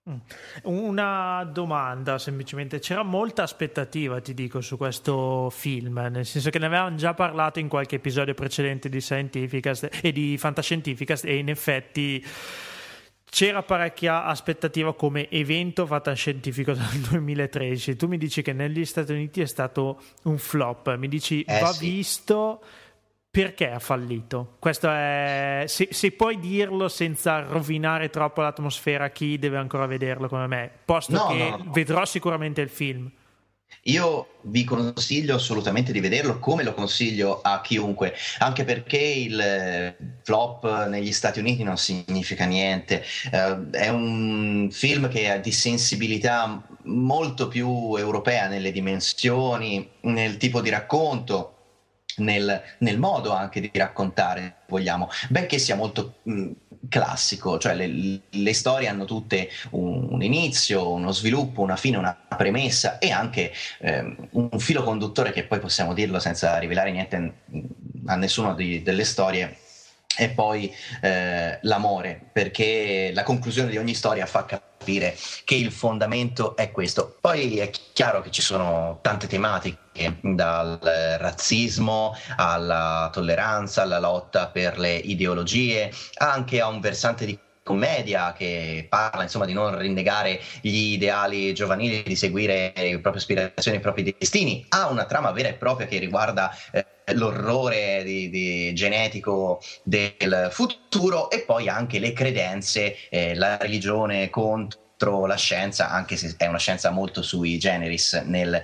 Mm. 0.09 0.15
Una 0.63 1.47
domanda 1.51 2.17
semplicemente, 2.17 2.79
c'era 2.79 3.03
molta 3.03 3.43
aspettativa 3.43 4.19
ti 4.19 4.33
dico 4.33 4.59
su 4.59 4.75
questo 4.75 5.51
film, 5.51 6.07
nel 6.11 6.25
senso 6.25 6.49
che 6.49 6.57
ne 6.57 6.65
avevamo 6.65 6.95
già 6.95 7.13
parlato 7.13 7.59
in 7.59 7.67
qualche 7.67 7.97
episodio 7.97 8.33
precedente 8.33 8.89
di 8.89 8.99
Scientificast 8.99 9.99
e 10.01 10.11
di 10.11 10.39
Fantascientificast 10.39 11.25
e 11.25 11.37
in 11.37 11.49
effetti 11.49 12.25
c'era 13.29 13.61
parecchia 13.61 14.25
aspettativa 14.25 14.95
come 14.95 15.29
evento 15.29 15.85
fantascientifico 15.85 16.73
dal 16.75 16.97
2013. 17.09 17.95
Tu 17.95 18.07
mi 18.07 18.17
dici 18.17 18.41
che 18.41 18.53
negli 18.53 18.83
Stati 18.85 19.11
Uniti 19.11 19.41
è 19.41 19.45
stato 19.45 20.01
un 20.23 20.39
flop, 20.39 20.95
mi 20.95 21.09
dici 21.09 21.43
eh, 21.43 21.59
va 21.59 21.71
sì. 21.71 21.85
visto 21.85 22.63
perché 23.31 23.71
ha 23.71 23.79
fallito? 23.79 24.57
Questo 24.59 24.89
è. 24.89 25.63
Se, 25.65 25.87
se, 25.91 26.11
puoi 26.11 26.37
dirlo 26.37 26.89
senza 26.89 27.39
rovinare 27.39 28.09
troppo 28.09 28.41
l'atmosfera 28.41 29.09
chi 29.09 29.39
deve 29.39 29.55
ancora 29.55 29.85
vederlo 29.85 30.27
come 30.27 30.47
me, 30.47 30.69
posto 30.83 31.13
no, 31.13 31.27
che 31.27 31.37
no, 31.37 31.57
no. 31.63 31.71
vedrò 31.71 32.03
sicuramente 32.03 32.59
il 32.59 32.69
film. 32.69 33.09
Io 33.85 34.39
vi 34.41 34.65
consiglio 34.65 35.35
assolutamente 35.35 35.93
di 35.93 36.01
vederlo, 36.01 36.39
come 36.39 36.63
lo 36.63 36.73
consiglio 36.73 37.39
a 37.41 37.61
chiunque, 37.61 38.13
anche 38.39 38.65
perché 38.65 38.97
il 38.97 39.39
eh, 39.39 39.95
flop 40.23 40.87
negli 40.87 41.13
Stati 41.13 41.39
Uniti 41.39 41.63
non 41.63 41.77
significa 41.77 42.43
niente. 42.43 43.01
Uh, 43.31 43.69
è 43.69 43.87
un 43.87 44.67
film 44.71 45.07
che 45.07 45.29
ha 45.29 45.37
di 45.37 45.53
sensibilità 45.53 46.61
molto 46.83 47.47
più 47.47 47.95
europea 47.95 48.47
nelle 48.47 48.73
dimensioni, 48.73 49.89
nel 50.01 50.35
tipo 50.35 50.59
di 50.59 50.69
racconto 50.69 51.60
nel, 52.17 52.61
nel, 52.79 52.97
modo 52.97 53.31
anche 53.31 53.61
di 53.61 53.71
raccontare, 53.73 54.57
vogliamo, 54.67 55.09
benché 55.29 55.57
sia 55.57 55.75
molto 55.75 56.15
mh, 56.23 56.51
classico, 56.89 57.57
cioè 57.57 57.75
le, 57.75 58.21
le, 58.29 58.53
storie 58.53 58.87
hanno 58.87 59.05
tutte 59.05 59.49
un, 59.71 60.07
un, 60.09 60.23
inizio, 60.23 60.91
uno 60.91 61.11
sviluppo, 61.11 61.61
una 61.61 61.75
fine, 61.75 61.97
una 61.97 62.17
premessa 62.27 62.97
e 62.97 63.11
anche 63.11 63.51
eh, 63.79 64.15
un 64.31 64.59
filo 64.59 64.83
conduttore 64.83 65.31
che 65.31 65.43
poi 65.43 65.59
possiamo 65.59 65.93
dirlo 65.93 66.19
senza 66.19 66.57
rivelare 66.57 66.91
niente 66.91 67.33
a 68.05 68.15
nessuna 68.15 68.53
di, 68.53 68.81
delle 68.81 69.03
storie 69.03 69.57
e 70.17 70.29
poi 70.29 70.73
eh, 71.01 71.59
l'amore, 71.61 72.19
perché 72.31 73.11
la 73.13 73.23
conclusione 73.23 73.69
di 73.69 73.77
ogni 73.77 73.93
storia 73.93 74.25
fa 74.25 74.45
capire 74.45 74.69
che 74.83 75.55
il 75.55 75.71
fondamento 75.71 76.55
è 76.55 76.71
questo. 76.71 77.15
Poi 77.19 77.59
è 77.59 77.69
chiaro 77.93 78.21
che 78.21 78.31
ci 78.31 78.41
sono 78.41 78.99
tante 79.01 79.27
tematiche, 79.27 80.17
dal 80.21 80.79
razzismo 80.81 82.15
alla 82.37 83.09
tolleranza, 83.11 83.83
alla 83.83 83.99
lotta 83.99 84.47
per 84.47 84.77
le 84.77 84.95
ideologie, 84.95 85.91
anche 86.17 86.61
a 86.61 86.67
un 86.67 86.79
versante 86.79 87.25
di 87.25 87.37
commedia 87.63 88.33
che 88.33 88.85
parla 88.89 89.23
insomma 89.23 89.45
di 89.45 89.53
non 89.53 89.77
rinnegare 89.77 90.39
gli 90.61 90.93
ideali 90.93 91.53
giovanili, 91.53 92.03
di 92.03 92.15
seguire 92.15 92.73
le 92.75 92.99
proprie 92.99 93.21
aspirazioni, 93.21 93.77
i 93.77 93.81
propri 93.81 94.15
destini, 94.17 94.65
ha 94.69 94.89
una 94.89 95.05
trama 95.05 95.31
vera 95.31 95.49
e 95.49 95.53
propria 95.53 95.87
che 95.87 95.99
riguarda 95.99 96.55
eh, 96.71 96.85
l'orrore 97.13 98.03
di, 98.03 98.29
di 98.29 98.73
genetico 98.73 99.61
del 99.83 100.49
futuro 100.51 101.29
e 101.29 101.41
poi 101.41 101.69
anche 101.69 101.99
le 101.99 102.13
credenze, 102.13 102.95
eh, 103.09 103.35
la 103.35 103.57
religione 103.57 104.29
contro 104.29 105.25
la 105.25 105.35
scienza, 105.35 105.89
anche 105.89 106.15
se 106.15 106.35
è 106.37 106.47
una 106.47 106.59
scienza 106.59 106.89
molto 106.91 107.21
sui 107.21 107.57
generis 107.57 108.13
nel 108.25 108.61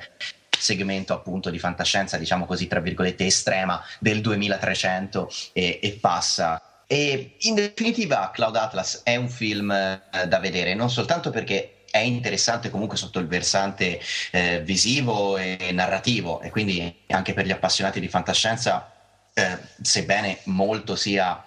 segmento 0.58 1.14
appunto 1.14 1.50
di 1.50 1.60
fantascienza, 1.60 2.18
diciamo 2.18 2.46
così, 2.46 2.68
tra 2.68 2.80
virgolette, 2.80 3.26
estrema 3.26 3.82
del 4.00 4.22
2300 4.22 5.30
e, 5.54 5.80
e 5.82 5.98
passa 6.02 6.62
e 6.88 7.36
in 7.40 7.56
definitiva, 7.56 8.32
Cloud 8.34 8.56
Atlas 8.56 9.02
è 9.04 9.18
un 9.18 9.30
film 9.30 9.72
eh, 9.72 10.02
da 10.26 10.40
vedere, 10.40 10.74
non 10.74 10.90
soltanto 10.90 11.30
perché 11.30 11.84
è 11.92 12.00
interessante 12.00 12.70
comunque 12.70 12.98
sotto 12.98 13.20
il 13.20 13.28
versante 13.28 14.00
eh, 14.32 14.62
visivo 14.62 15.38
e 15.38 15.70
narrativo, 15.74 16.42
e 16.42 16.50
quindi 16.50 16.94
anche 17.08 17.34
per 17.34 17.46
gli 17.46 17.52
appassionati 17.52 18.00
di 18.00 18.08
fantascienza, 18.08 18.92
eh, 19.34 19.58
sebbene 19.82 20.40
molto 20.46 20.96
sia 20.96 21.46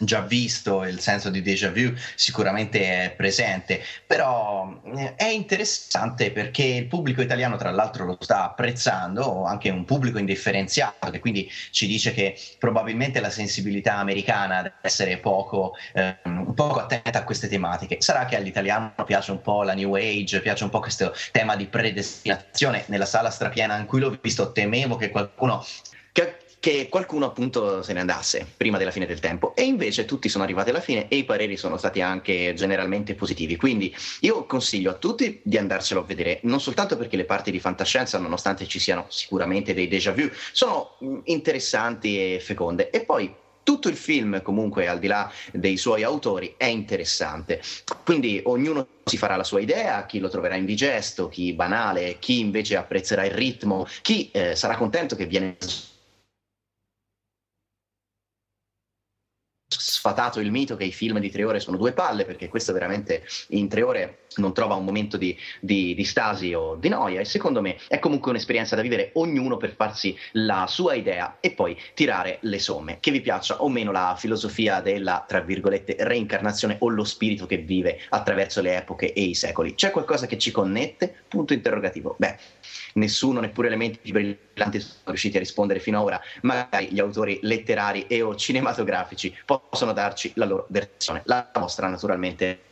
già 0.00 0.20
visto, 0.20 0.84
il 0.84 0.98
senso 0.98 1.28
di 1.30 1.42
déjà 1.42 1.70
vu 1.70 1.92
sicuramente 2.14 3.04
è 3.04 3.10
presente, 3.10 3.82
però 4.06 4.80
eh, 4.96 5.14
è 5.14 5.26
interessante 5.26 6.30
perché 6.32 6.64
il 6.64 6.86
pubblico 6.86 7.20
italiano 7.20 7.56
tra 7.56 7.70
l'altro 7.70 8.04
lo 8.04 8.16
sta 8.18 8.44
apprezzando, 8.44 9.44
anche 9.44 9.68
un 9.68 9.84
pubblico 9.84 10.18
indifferenziato 10.18 11.10
che 11.10 11.18
quindi 11.18 11.50
ci 11.70 11.86
dice 11.86 12.12
che 12.12 12.38
probabilmente 12.58 13.20
la 13.20 13.30
sensibilità 13.30 13.96
americana 13.96 14.62
deve 14.62 14.74
essere 14.82 15.18
poco, 15.18 15.74
eh, 15.92 16.16
poco 16.54 16.80
attenta 16.80 17.18
a 17.18 17.24
queste 17.24 17.48
tematiche. 17.48 18.00
Sarà 18.00 18.24
che 18.24 18.36
all'italiano 18.36 18.94
piace 19.04 19.30
un 19.30 19.42
po' 19.42 19.62
la 19.62 19.74
New 19.74 19.94
Age, 19.94 20.40
piace 20.40 20.64
un 20.64 20.70
po' 20.70 20.80
questo 20.80 21.12
tema 21.30 21.56
di 21.56 21.66
predestinazione 21.66 22.84
nella 22.86 23.06
sala 23.06 23.30
strapiena 23.30 23.76
in 23.76 23.86
cui 23.86 24.00
l'ho 24.00 24.18
visto, 24.20 24.52
temevo 24.52 24.96
che 24.96 25.10
qualcuno... 25.10 25.64
Che 26.12 26.48
che 26.60 26.88
qualcuno 26.90 27.24
appunto 27.24 27.82
se 27.82 27.94
ne 27.94 28.00
andasse 28.00 28.46
prima 28.54 28.76
della 28.76 28.90
fine 28.90 29.06
del 29.06 29.18
tempo 29.18 29.54
e 29.56 29.62
invece 29.62 30.04
tutti 30.04 30.28
sono 30.28 30.44
arrivati 30.44 30.68
alla 30.68 30.80
fine 30.80 31.08
e 31.08 31.16
i 31.16 31.24
pareri 31.24 31.56
sono 31.56 31.78
stati 31.78 32.02
anche 32.02 32.52
generalmente 32.54 33.14
positivi. 33.14 33.56
Quindi 33.56 33.94
io 34.20 34.44
consiglio 34.44 34.90
a 34.90 34.94
tutti 34.94 35.40
di 35.42 35.56
andarselo 35.56 36.00
a 36.00 36.04
vedere, 36.04 36.40
non 36.42 36.60
soltanto 36.60 36.98
perché 36.98 37.16
le 37.16 37.24
parti 37.24 37.50
di 37.50 37.58
fantascienza, 37.58 38.18
nonostante 38.18 38.66
ci 38.66 38.78
siano 38.78 39.06
sicuramente 39.08 39.72
dei 39.72 39.88
déjà 39.88 40.12
vu, 40.12 40.28
sono 40.52 40.96
mm, 41.02 41.20
interessanti 41.24 42.34
e 42.34 42.40
feconde 42.40 42.90
e 42.90 43.00
poi 43.04 43.34
tutto 43.62 43.88
il 43.88 43.96
film, 43.96 44.42
comunque, 44.42 44.88
al 44.88 44.98
di 44.98 45.06
là 45.06 45.30
dei 45.52 45.76
suoi 45.76 46.02
autori, 46.02 46.54
è 46.56 46.64
interessante. 46.64 47.62
Quindi 48.04 48.40
ognuno 48.44 48.86
si 49.04 49.16
farà 49.16 49.36
la 49.36 49.44
sua 49.44 49.60
idea, 49.60 50.06
chi 50.06 50.18
lo 50.18 50.28
troverà 50.28 50.56
indigesto, 50.56 51.28
chi 51.28 51.52
banale, 51.52 52.16
chi 52.18 52.40
invece 52.40 52.76
apprezzerà 52.76 53.24
il 53.24 53.32
ritmo, 53.32 53.86
chi 54.02 54.30
eh, 54.32 54.56
sarà 54.56 54.76
contento 54.76 55.14
che 55.14 55.26
viene 55.26 55.56
sfatato 59.78 60.40
il 60.40 60.50
mito 60.50 60.76
che 60.76 60.84
i 60.84 60.92
film 60.92 61.18
di 61.18 61.30
tre 61.30 61.44
ore 61.44 61.60
sono 61.60 61.76
due 61.76 61.92
palle, 61.92 62.24
perché 62.24 62.48
questo 62.48 62.72
veramente 62.72 63.24
in 63.48 63.68
tre 63.68 63.82
ore 63.82 64.24
non 64.36 64.54
trova 64.54 64.74
un 64.74 64.84
momento 64.84 65.16
di, 65.16 65.36
di, 65.60 65.94
di, 65.94 66.04
stasi 66.04 66.54
o 66.54 66.76
di 66.76 66.88
noia 66.88 67.20
e 67.20 67.24
secondo 67.24 67.60
me 67.60 67.76
è 67.88 67.98
comunque 67.98 68.30
un'esperienza 68.30 68.76
da 68.76 68.82
vivere 68.82 69.10
ognuno 69.14 69.56
per 69.56 69.74
farsi 69.74 70.16
la 70.32 70.66
sua 70.68 70.94
idea 70.94 71.38
e 71.40 71.50
poi 71.52 71.76
tirare 71.94 72.38
le 72.42 72.58
somme. 72.60 72.98
Che 73.00 73.10
vi 73.10 73.20
piaccia 73.20 73.62
o 73.62 73.68
meno 73.68 73.90
la 73.90 74.14
filosofia 74.16 74.80
della, 74.80 75.24
tra 75.26 75.40
virgolette, 75.40 75.96
reincarnazione 75.98 76.76
o 76.80 76.88
lo 76.88 77.04
spirito 77.04 77.46
che 77.46 77.58
vive 77.58 78.00
attraverso 78.10 78.60
le 78.60 78.76
epoche 78.76 79.12
e 79.12 79.22
i 79.22 79.34
secoli. 79.34 79.74
C'è 79.74 79.90
qualcosa 79.90 80.26
che 80.26 80.38
ci 80.38 80.52
connette? 80.52 81.12
Punto 81.26 81.52
interrogativo. 81.52 82.14
Beh, 82.18 82.36
nessuno, 82.94 83.40
neppure 83.40 83.66
elementi 83.66 83.98
più 84.00 84.12
brillanti 84.12 84.80
sono 84.80 85.00
riusciti 85.06 85.36
a 85.36 85.40
rispondere 85.40 85.80
fino 85.80 85.98
ad 85.98 86.04
ora, 86.04 86.20
magari 86.42 86.88
gli 86.92 87.00
autori 87.00 87.40
letterari 87.42 88.06
e 88.06 88.22
o 88.22 88.34
cinematografici 88.36 89.36
possono 89.44 89.92
darci 89.92 90.32
la 90.36 90.44
loro 90.44 90.66
versione. 90.68 91.22
La 91.24 91.50
vostra 91.54 91.88
naturalmente 91.88 92.68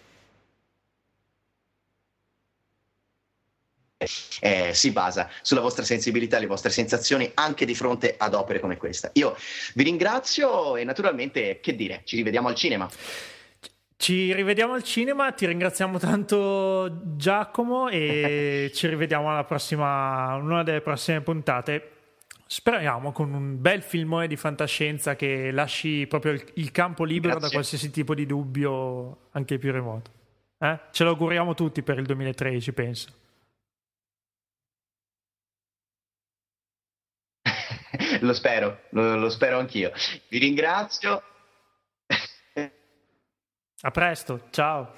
Eh, 4.40 4.72
si 4.74 4.90
basa 4.90 5.28
sulla 5.42 5.61
vostra 5.61 5.84
sensibilità 5.84 6.38
le 6.38 6.46
vostre 6.46 6.70
sensazioni 6.70 7.30
anche 7.34 7.64
di 7.64 7.74
fronte 7.74 8.14
ad 8.16 8.34
opere 8.34 8.61
come 8.61 8.76
questa. 8.76 9.11
Io 9.14 9.36
vi 9.74 9.82
ringrazio 9.82 10.76
e 10.76 10.84
naturalmente, 10.84 11.61
che 11.61 11.74
dire, 11.74 12.02
ci 12.04 12.16
rivediamo 12.16 12.48
al 12.48 12.54
cinema. 12.54 12.88
Ci 14.00 14.32
rivediamo 14.32 14.74
al 14.74 14.84
cinema, 14.84 15.32
ti 15.32 15.44
ringraziamo 15.44 15.98
tanto 15.98 17.00
Giacomo 17.16 17.88
e 17.88 18.70
ci 18.74 18.86
rivediamo 18.86 19.28
alla 19.28 19.42
prossima, 19.42 20.36
una 20.36 20.62
delle 20.62 20.80
prossime 20.80 21.20
puntate. 21.20 21.90
Speriamo 22.46 23.11
con 23.11 23.34
un 23.34 23.61
bel 23.61 23.82
filmone 23.82 24.28
di 24.28 24.36
fantascienza 24.36 25.16
che 25.16 25.50
lasci 25.50 26.06
proprio 26.06 26.32
il, 26.32 26.44
il 26.54 26.70
campo 26.70 27.02
libero 27.02 27.32
Grazie. 27.32 27.48
da 27.48 27.54
qualsiasi 27.54 27.90
tipo 27.90 28.14
di 28.14 28.24
dubbio, 28.24 29.26
anche 29.32 29.59
più 29.59 29.72
remoto. 29.72 30.12
Eh? 30.59 30.78
Ce 30.92 31.04
lo 31.04 31.11
auguriamo 31.11 31.54
tutti 31.54 31.82
per 31.82 31.98
il 31.98 32.06
2013, 32.06 32.72
penso. 32.72 33.09
lo 38.22 38.32
spero, 38.32 38.80
lo, 38.90 39.16
lo 39.16 39.30
spero 39.30 39.58
anch'io. 39.58 39.92
Vi 40.28 40.38
ringrazio. 40.38 41.22
A 43.80 43.90
presto, 43.90 44.46
ciao. 44.50 44.92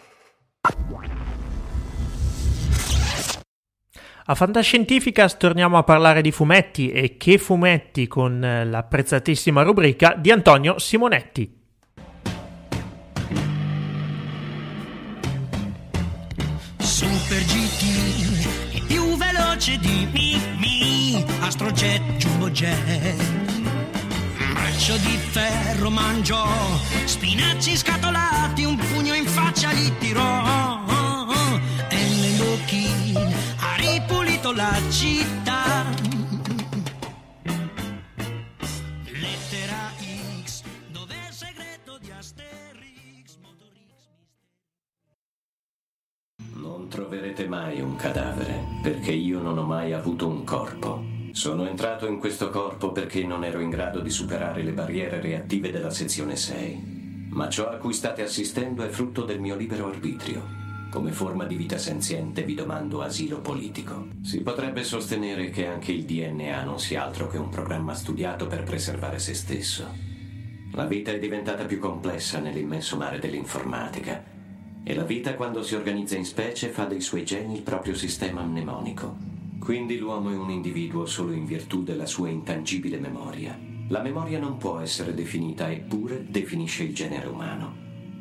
A 4.24 4.34
Fantascientificas 4.34 5.36
torniamo 5.36 5.76
a 5.76 5.82
parlare 5.82 6.22
di 6.22 6.30
fumetti 6.30 6.90
e 6.90 7.16
che 7.16 7.36
fumetti 7.36 8.06
con 8.06 8.38
l'apprezzatissima 8.40 9.62
rubrica 9.62 10.14
di 10.16 10.30
Antonio 10.30 10.78
Simonetti. 10.78 11.58
Super 16.78 17.42
GT, 17.44 18.86
più 18.86 19.16
veloce 19.16 19.78
di 19.78 20.08
Mi, 20.12 20.38
Mi, 20.58 20.79
Astrojet, 21.50 22.00
Jumbo 22.16 22.48
Jet 22.50 23.40
braccio 24.80 24.96
di 24.96 25.16
ferro 25.16 25.90
mangiò, 25.90 26.46
spinaci 27.04 27.76
scatolati, 27.76 28.64
un 28.64 28.76
pugno 28.76 29.14
in 29.14 29.26
faccia 29.26 29.72
gli 29.72 29.90
tirò. 29.98 30.80
E 31.88 31.96
nell'occhi 32.20 33.14
ha 33.58 33.76
ripulito 33.76 34.52
la 34.52 34.74
città. 34.88 35.84
Lettera 39.04 39.92
X, 40.42 40.62
dove 40.90 41.14
il 41.28 41.34
segreto 41.34 41.98
di 42.00 42.10
Asterix, 42.10 43.36
Non 46.54 46.88
troverete 46.88 47.46
mai 47.46 47.80
un 47.80 47.96
cadavere, 47.96 48.64
perché 48.82 49.12
io 49.12 49.40
non 49.40 49.58
ho 49.58 49.64
mai 49.64 49.92
avuto 49.92 50.26
un 50.26 50.42
corpo. 50.44 51.09
Sono 51.40 51.66
entrato 51.66 52.06
in 52.06 52.18
questo 52.18 52.50
corpo 52.50 52.92
perché 52.92 53.24
non 53.24 53.44
ero 53.44 53.60
in 53.60 53.70
grado 53.70 54.00
di 54.00 54.10
superare 54.10 54.62
le 54.62 54.72
barriere 54.72 55.22
reattive 55.22 55.70
della 55.70 55.88
sezione 55.88 56.36
6. 56.36 57.28
Ma 57.30 57.48
ciò 57.48 57.70
a 57.70 57.76
cui 57.76 57.94
state 57.94 58.20
assistendo 58.20 58.82
è 58.82 58.88
frutto 58.90 59.24
del 59.24 59.40
mio 59.40 59.56
libero 59.56 59.86
arbitrio. 59.86 60.42
Come 60.90 61.12
forma 61.12 61.46
di 61.46 61.56
vita 61.56 61.78
senziente 61.78 62.42
vi 62.42 62.52
domando 62.52 63.00
asilo 63.00 63.40
politico. 63.40 64.08
Si 64.22 64.42
potrebbe 64.42 64.84
sostenere 64.84 65.48
che 65.48 65.66
anche 65.66 65.92
il 65.92 66.04
DNA 66.04 66.62
non 66.62 66.78
sia 66.78 67.06
altro 67.06 67.26
che 67.26 67.38
un 67.38 67.48
programma 67.48 67.94
studiato 67.94 68.46
per 68.46 68.64
preservare 68.64 69.18
se 69.18 69.32
stesso. 69.32 69.88
La 70.74 70.84
vita 70.84 71.10
è 71.10 71.18
diventata 71.18 71.64
più 71.64 71.78
complessa 71.78 72.38
nell'immenso 72.38 72.98
mare 72.98 73.18
dell'informatica 73.18 74.22
e 74.84 74.94
la 74.94 75.04
vita 75.04 75.32
quando 75.36 75.62
si 75.62 75.74
organizza 75.74 76.16
in 76.16 76.26
specie 76.26 76.68
fa 76.68 76.84
dei 76.84 77.00
suoi 77.00 77.24
geni 77.24 77.54
il 77.54 77.62
proprio 77.62 77.94
sistema 77.94 78.42
mnemonico. 78.42 79.39
Quindi 79.60 79.98
l'uomo 79.98 80.30
è 80.30 80.36
un 80.36 80.50
individuo 80.50 81.04
solo 81.04 81.32
in 81.32 81.44
virtù 81.44 81.82
della 81.84 82.06
sua 82.06 82.30
intangibile 82.30 82.98
memoria. 82.98 83.56
La 83.88 84.00
memoria 84.00 84.40
non 84.40 84.56
può 84.56 84.78
essere 84.78 85.14
definita, 85.14 85.70
eppure 85.70 86.24
definisce 86.26 86.84
il 86.84 86.94
genere 86.94 87.28
umano. 87.28 87.76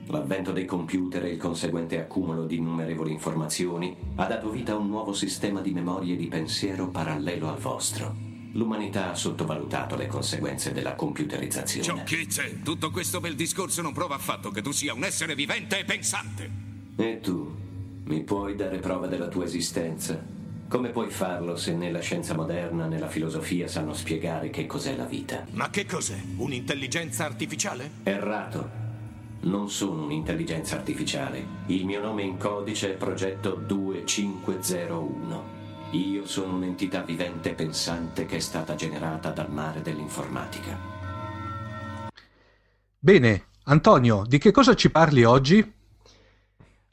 L'avvento 0.08 0.52
dei 0.52 0.66
computer 0.66 1.24
e 1.24 1.30
il 1.30 1.38
conseguente 1.38 2.00
accumulo 2.00 2.46
di 2.46 2.58
innumerevoli 2.58 3.12
informazioni 3.12 3.96
ha 4.16 4.26
dato 4.26 4.50
vita 4.50 4.74
a 4.74 4.78
un 4.78 4.90
nuovo 4.90 5.14
sistema 5.14 5.62
di 5.62 5.72
memoria 5.72 6.14
e 6.14 6.18
di 6.18 6.28
pensiero 6.28 6.90
parallelo 6.90 7.48
al 7.48 7.58
vostro. 7.58 8.16
L'umanità 8.54 9.12
ha 9.12 9.16
sottovalutato 9.16 9.96
le 9.96 10.08
conseguenze 10.08 10.74
della 10.74 10.96
computerizzazione. 10.96 11.84
Sciocchezze! 11.84 12.62
Tutto 12.64 12.92
questo 12.92 13.20
bel 13.20 13.36
discorso 13.36 13.82
non 13.82 13.94
prova 13.94 14.16
affatto 14.16 14.52
che 14.52 14.62
tu 14.62 14.72
sia 14.72 14.94
un 14.94 15.04
essere 15.04 15.36
vivente 15.36 15.80
e 15.80 15.86
pensante. 15.86 16.52
E 16.96 17.20
tu? 17.22 17.56
Mi 18.06 18.24
puoi 18.24 18.56
dare 18.56 18.80
prova 18.80 19.08
della 19.08 19.28
tua 19.28 19.46
esistenza? 19.46 20.38
Come 20.70 20.90
puoi 20.90 21.10
farlo 21.10 21.56
se 21.56 21.74
né 21.74 21.90
la 21.90 22.00
scienza 22.00 22.36
moderna 22.36 22.86
né 22.86 23.00
la 23.00 23.08
filosofia 23.08 23.68
sanno 23.68 23.96
spiegare 23.96 24.52
che 24.52 24.68
cos'è 24.68 24.96
la 24.96 25.06
vita? 25.06 25.44
Ma 25.54 25.72
che 25.72 25.88
cos'è? 25.88 26.22
Un'intelligenza 26.38 27.26
artificiale? 27.26 27.90
Errato. 28.04 28.70
Non 29.42 29.72
sono 29.72 30.04
un'intelligenza 30.04 30.76
artificiale. 30.76 31.44
Il 31.66 31.86
mio 31.86 32.00
nome 32.00 32.22
in 32.22 32.38
codice 32.38 32.92
è 32.92 32.96
Progetto 32.98 33.56
2501. 33.56 35.44
Io 35.94 36.28
sono 36.28 36.54
un'entità 36.54 37.02
vivente 37.02 37.56
pensante 37.56 38.28
che 38.28 38.36
è 38.36 38.40
stata 38.40 38.76
generata 38.76 39.32
dal 39.32 39.52
mare 39.52 39.82
dell'informatica. 39.82 40.78
Bene, 43.00 43.46
Antonio, 43.64 44.24
di 44.24 44.38
che 44.38 44.52
cosa 44.52 44.76
ci 44.76 44.92
parli 44.92 45.24
oggi? 45.24 45.74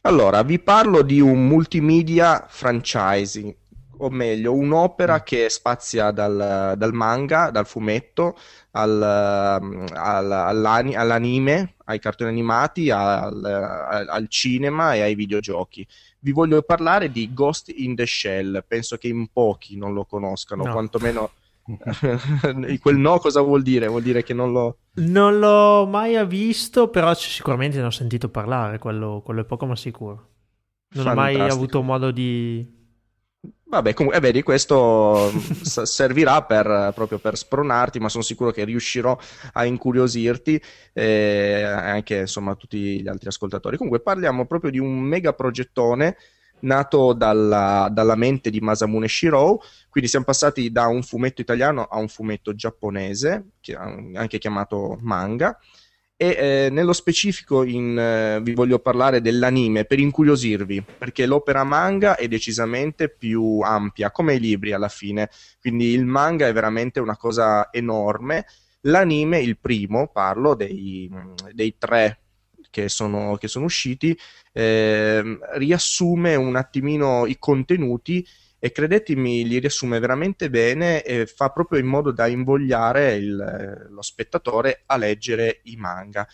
Allora, 0.00 0.42
vi 0.42 0.60
parlo 0.60 1.02
di 1.02 1.20
un 1.20 1.46
multimedia 1.46 2.46
franchising, 2.48 3.54
o 3.98 4.10
meglio, 4.10 4.52
un'opera 4.52 5.16
mm. 5.16 5.24
che 5.24 5.48
spazia 5.48 6.10
dal, 6.10 6.74
dal 6.76 6.92
manga, 6.92 7.50
dal 7.50 7.66
fumetto, 7.66 8.36
al, 8.72 9.02
al, 9.02 10.32
all'anime, 10.32 11.74
ai 11.84 11.98
cartoni 11.98 12.30
animati, 12.30 12.90
al, 12.90 13.44
al, 14.08 14.26
cinema 14.28 14.94
e 14.94 15.02
ai 15.02 15.14
videogiochi. 15.14 15.86
Vi 16.18 16.32
voglio 16.32 16.62
parlare 16.62 17.10
di 17.10 17.32
Ghost 17.32 17.72
in 17.74 17.94
the 17.94 18.06
Shell, 18.06 18.64
penso 18.66 18.96
che 18.96 19.08
in 19.08 19.28
pochi 19.32 19.76
non 19.76 19.92
lo 19.94 20.04
conoscano, 20.04 20.64
no. 20.64 20.72
quantomeno... 20.72 21.30
Quel 22.80 22.96
no 22.96 23.18
cosa 23.18 23.40
vuol 23.40 23.62
dire? 23.62 23.88
Vuol 23.88 24.02
dire 24.02 24.22
che 24.22 24.34
non 24.34 24.52
lo... 24.52 24.78
Non 24.94 25.38
l'ho 25.38 25.86
mai 25.86 26.24
visto, 26.26 26.88
però 26.88 27.12
sicuramente 27.14 27.78
ne 27.78 27.86
ho 27.86 27.90
sentito 27.90 28.28
parlare, 28.28 28.78
quello, 28.78 29.20
quello 29.24 29.40
è 29.40 29.44
poco 29.44 29.66
ma 29.66 29.74
sicuro. 29.74 30.34
Non 30.94 31.04
Fantastico. 31.04 31.10
ho 31.10 31.14
mai 31.14 31.50
avuto 31.50 31.82
modo 31.82 32.10
di, 32.12 32.75
Vabbè, 33.68 33.94
comunque, 33.94 34.18
eh, 34.18 34.22
vedi, 34.22 34.42
questo 34.42 35.32
servirà 35.62 36.42
per, 36.44 36.92
proprio 36.94 37.18
per 37.18 37.36
spronarti, 37.36 37.98
ma 37.98 38.08
sono 38.08 38.22
sicuro 38.22 38.52
che 38.52 38.64
riuscirò 38.64 39.18
a 39.54 39.64
incuriosirti 39.64 40.62
e 40.92 41.62
anche 41.62 42.18
insomma 42.18 42.54
tutti 42.54 43.02
gli 43.02 43.08
altri 43.08 43.28
ascoltatori. 43.28 43.76
Comunque 43.76 44.00
parliamo 44.00 44.46
proprio 44.46 44.70
di 44.70 44.78
un 44.78 45.00
mega 45.00 45.32
progettone 45.32 46.16
nato 46.60 47.12
dalla, 47.12 47.88
dalla 47.90 48.14
mente 48.14 48.50
di 48.50 48.60
Masamune 48.60 49.08
Shirou, 49.08 49.58
quindi 49.90 50.08
siamo 50.08 50.24
passati 50.24 50.70
da 50.70 50.86
un 50.86 51.02
fumetto 51.02 51.40
italiano 51.40 51.82
a 51.84 51.98
un 51.98 52.08
fumetto 52.08 52.54
giapponese, 52.54 53.46
anche 54.14 54.38
chiamato 54.38 54.96
manga, 55.00 55.58
e 56.18 56.28
eh, 56.28 56.68
nello 56.70 56.94
specifico 56.94 57.62
in, 57.62 57.98
eh, 57.98 58.40
vi 58.40 58.54
voglio 58.54 58.78
parlare 58.78 59.20
dell'anime 59.20 59.84
per 59.84 59.98
incuriosirvi, 59.98 60.82
perché 60.98 61.26
l'opera 61.26 61.62
manga 61.62 62.16
è 62.16 62.26
decisamente 62.26 63.10
più 63.10 63.60
ampia, 63.60 64.10
come 64.10 64.34
i 64.34 64.40
libri 64.40 64.72
alla 64.72 64.88
fine, 64.88 65.28
quindi 65.60 65.88
il 65.88 66.06
manga 66.06 66.46
è 66.46 66.52
veramente 66.52 67.00
una 67.00 67.16
cosa 67.16 67.68
enorme. 67.70 68.46
L'anime, 68.82 69.40
il 69.40 69.58
primo, 69.58 70.08
parlo 70.08 70.54
dei, 70.54 71.10
dei 71.52 71.76
tre 71.76 72.20
che 72.70 72.88
sono, 72.88 73.36
che 73.36 73.48
sono 73.48 73.64
usciti, 73.64 74.16
eh, 74.52 75.38
riassume 75.54 76.34
un 76.34 76.56
attimino 76.56 77.26
i 77.26 77.36
contenuti 77.38 78.26
e 78.66 78.72
credetemi 78.72 79.46
li 79.46 79.60
riassume 79.60 80.00
veramente 80.00 80.50
bene 80.50 81.02
e 81.02 81.26
fa 81.26 81.50
proprio 81.50 81.78
in 81.78 81.86
modo 81.86 82.10
da 82.10 82.26
invogliare 82.26 83.14
il, 83.14 83.86
lo 83.88 84.02
spettatore 84.02 84.82
a 84.86 84.96
leggere 84.96 85.60
i 85.64 85.76
manga. 85.76 86.26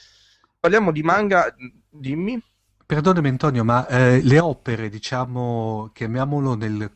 Parliamo 0.58 0.92
di 0.92 1.02
manga, 1.02 1.54
dimmi. 1.90 2.42
Perdonami 2.86 3.28
Antonio, 3.28 3.64
ma 3.64 3.86
eh, 3.86 4.22
le 4.22 4.38
opere, 4.38 4.88
diciamo, 4.88 5.90
chiamiamolo 5.92 6.54
nel, 6.54 6.90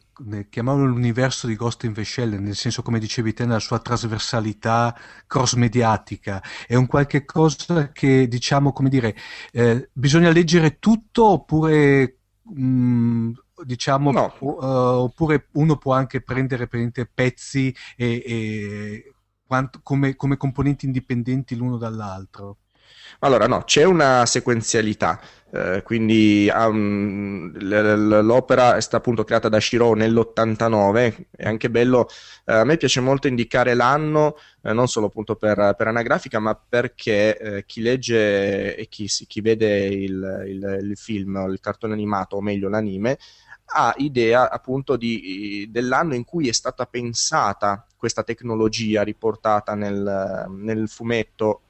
chiamiamolo 0.48 0.86
l'universo 0.86 1.46
di 1.46 1.54
Ghost 1.54 1.84
in 1.84 1.92
the 1.92 2.04
Shell, 2.04 2.38
nel 2.38 2.54
senso 2.54 2.80
come 2.80 2.98
dicevi 2.98 3.34
te, 3.34 3.44
nella 3.44 3.58
sua 3.58 3.78
trasversalità 3.78 4.98
cross-mediatica, 5.26 6.42
è 6.66 6.76
un 6.76 6.86
qualche 6.86 7.26
cosa 7.26 7.92
che, 7.92 8.26
diciamo, 8.26 8.72
come 8.72 8.88
dire, 8.88 9.14
eh, 9.52 9.90
bisogna 9.92 10.30
leggere 10.30 10.78
tutto 10.78 11.26
oppure 11.26 12.20
mh, 12.42 12.62
mm, 12.62 13.32
diciamo, 13.64 14.10
no. 14.12 14.34
uh, 14.40 14.64
oppure 15.04 15.48
uno 15.52 15.76
può 15.76 15.92
anche 15.94 16.20
prendere 16.20 16.68
pezzi 16.68 17.74
e, 17.96 18.22
e 18.24 19.14
quanto, 19.46 19.80
come, 19.82 20.16
come 20.16 20.36
componenti 20.36 20.86
indipendenti 20.86 21.56
l'uno 21.56 21.76
dall'altro. 21.76 22.58
Allora, 23.20 23.46
no, 23.46 23.62
c'è 23.62 23.84
una 23.84 24.26
sequenzialità, 24.26 25.20
eh, 25.52 25.82
quindi 25.82 26.50
um, 26.52 27.50
l'opera 27.58 28.76
è 28.76 28.80
stata 28.80 28.98
appunto 28.98 29.24
creata 29.24 29.48
da 29.48 29.58
Shiro 29.58 29.94
nell'89, 29.94 31.26
è 31.30 31.46
anche 31.46 31.70
bello, 31.70 32.08
eh, 32.44 32.52
a 32.52 32.64
me 32.64 32.76
piace 32.76 33.00
molto 33.00 33.26
indicare 33.26 33.74
l'anno, 33.74 34.36
eh, 34.62 34.72
non 34.72 34.88
solo 34.88 35.06
appunto 35.06 35.36
per, 35.36 35.74
per 35.76 35.86
anagrafica, 35.86 36.38
ma 36.40 36.54
perché 36.54 37.38
eh, 37.38 37.64
chi 37.64 37.80
legge 37.80 38.76
e 38.76 38.86
chi, 38.88 39.06
chi 39.06 39.40
vede 39.40 39.86
il, 39.86 40.44
il, 40.46 40.78
il 40.82 40.96
film, 40.96 41.46
il 41.48 41.60
cartone 41.60 41.94
animato, 41.94 42.36
o 42.36 42.40
meglio 42.42 42.68
l'anime, 42.68 43.18
ha 43.68 43.94
idea 43.98 44.50
appunto 44.50 44.96
di, 44.96 45.68
dell'anno 45.70 46.14
in 46.14 46.24
cui 46.24 46.48
è 46.48 46.52
stata 46.52 46.86
pensata 46.86 47.86
questa 47.96 48.22
tecnologia 48.22 49.02
riportata 49.02 49.74
nel, 49.74 50.46
nel 50.48 50.88
fumetto 50.88 51.62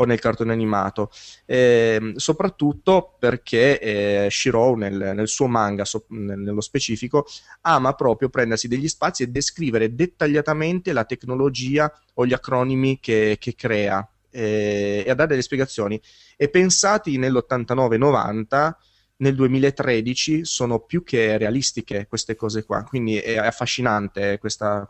o 0.00 0.04
nel 0.04 0.20
cartone 0.20 0.52
animato, 0.52 1.10
eh, 1.44 2.12
soprattutto 2.16 3.16
perché 3.18 3.80
eh, 3.80 4.28
Shiro 4.30 4.76
nel, 4.76 5.12
nel, 5.14 5.26
suo 5.26 5.48
manga, 5.48 5.84
so, 5.84 6.04
nello 6.08 6.60
specifico, 6.60 7.26
ama 7.62 7.94
proprio 7.94 8.28
prendersi 8.28 8.68
degli 8.68 8.86
spazi 8.86 9.24
e 9.24 9.28
descrivere 9.28 9.94
dettagliatamente 9.94 10.92
la 10.92 11.04
tecnologia 11.04 11.92
o 12.14 12.26
gli 12.26 12.32
acronimi 12.32 13.00
che, 13.00 13.38
che 13.40 13.56
crea 13.56 14.08
eh, 14.30 15.02
e 15.04 15.10
a 15.10 15.14
dare 15.14 15.30
delle 15.30 15.42
spiegazioni. 15.42 16.00
E 16.36 16.48
pensati 16.48 17.18
nell'89-90 17.18 18.72
nel 19.18 19.34
2013 19.34 20.44
sono 20.44 20.80
più 20.80 21.02
che 21.02 21.38
realistiche 21.38 22.06
queste 22.08 22.36
cose 22.36 22.64
qua, 22.64 22.84
quindi 22.84 23.18
è 23.18 23.36
affascinante 23.36 24.38
questo 24.38 24.86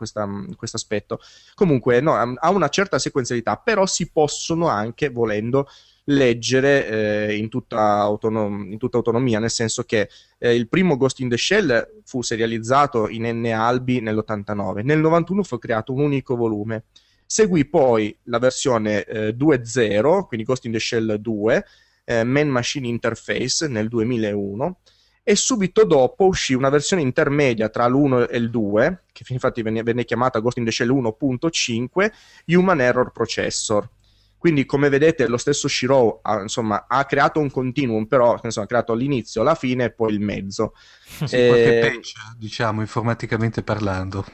aspetto. 0.72 1.20
Comunque 1.54 2.00
no, 2.00 2.14
ha 2.14 2.50
una 2.50 2.68
certa 2.68 2.98
sequenzialità, 2.98 3.56
però 3.56 3.86
si 3.86 4.10
possono 4.10 4.68
anche, 4.68 5.08
volendo, 5.08 5.68
leggere 6.08 6.88
eh, 7.28 7.36
in, 7.36 7.48
tutta 7.48 7.98
autonom- 7.98 8.70
in, 8.70 8.78
tutta 8.78 8.96
autonomia, 8.96 9.38
nel 9.38 9.50
senso 9.50 9.84
che 9.84 10.08
eh, 10.38 10.54
il 10.54 10.68
primo 10.68 10.96
Ghost 10.96 11.20
in 11.20 11.28
the 11.28 11.36
Shell 11.36 12.02
fu 12.04 12.22
serializzato 12.22 13.08
in 13.08 13.24
N 13.24 13.46
albi 13.46 14.00
nell'89, 14.00 14.82
nel 14.84 14.98
91 15.00 15.42
fu 15.42 15.58
creato 15.58 15.92
un 15.92 16.00
unico 16.00 16.36
volume. 16.36 16.84
Seguì 17.24 17.66
poi 17.66 18.16
la 18.24 18.38
versione 18.38 19.04
eh, 19.04 19.36
2.0, 19.36 20.26
quindi 20.26 20.46
Ghost 20.46 20.64
in 20.64 20.72
the 20.72 20.80
Shell 20.80 21.14
2, 21.16 21.64
eh, 22.08 22.24
Man 22.24 22.48
Machine 22.48 22.88
Interface 22.88 23.68
nel 23.68 23.88
2001 23.88 24.78
e 25.22 25.36
subito 25.36 25.84
dopo 25.84 26.24
uscì 26.24 26.54
una 26.54 26.70
versione 26.70 27.02
intermedia 27.02 27.68
tra 27.68 27.86
l'1 27.86 28.30
e 28.30 28.38
il 28.38 28.48
2, 28.48 29.02
che 29.12 29.24
infatti 29.28 29.60
venne, 29.60 29.82
venne 29.82 30.06
chiamata 30.06 30.38
Ghost 30.38 30.56
in 30.56 30.64
the 30.64 30.70
Shell 30.70 30.88
1.5, 30.88 32.12
Human 32.46 32.80
Error 32.80 33.12
Processor. 33.12 33.86
Quindi, 34.38 34.64
come 34.64 34.88
vedete, 34.88 35.26
lo 35.26 35.36
stesso 35.36 35.66
Shiro 35.66 36.20
ha, 36.22 36.40
insomma, 36.40 36.86
ha 36.88 37.04
creato 37.04 37.40
un 37.40 37.50
continuum, 37.50 38.06
però 38.06 38.38
insomma, 38.42 38.66
ha 38.66 38.68
creato 38.68 38.94
l'inizio, 38.94 39.42
la 39.42 39.56
fine 39.56 39.84
e 39.84 39.92
poi 39.92 40.12
il 40.12 40.20
mezzo. 40.20 40.74
Sì, 41.24 41.34
e... 41.34 41.46
qualche 41.48 41.78
eh, 41.78 41.90
patch, 41.90 42.12
diciamo, 42.36 42.80
informaticamente 42.80 43.62
parlando. 43.62 44.24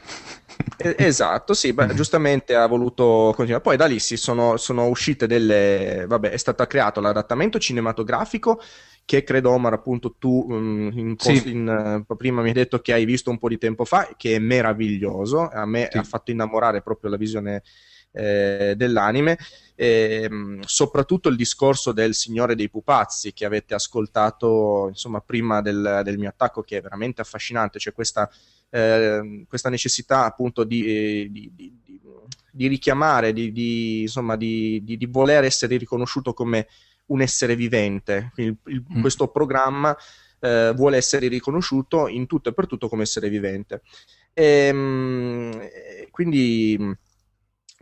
esatto, 0.77 1.53
sì, 1.53 1.73
beh, 1.73 1.95
giustamente 1.95 2.55
ha 2.55 2.67
voluto 2.67 3.33
continuare. 3.35 3.63
Poi 3.63 3.77
da 3.77 3.87
lì 3.87 3.99
si 3.99 4.15
sono, 4.15 4.57
sono 4.57 4.87
uscite 4.87 5.25
delle... 5.25 6.05
Vabbè, 6.07 6.29
è 6.29 6.37
stato 6.37 6.65
creato 6.67 7.01
l'adattamento 7.01 7.57
cinematografico 7.57 8.61
che 9.05 9.23
credo 9.23 9.51
Omar 9.51 9.73
appunto 9.73 10.15
tu 10.17 10.47
um, 10.49 10.89
in 10.93 11.15
post, 11.15 11.43
sì. 11.43 11.51
in, 11.51 12.03
uh, 12.07 12.15
prima 12.15 12.41
mi 12.41 12.47
hai 12.47 12.53
detto 12.53 12.79
che 12.79 12.91
hai 12.91 13.05
visto 13.05 13.29
un 13.29 13.37
po' 13.37 13.49
di 13.49 13.59
tempo 13.59 13.85
fa 13.85 14.09
che 14.17 14.35
è 14.35 14.39
meraviglioso 14.39 15.47
a 15.47 15.63
me 15.67 15.87
sì. 15.91 15.97
ha 15.99 16.03
fatto 16.03 16.31
innamorare 16.31 16.81
proprio 16.81 17.11
la 17.11 17.17
visione 17.17 17.61
eh, 18.11 18.73
dell'anime 18.75 19.37
e, 19.75 20.27
um, 20.29 20.61
soprattutto 20.61 21.29
il 21.29 21.35
discorso 21.35 21.91
del 21.91 22.15
Signore 22.15 22.55
dei 22.55 22.69
Pupazzi 22.69 23.33
che 23.33 23.45
avete 23.45 23.73
ascoltato 23.73 24.87
insomma 24.89 25.19
prima 25.19 25.61
del, 25.61 26.01
del 26.03 26.17
mio 26.17 26.29
attacco 26.29 26.61
che 26.63 26.77
è 26.77 26.81
veramente 26.81 27.21
affascinante 27.21 27.77
cioè 27.77 27.93
questa 27.93 28.29
Ehm, 28.75 29.45
questa 29.47 29.69
necessità 29.69 30.25
appunto 30.25 30.65
di, 30.65 30.85
eh, 30.85 31.27
di, 31.31 31.49
di, 31.55 31.71
di 32.51 32.67
richiamare, 32.67 33.31
di, 33.31 34.01
insomma, 34.01 34.35
di, 34.35 35.07
voler 35.09 35.45
essere 35.45 35.77
riconosciuto 35.77 36.33
come 36.33 36.67
un 37.07 37.21
essere 37.21 37.55
vivente. 37.55 38.31
Il, 38.35 38.57
il, 38.65 38.83
mm. 38.97 38.99
Questo 39.01 39.29
programma 39.29 39.95
eh, 40.41 40.73
vuole 40.75 40.97
essere 40.97 41.29
riconosciuto 41.29 42.09
in 42.09 42.27
tutto 42.27 42.49
e 42.49 42.53
per 42.53 42.67
tutto 42.67 42.89
come 42.89 43.03
essere 43.03 43.29
vivente. 43.29 43.81
E, 44.33 44.43
ehm, 44.67 45.69
quindi, 46.11 46.77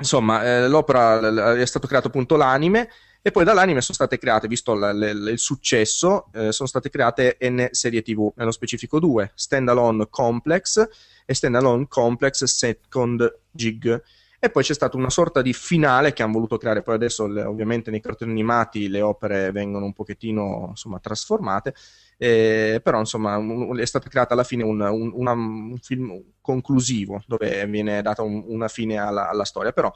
insomma, 0.03 0.43
eh, 0.43 0.67
l'opera 0.67 1.55
è 1.55 1.65
stato 1.65 1.87
creato 1.87 2.07
appunto 2.07 2.35
l'anime 2.35 2.89
e 3.21 3.31
poi 3.31 3.45
dall'anime 3.45 3.79
sono 3.79 3.95
state 3.95 4.17
create, 4.17 4.49
visto 4.49 4.75
l- 4.75 4.97
l- 4.97 5.29
il 5.29 5.39
successo, 5.39 6.27
eh, 6.33 6.51
sono 6.51 6.67
state 6.67 6.89
create 6.89 7.37
N 7.39 7.69
serie 7.71 8.01
TV, 8.01 8.29
nello 8.35 8.51
specifico 8.51 8.99
due, 8.99 9.31
Standalone 9.33 10.07
Complex 10.09 10.85
e 11.25 11.33
Standalone 11.33 11.85
Complex 11.87 12.43
Second 12.43 13.39
Jig. 13.49 14.03
E 14.43 14.49
poi 14.49 14.61
c'è 14.61 14.73
stata 14.73 14.97
una 14.97 15.09
sorta 15.09 15.41
di 15.41 15.53
finale 15.53 16.11
che 16.11 16.21
hanno 16.21 16.33
voluto 16.33 16.57
creare, 16.57 16.81
poi 16.81 16.95
adesso 16.95 17.23
ovviamente 17.23 17.89
nei 17.91 18.01
cartoni 18.01 18.31
animati 18.31 18.89
le 18.89 18.99
opere 18.99 19.53
vengono 19.53 19.85
un 19.85 19.93
pochettino 19.93 20.65
insomma, 20.71 20.99
trasformate, 20.99 21.73
eh, 22.17 22.81
però 22.83 22.99
insomma 22.99 23.37
un, 23.37 23.79
è 23.79 23.85
stato 23.85 24.09
creato 24.09 24.33
alla 24.33 24.43
fine 24.43 24.63
un, 24.63 24.81
un, 24.81 25.11
una, 25.13 25.31
un, 25.31 25.77
film 25.81 26.21
conclusivo 26.41 27.23
dove 27.25 27.65
viene 27.67 28.01
data 28.01 28.21
una 28.21 28.67
fine 28.67 28.97
alla, 28.97 29.29
alla 29.29 29.45
storia, 29.45 29.71
però 29.71 29.89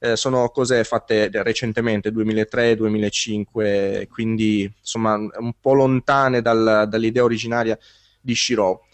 eh, 0.00 0.16
sono 0.16 0.50
cose 0.50 0.84
fatte 0.84 1.30
recentemente, 1.42 2.10
2003-2005, 2.10 4.06
quindi 4.08 4.70
insomma 4.80 5.14
un 5.14 5.54
po' 5.58 5.72
lontane 5.72 6.42
dal, 6.42 6.84
dall'idea 6.90 7.24
originaria 7.24 7.78
di 8.20 8.34
Shiro. 8.34 8.84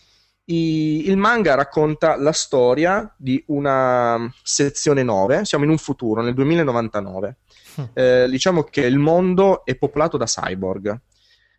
I, 0.53 1.09
il 1.09 1.17
manga 1.17 1.55
racconta 1.55 2.17
la 2.17 2.33
storia 2.33 3.13
di 3.17 3.43
una 3.49 4.33
sezione 4.43 5.03
9, 5.03 5.45
siamo 5.45 5.65
in 5.65 5.71
un 5.71 5.79
futuro, 5.79 6.23
nel 6.23 6.35
2099. 6.35 7.37
Hm. 7.77 7.83
Eh, 7.93 8.27
diciamo 8.29 8.65
che 8.65 8.83
il 8.83 8.99
mondo 8.99 9.65
è 9.65 9.77
popolato 9.77 10.17
da 10.17 10.25
cyborg. 10.25 11.01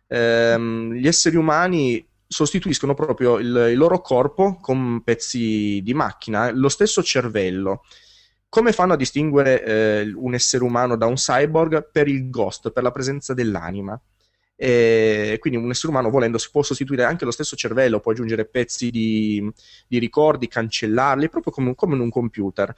Eh, 0.06 0.58
gli 0.92 1.06
esseri 1.06 1.36
umani 1.36 2.06
sostituiscono 2.26 2.94
proprio 2.94 3.38
il, 3.38 3.68
il, 3.70 3.76
loro 3.76 4.00
corpo 4.00 4.58
con 4.60 5.02
pezzi 5.02 5.80
di 5.82 5.94
macchina, 5.94 6.50
lo 6.50 6.68
stesso 6.68 7.02
cervello 7.02 7.82
come 8.52 8.72
fanno 8.72 8.92
a 8.92 8.96
distinguere 8.96 9.64
eh, 9.64 10.12
un 10.14 10.34
essere 10.34 10.62
umano 10.62 10.98
da 10.98 11.06
un 11.06 11.14
cyborg 11.14 11.88
per 11.90 12.06
il 12.06 12.28
ghost, 12.28 12.70
per 12.70 12.82
la 12.82 12.90
presenza 12.90 13.32
dell'anima? 13.32 13.98
E 14.64 15.38
quindi 15.40 15.58
un 15.58 15.70
essere 15.70 15.88
umano 15.88 16.08
volendo 16.08 16.38
si 16.38 16.48
può 16.52 16.62
sostituire 16.62 17.02
anche 17.02 17.24
lo 17.24 17.32
stesso 17.32 17.56
cervello, 17.56 17.98
può 17.98 18.12
aggiungere 18.12 18.44
pezzi 18.44 18.90
di, 18.90 19.52
di 19.88 19.98
ricordi, 19.98 20.46
cancellarli, 20.46 21.28
proprio 21.28 21.52
come, 21.52 21.74
come, 21.74 21.96
in 21.96 22.00
un 22.00 22.10
computer. 22.10 22.72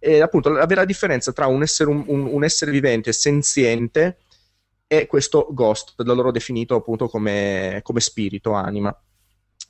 E 0.00 0.20
appunto 0.20 0.48
la 0.48 0.66
vera 0.66 0.84
differenza 0.84 1.30
tra 1.30 1.46
un 1.46 1.62
essere, 1.62 1.90
un, 1.90 2.04
un 2.08 2.42
essere 2.42 2.72
vivente 2.72 3.12
senziente 3.12 4.18
e 4.88 5.06
questo 5.06 5.46
ghost, 5.52 6.02
da 6.02 6.12
loro 6.12 6.32
definito 6.32 6.74
appunto 6.74 7.06
come, 7.06 7.82
come 7.84 8.00
spirito, 8.00 8.50
anima. 8.50 8.92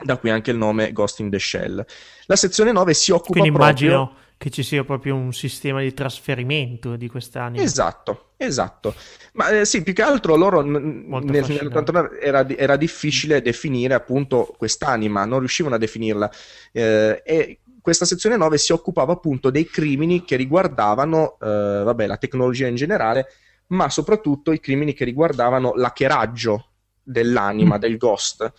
da 0.03 0.17
qui 0.17 0.31
anche 0.31 0.53
il 0.53 0.57
nome 0.57 0.93
Ghost 0.93 1.21
in 1.21 1.29
the 1.29 1.39
Shell. 1.39 1.85
La 2.25 2.37
sezione 2.37 2.73
9 2.73 2.95
si 2.95 3.11
occupa 3.11 3.41
Quindi 3.41 3.53
proprio... 3.53 4.15
che 4.39 4.51
ci 4.51 4.63
sia 4.63 4.85
proprio 4.85 5.17
un 5.17 5.33
sistema 5.33 5.81
di 5.81 5.93
trasferimento 5.93 6.95
di 6.95 7.09
quest'anima. 7.09 7.63
Esatto, 7.63 8.31
esatto. 8.37 8.95
Ma 9.33 9.49
eh, 9.51 9.65
sì, 9.65 9.83
più 9.83 9.93
che 9.93 10.03
altro 10.03 10.37
loro 10.37 10.63
n- 10.63 11.05
nel, 11.09 11.45
nel 11.45 12.19
era, 12.23 12.49
era, 12.49 12.77
difficile 12.77 13.43
definire 13.43 13.95
appunto 13.95 14.55
quest'anima, 14.57 15.25
non 15.25 15.41
riuscivano 15.41 15.75
a 15.75 15.79
definirla. 15.79 16.31
Eh, 16.71 17.21
e 17.27 17.59
questa 17.83 18.05
sezione 18.05 18.37
9 18.37 18.59
si 18.59 18.73
occupava 18.73 19.13
appunto 19.13 19.51
dei 19.51 19.67
crimini 19.67 20.25
che 20.25 20.37
riguardavano 20.37 21.37
eh, 21.41 21.83
vabbè, 21.85 22.07
la 22.07 22.17
tecnologia 22.17 22.69
in 22.69 22.77
generale, 22.77 23.27
ma 23.69 23.91
soprattutto 23.91 24.53
i 24.53 24.61
crimini 24.61 24.93
che 24.93 25.05
riguardavano 25.05 25.73
l'hackeraggio 25.75 26.67
dell'anima, 27.03 27.77
mm. 27.77 27.81
del 27.81 27.97
ghost. 27.97 28.53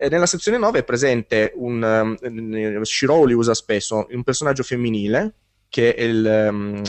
E 0.00 0.08
nella 0.08 0.26
sezione 0.26 0.58
9 0.58 0.78
è 0.78 0.84
presente 0.84 1.52
un 1.56 2.16
um, 2.22 2.82
Shiro 2.82 3.24
li 3.24 3.32
usa 3.32 3.52
spesso, 3.52 4.06
un 4.08 4.22
personaggio 4.22 4.62
femminile 4.62 5.34
che 5.68 5.92
è 5.92 6.02
il, 6.02 6.48
um, 6.50 6.80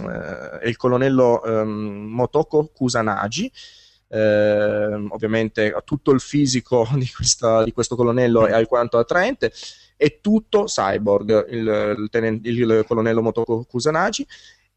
è 0.60 0.68
il 0.68 0.78
colonnello 0.78 1.42
um, 1.44 2.06
Motoko 2.08 2.70
Kusanagi. 2.72 3.52
Eh, 4.12 5.08
ovviamente 5.10 5.76
tutto 5.86 6.12
il 6.12 6.20
fisico 6.20 6.88
di, 6.98 7.10
questa, 7.10 7.64
di 7.64 7.72
questo 7.72 7.96
colonnello 7.96 8.48
è 8.48 8.54
alquanto 8.54 8.98
attraente 8.98 9.54
è 9.96 10.20
tutto 10.20 10.64
cyborg 10.64 11.48
il, 11.52 11.96
il, 12.00 12.08
tenen- 12.10 12.40
il 12.42 12.86
colonnello 12.88 13.22
Motoko 13.22 13.66
Kusanagi 13.66 14.26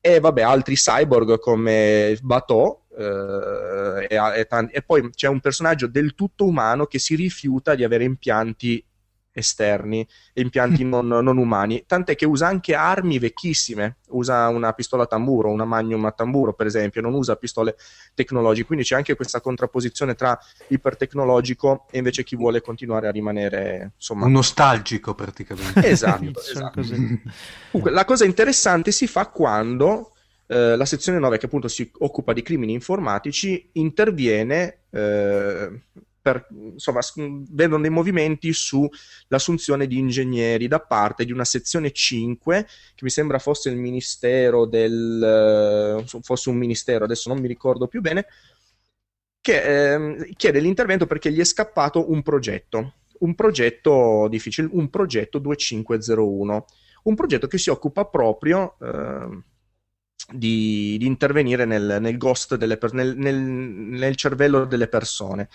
e 0.00 0.20
vabbè 0.20 0.42
altri 0.42 0.74
cyborg 0.74 1.38
come 1.38 2.18
Bato 2.20 2.81
Uh, 2.94 4.00
e, 4.06 4.16
e, 4.16 4.46
e, 4.70 4.82
poi 4.82 5.08
c'è 5.10 5.26
un 5.26 5.40
personaggio 5.40 5.86
del 5.86 6.14
tutto 6.14 6.44
umano 6.44 6.84
che 6.84 6.98
si 6.98 7.14
rifiuta 7.14 7.74
di 7.74 7.84
avere 7.84 8.04
impianti 8.04 8.84
esterni, 9.32 10.06
impianti 10.34 10.84
non, 10.84 11.06
non, 11.06 11.36
umani, 11.36 11.84
tant'è 11.86 12.14
che 12.14 12.26
usa 12.26 12.46
anche 12.46 12.74
armi 12.74 13.18
vecchissime, 13.18 13.96
usa 14.08 14.48
una 14.48 14.72
pistola 14.72 15.04
a 15.04 15.06
tamburo, 15.06 15.50
una 15.50 15.64
magnum 15.64 16.04
a 16.04 16.12
tamburo 16.12 16.52
per 16.52 16.66
esempio, 16.66 17.00
non 17.00 17.14
usa 17.14 17.36
pistole 17.36 17.76
tecnologiche, 18.14 18.66
quindi 18.66 18.84
c'è 18.84 18.96
anche 18.96 19.16
questa 19.16 19.40
contrapposizione 19.40 20.14
tra 20.14 20.38
ipertecnologico 20.68 21.86
e 21.90 21.98
invece 21.98 22.24
chi 22.24 22.36
vuole 22.36 22.60
continuare 22.60 23.08
a 23.08 23.10
rimanere 23.10 23.92
insomma... 23.94 24.26
Un 24.26 24.32
nostalgico 24.32 25.14
praticamente. 25.14 25.86
Esatto, 25.88 26.40
esatto. 26.40 26.82
Comunque, 27.70 27.90
la 27.90 28.04
cosa 28.04 28.24
interessante 28.24 28.92
si 28.92 29.06
fa 29.06 29.26
quando 29.28 30.12
eh, 30.52 30.76
la 30.76 30.84
sezione 30.84 31.18
9, 31.18 31.38
che 31.38 31.46
appunto 31.46 31.66
si 31.66 31.90
occupa 32.00 32.34
di 32.34 32.42
crimini 32.42 32.74
informatici, 32.74 33.70
interviene 33.72 34.82
eh, 34.90 35.80
per, 36.20 36.46
insomma, 36.50 37.00
vedono 37.50 37.80
dei 37.80 37.90
movimenti 37.90 38.52
sull'assunzione 38.52 39.86
di 39.86 39.98
ingegneri 39.98 40.68
da 40.68 40.80
parte 40.80 41.24
di 41.24 41.32
una 41.32 41.46
sezione 41.46 41.90
5, 41.90 42.66
che 42.94 43.04
mi 43.04 43.08
sembra 43.08 43.38
fosse 43.38 43.70
il 43.70 43.76
ministero 43.76 44.66
del... 44.66 46.04
Eh, 46.04 46.20
fosse 46.20 46.50
un 46.50 46.56
ministero, 46.56 47.04
adesso 47.04 47.30
non 47.30 47.40
mi 47.40 47.48
ricordo 47.48 47.88
più 47.88 48.02
bene, 48.02 48.26
che 49.40 49.94
eh, 49.94 50.32
chiede 50.36 50.60
l'intervento 50.60 51.06
perché 51.06 51.32
gli 51.32 51.40
è 51.40 51.44
scappato 51.44 52.10
un 52.10 52.22
progetto, 52.22 52.96
un 53.20 53.34
progetto 53.34 54.28
difficile, 54.28 54.68
un 54.70 54.90
progetto 54.90 55.38
2501, 55.38 56.66
un 57.04 57.14
progetto 57.14 57.46
che 57.46 57.56
si 57.56 57.70
occupa 57.70 58.04
proprio... 58.04 58.76
Eh, 58.80 59.50
di, 60.32 60.96
di 60.98 61.06
intervenire 61.06 61.64
nel, 61.64 61.98
nel 62.00 62.16
ghost 62.16 62.56
delle 62.56 62.78
nel, 62.92 63.16
nel, 63.16 63.36
nel, 63.36 64.16
cervello 64.16 64.64
delle 64.64 64.88
persone. 64.88 65.48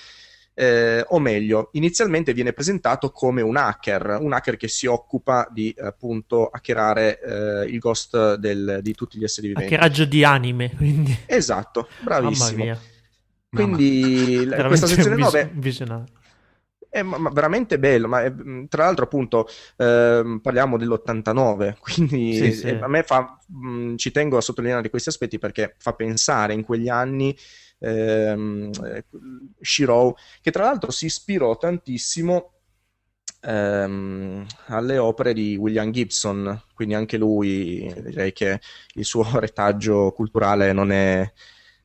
Eh, 0.53 1.05
o 1.09 1.19
meglio, 1.19 1.69
inizialmente 1.73 2.33
viene 2.33 2.51
presentato 2.51 3.11
come 3.11 3.43
un 3.43 3.57
hacker, 3.57 4.17
un 4.19 4.33
hacker 4.33 4.57
che 4.57 4.67
si 4.67 4.87
occupa 4.87 5.47
di 5.51 5.73
appunto 5.79 6.47
hackerare 6.47 7.19
eh, 7.21 7.69
il 7.69 7.77
ghost 7.77 8.35
del, 8.35 8.79
di 8.81 8.93
tutti 8.93 9.19
gli 9.19 9.23
esseri 9.23 9.49
viventi. 9.49 9.73
Hackeraggio 9.73 10.05
di 10.05 10.23
anime, 10.23 10.73
quindi. 10.75 11.15
Esatto, 11.27 11.87
bravissimo. 12.01 12.57
Mamma 12.57 12.63
mia. 12.63 12.79
Quindi 13.49 14.45
Mamma. 14.47 14.67
questa 14.67 14.87
sezione 14.87 15.15
9 15.15 15.51
visionario. 15.53 16.16
È 16.89 17.01
ma 17.01 17.29
veramente 17.31 17.79
bello, 17.79 18.07
ma 18.07 18.23
è, 18.23 18.31
mm, 18.31 18.65
tra 18.65 18.85
l'altro 18.85 19.05
appunto 19.05 19.47
eh, 19.77 20.39
parliamo 20.41 20.77
dell'89, 20.77 21.77
quindi 21.81 22.33
sì, 22.35 22.51
sì. 22.53 22.69
a 22.69 22.87
me 22.87 23.03
fa, 23.03 23.37
mh, 23.47 23.95
ci 23.95 24.11
tengo 24.11 24.37
a 24.37 24.41
sottolineare 24.41 24.89
questi 24.89 25.09
aspetti 25.09 25.37
perché 25.37 25.75
fa 25.77 25.93
pensare 25.93 26.53
in 26.53 26.63
quegli 26.63 26.89
anni 26.89 27.35
ehm, 27.79 28.71
Shiro, 29.61 30.15
che 30.41 30.51
tra 30.51 30.63
l'altro 30.63 30.91
si 30.91 31.05
ispirò 31.05 31.57
tantissimo 31.57 32.53
ehm, 33.41 34.45
alle 34.67 34.97
opere 34.97 35.33
di 35.33 35.55
William 35.55 35.91
Gibson, 35.91 36.63
quindi 36.73 36.95
anche 36.95 37.17
lui 37.17 37.91
direi 38.03 38.33
che 38.33 38.59
il 38.93 39.05
suo 39.05 39.23
retaggio 39.39 40.11
culturale 40.11 40.73
non 40.73 40.91
è 40.91 41.31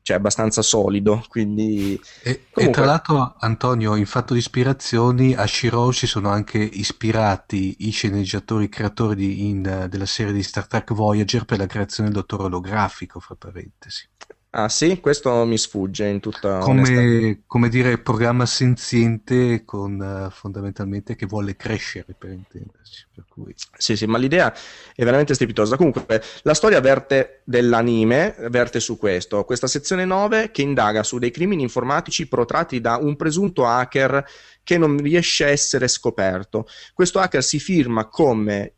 cioè 0.03 0.17
abbastanza 0.17 0.61
solido. 0.61 1.25
Quindi, 1.27 1.99
e, 2.21 2.45
comunque... 2.51 2.63
e, 2.63 2.69
tra 2.69 2.85
l'altro, 2.85 3.35
Antonio, 3.39 3.95
in 3.95 4.05
fatto 4.05 4.33
di 4.33 4.39
ispirazioni, 4.39 5.33
a 5.33 5.47
Shiro 5.47 5.91
si 5.91 6.05
sono 6.05 6.29
anche 6.29 6.59
ispirati 6.59 7.87
i 7.87 7.89
sceneggiatori 7.89 8.69
creatori 8.69 9.15
di, 9.15 9.49
in, 9.49 9.87
della 9.89 10.05
serie 10.05 10.33
di 10.33 10.43
Star 10.43 10.67
Trek 10.67 10.93
Voyager 10.93 11.45
per 11.45 11.57
la 11.57 11.67
creazione 11.67 12.09
del 12.09 12.19
dottor 12.19 12.41
olografico, 12.41 13.19
fra 13.19 13.35
parentesi. 13.35 14.07
Ah 14.55 14.69
sì, 14.69 14.99
questo 14.99 15.45
mi 15.45 15.57
sfugge 15.57 16.05
in 16.05 16.19
tutta 16.19 16.59
come, 16.59 17.41
come 17.47 17.69
dire 17.69 17.97
programma 17.97 18.45
senziente 18.45 19.65
con 19.65 19.99
uh, 19.99 20.29
fondamentalmente 20.29 21.15
che 21.15 21.25
vuole 21.25 21.55
crescere 21.55 22.13
per 22.15 22.29
intenderci. 22.29 23.07
Per 23.15 23.25
cui... 23.27 23.55
Sì, 23.75 23.95
sì, 23.95 24.05
ma 24.05 24.19
l'idea 24.19 24.53
è 24.95 25.03
veramente 25.03 25.33
strepitosa. 25.33 25.75
Comunque, 25.75 26.21
la 26.43 26.53
storia 26.53 26.79
verte 26.81 27.41
dell'anime 27.45 28.35
verte 28.51 28.79
su 28.79 28.99
questo. 28.99 29.43
Questa 29.43 29.65
sezione 29.65 30.05
9 30.05 30.51
che 30.51 30.61
indaga 30.61 31.01
su 31.01 31.17
dei 31.17 31.31
crimini 31.31 31.63
informatici 31.63 32.27
protratti 32.27 32.79
da 32.79 32.97
un 32.97 33.15
presunto 33.15 33.65
hacker 33.65 34.23
che 34.61 34.77
non 34.77 34.97
riesce 34.97 35.45
a 35.45 35.49
essere 35.49 35.87
scoperto. 35.87 36.67
Questo 36.93 37.17
hacker 37.17 37.43
si 37.43 37.57
firma 37.57 38.05
come 38.07 38.73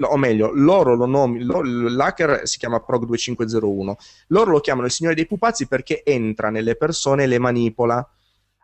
o 0.00 0.16
meglio, 0.16 0.50
loro 0.54 0.94
lo 0.94 1.06
nomi, 1.06 1.44
l'hacker 1.44 2.46
si 2.46 2.58
chiama 2.58 2.82
Prog2501, 2.86 3.92
loro 4.28 4.52
lo 4.52 4.60
chiamano 4.60 4.86
il 4.86 4.92
signore 4.92 5.14
dei 5.14 5.26
pupazzi 5.26 5.66
perché 5.66 6.02
entra 6.04 6.50
nelle 6.50 6.76
persone 6.76 7.24
e 7.24 7.26
le 7.26 7.38
manipola. 7.38 8.06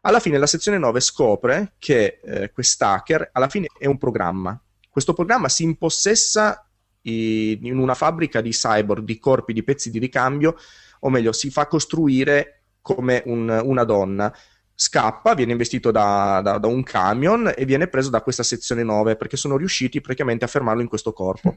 Alla 0.03 0.21
fine 0.21 0.39
la 0.39 0.47
sezione 0.47 0.79
9 0.79 1.01
scopre 1.01 1.75
che 1.79 2.21
eh, 2.23 2.53
quest'hacker 2.53 3.31
alla 3.33 3.49
fine 3.49 3.67
è 3.79 3.87
un 3.87 3.99
programma. 3.99 4.59
Questo 4.89 5.13
programma 5.13 5.49
si 5.49 5.65
impossessa 5.65 6.67
i, 7.03 7.59
in 7.63 7.79
una 7.79 7.95
fabbrica 7.95 8.41
di 8.41 8.51
cyborg, 8.51 9.05
di 9.05 9.19
corpi, 9.19 9.53
di 9.53 9.63
pezzi 9.63 9.91
di 9.91 9.99
ricambio, 9.99 10.57
o 11.01 11.11
meglio, 11.11 11.33
si 11.33 11.51
fa 11.51 11.67
costruire 11.67 12.63
come 12.81 13.23
un, 13.27 13.61
una 13.65 13.85
donna 13.85 14.35
scappa, 14.81 15.35
viene 15.35 15.51
investito 15.51 15.91
da, 15.91 16.41
da, 16.41 16.59
da, 16.59 16.69
un 16.69 16.85
camion 16.85 17.53
e 17.57 17.65
viene 17.65 17.89
preso 17.89 18.11
da 18.11 18.23
questa 18.23 18.45
sezione 18.45 18.85
9 18.85 19.17
perché 19.17 19.37
sono 19.37 19.57
riusciti 19.57 20.01
praticamente 20.01 20.45
a 20.45 20.49
fermarlo 20.49 20.81
in 20.81 20.87
questo 20.87 21.13
corpo. 21.13 21.57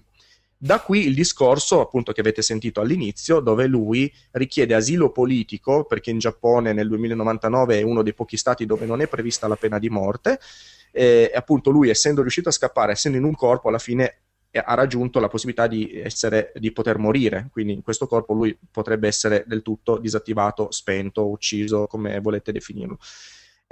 Da 0.58 0.80
qui 0.80 1.06
il 1.06 1.14
discorso, 1.14 1.82
appunto, 1.82 2.14
che 2.14 2.22
avete 2.22 2.42
sentito 2.42 2.82
all'inizio, 2.82 3.40
dove 3.40 3.68
lui 3.68 4.12
richiede 4.32 4.74
asilo 4.74 5.12
politico, 5.12 5.86
perché 5.86 6.10
in 6.10 6.18
Giappone 6.18 6.74
nel 6.74 6.88
2099 6.88 7.78
è 7.78 7.82
uno 7.84 8.02
dei 8.02 8.16
pochi 8.16 8.38
stati 8.38 8.66
dove 8.66 8.88
non 8.88 9.02
è 9.02 9.08
prevista 9.08 9.48
la 9.48 9.56
pena 9.56 9.78
di 9.78 9.90
morte, 9.90 10.40
e 10.92 11.32
appunto 11.34 11.70
lui, 11.70 11.90
essendo 11.90 12.22
riuscito 12.22 12.50
a 12.50 12.54
scappare, 12.54 12.94
essendo 12.94 13.20
in 13.20 13.24
un 13.24 13.36
corpo, 13.36 13.70
alla 13.70 13.78
fine 13.78 14.16
ha 14.60 14.74
raggiunto 14.74 15.20
la 15.20 15.28
possibilità 15.28 15.68
di, 15.68 16.02
essere, 16.02 16.52
di 16.56 16.72
poter 16.72 16.98
morire, 16.98 17.50
quindi 17.52 17.74
in 17.74 17.82
questo 17.82 18.08
corpo 18.08 18.34
lui 18.34 18.58
potrebbe 18.70 19.08
essere 19.08 19.44
del 19.48 19.62
tutto 19.62 19.98
disattivato, 19.98 20.72
spento, 20.72 21.30
ucciso, 21.30 21.88
come 21.88 22.20
volete 22.20 22.52
definirlo. 22.52 22.98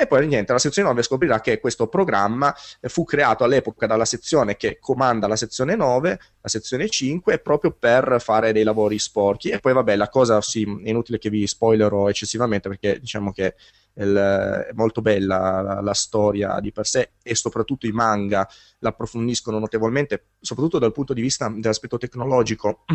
E 0.01 0.07
poi 0.07 0.25
niente, 0.27 0.53
la 0.53 0.59
sezione 0.59 0.88
9 0.88 1.03
scoprirà 1.03 1.41
che 1.41 1.59
questo 1.59 1.88
programma 1.88 2.55
fu 2.84 3.03
creato 3.03 3.43
all'epoca 3.43 3.86
dalla 3.86 4.05
sezione 4.05 4.55
che 4.55 4.80
comanda 4.80 5.27
la 5.27 5.36
sezione 5.36 5.75
9, 5.75 6.19
la 6.39 6.47
sezione 6.47 6.88
5, 6.88 7.39
proprio 7.39 7.75
per 7.77 8.15
fare 8.21 8.53
dei 8.53 8.63
lavori 8.63 8.97
sporchi. 8.97 9.49
E 9.49 9.59
poi 9.59 9.73
vabbè, 9.73 9.97
la 9.97 10.07
cosa 10.07 10.39
sì, 10.39 10.63
è 10.63 10.88
inutile 10.88 11.17
che 11.17 11.30
vi 11.30 11.45
spoilerò 11.45 12.07
eccessivamente 12.07 12.69
perché 12.69 12.97
diciamo 12.97 13.34
che 13.34 13.55
il, 14.00 14.68
è 14.70 14.74
molto 14.74 15.02
bella 15.02 15.62
la, 15.62 15.82
la, 15.82 15.93
storia 15.93 16.60
di 16.60 16.72
per 16.72 16.86
sé 16.86 17.12
e 17.22 17.36
soprattutto 17.36 17.86
i 17.88 17.91
manga 17.91 18.47
l'approfondiscono 18.80 19.60
notevolmente, 19.60 20.30
soprattutto 20.39 20.80
dal 20.80 20.91
punto 20.91 21.14
di 21.14 21.22
vista 21.22 21.50
dell'aspetto 21.50 21.97
tecnologico. 21.97 22.86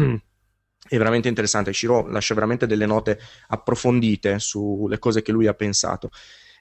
è 0.86 0.96
veramente 0.96 1.28
interessante. 1.28 1.72
Shiro 1.72 2.06
lascia 2.08 2.34
veramente 2.34 2.66
delle 2.66 2.86
note 2.86 3.18
approfondite 3.48 4.38
sulle 4.38 4.98
cose 4.98 5.22
che 5.22 5.32
lui 5.32 5.46
ha 5.46 5.54
pensato. 5.54 6.10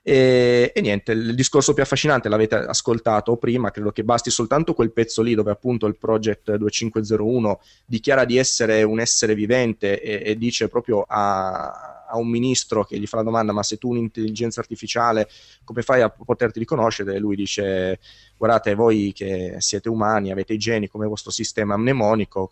E, 0.05 0.71
e, 0.75 0.81
niente, 0.81 1.13
il 1.13 1.33
discorso 1.33 1.73
più 1.73 1.81
affascinante 1.81 2.27
l'avete 2.27 2.55
ascoltato 2.55 3.37
prima, 3.37 3.71
credo 3.71 3.91
che 3.91 4.03
basti 4.03 4.29
soltanto 4.29 4.73
quel 4.73 4.91
pezzo 4.91 5.21
lì 5.21 5.33
dove 5.33 5.51
appunto 5.51 5.85
il 5.87 5.97
Project 5.97 6.55
2501 6.55 7.61
dichiara 7.85 8.25
di 8.25 8.37
essere 8.37 8.83
un 8.83 8.99
essere 8.99 9.33
vivente 9.33 10.01
e, 10.01 10.31
e 10.31 10.37
dice 10.37 10.67
proprio 10.67 11.05
a, 11.07 11.92
a 12.13 12.17
un 12.17 12.29
ministro 12.29 12.85
che 12.85 12.99
gli 12.99 13.07
fa 13.07 13.17
la 13.17 13.23
domanda 13.23 13.51
ma 13.51 13.63
se 13.63 13.77
tu 13.77 13.89
un'intelligenza 13.89 14.59
artificiale 14.59 15.27
come 15.63 15.81
fai 15.81 16.01
a 16.01 16.09
poterti 16.09 16.59
riconoscere? 16.59 17.15
E 17.15 17.19
lui 17.19 17.35
dice 17.35 17.99
guardate 18.37 18.75
voi 18.75 19.11
che 19.13 19.55
siete 19.59 19.89
umani, 19.89 20.31
avete 20.31 20.53
i 20.53 20.57
geni 20.57 20.87
come 20.87 21.05
il 21.05 21.09
vostro 21.09 21.31
sistema 21.31 21.75
mnemonico, 21.77 22.49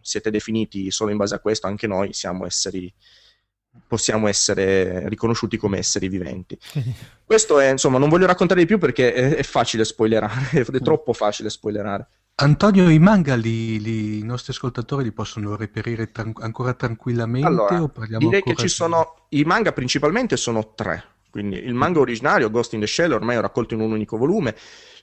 siete 0.00 0.30
definiti 0.30 0.90
solo 0.90 1.10
in 1.10 1.16
base 1.16 1.34
a 1.36 1.38
questo, 1.38 1.66
anche 1.66 1.86
noi 1.86 2.12
siamo 2.12 2.44
esseri 2.44 2.92
possiamo 3.86 4.26
essere 4.26 5.08
riconosciuti 5.08 5.56
come 5.56 5.78
esseri 5.78 6.08
viventi. 6.08 6.58
Questo 7.24 7.60
è, 7.60 7.70
insomma, 7.70 7.98
non 7.98 8.08
voglio 8.08 8.26
raccontare 8.26 8.60
di 8.60 8.66
più 8.66 8.78
perché 8.78 9.12
è, 9.12 9.34
è 9.36 9.42
facile 9.42 9.84
spoilerare, 9.84 10.60
è 10.66 10.80
troppo 10.80 11.12
facile 11.12 11.50
spoilerare. 11.50 12.08
Antonio, 12.42 12.88
i 12.88 12.98
manga 12.98 13.34
li, 13.34 13.78
li, 13.80 14.18
i 14.18 14.22
nostri 14.22 14.52
ascoltatori 14.52 15.04
li 15.04 15.12
possono 15.12 15.56
reperire 15.56 16.10
tran- 16.10 16.32
ancora 16.38 16.72
tranquillamente? 16.72 17.46
Allora, 17.46 17.86
direi 18.16 18.42
che 18.42 18.54
ci 18.54 18.68
sono 18.68 19.26
i 19.30 19.42
manga 19.44 19.72
principalmente 19.72 20.38
sono 20.38 20.72
tre. 20.74 21.04
Quindi 21.30 21.58
il 21.58 21.74
manga 21.74 22.00
originario, 22.00 22.50
Ghost 22.50 22.72
in 22.72 22.80
the 22.80 22.86
Shell, 22.86 23.12
ormai 23.12 23.36
è 23.36 23.40
raccolto 23.40 23.74
in 23.74 23.80
un 23.80 23.92
unico 23.92 24.16
volume. 24.16 24.56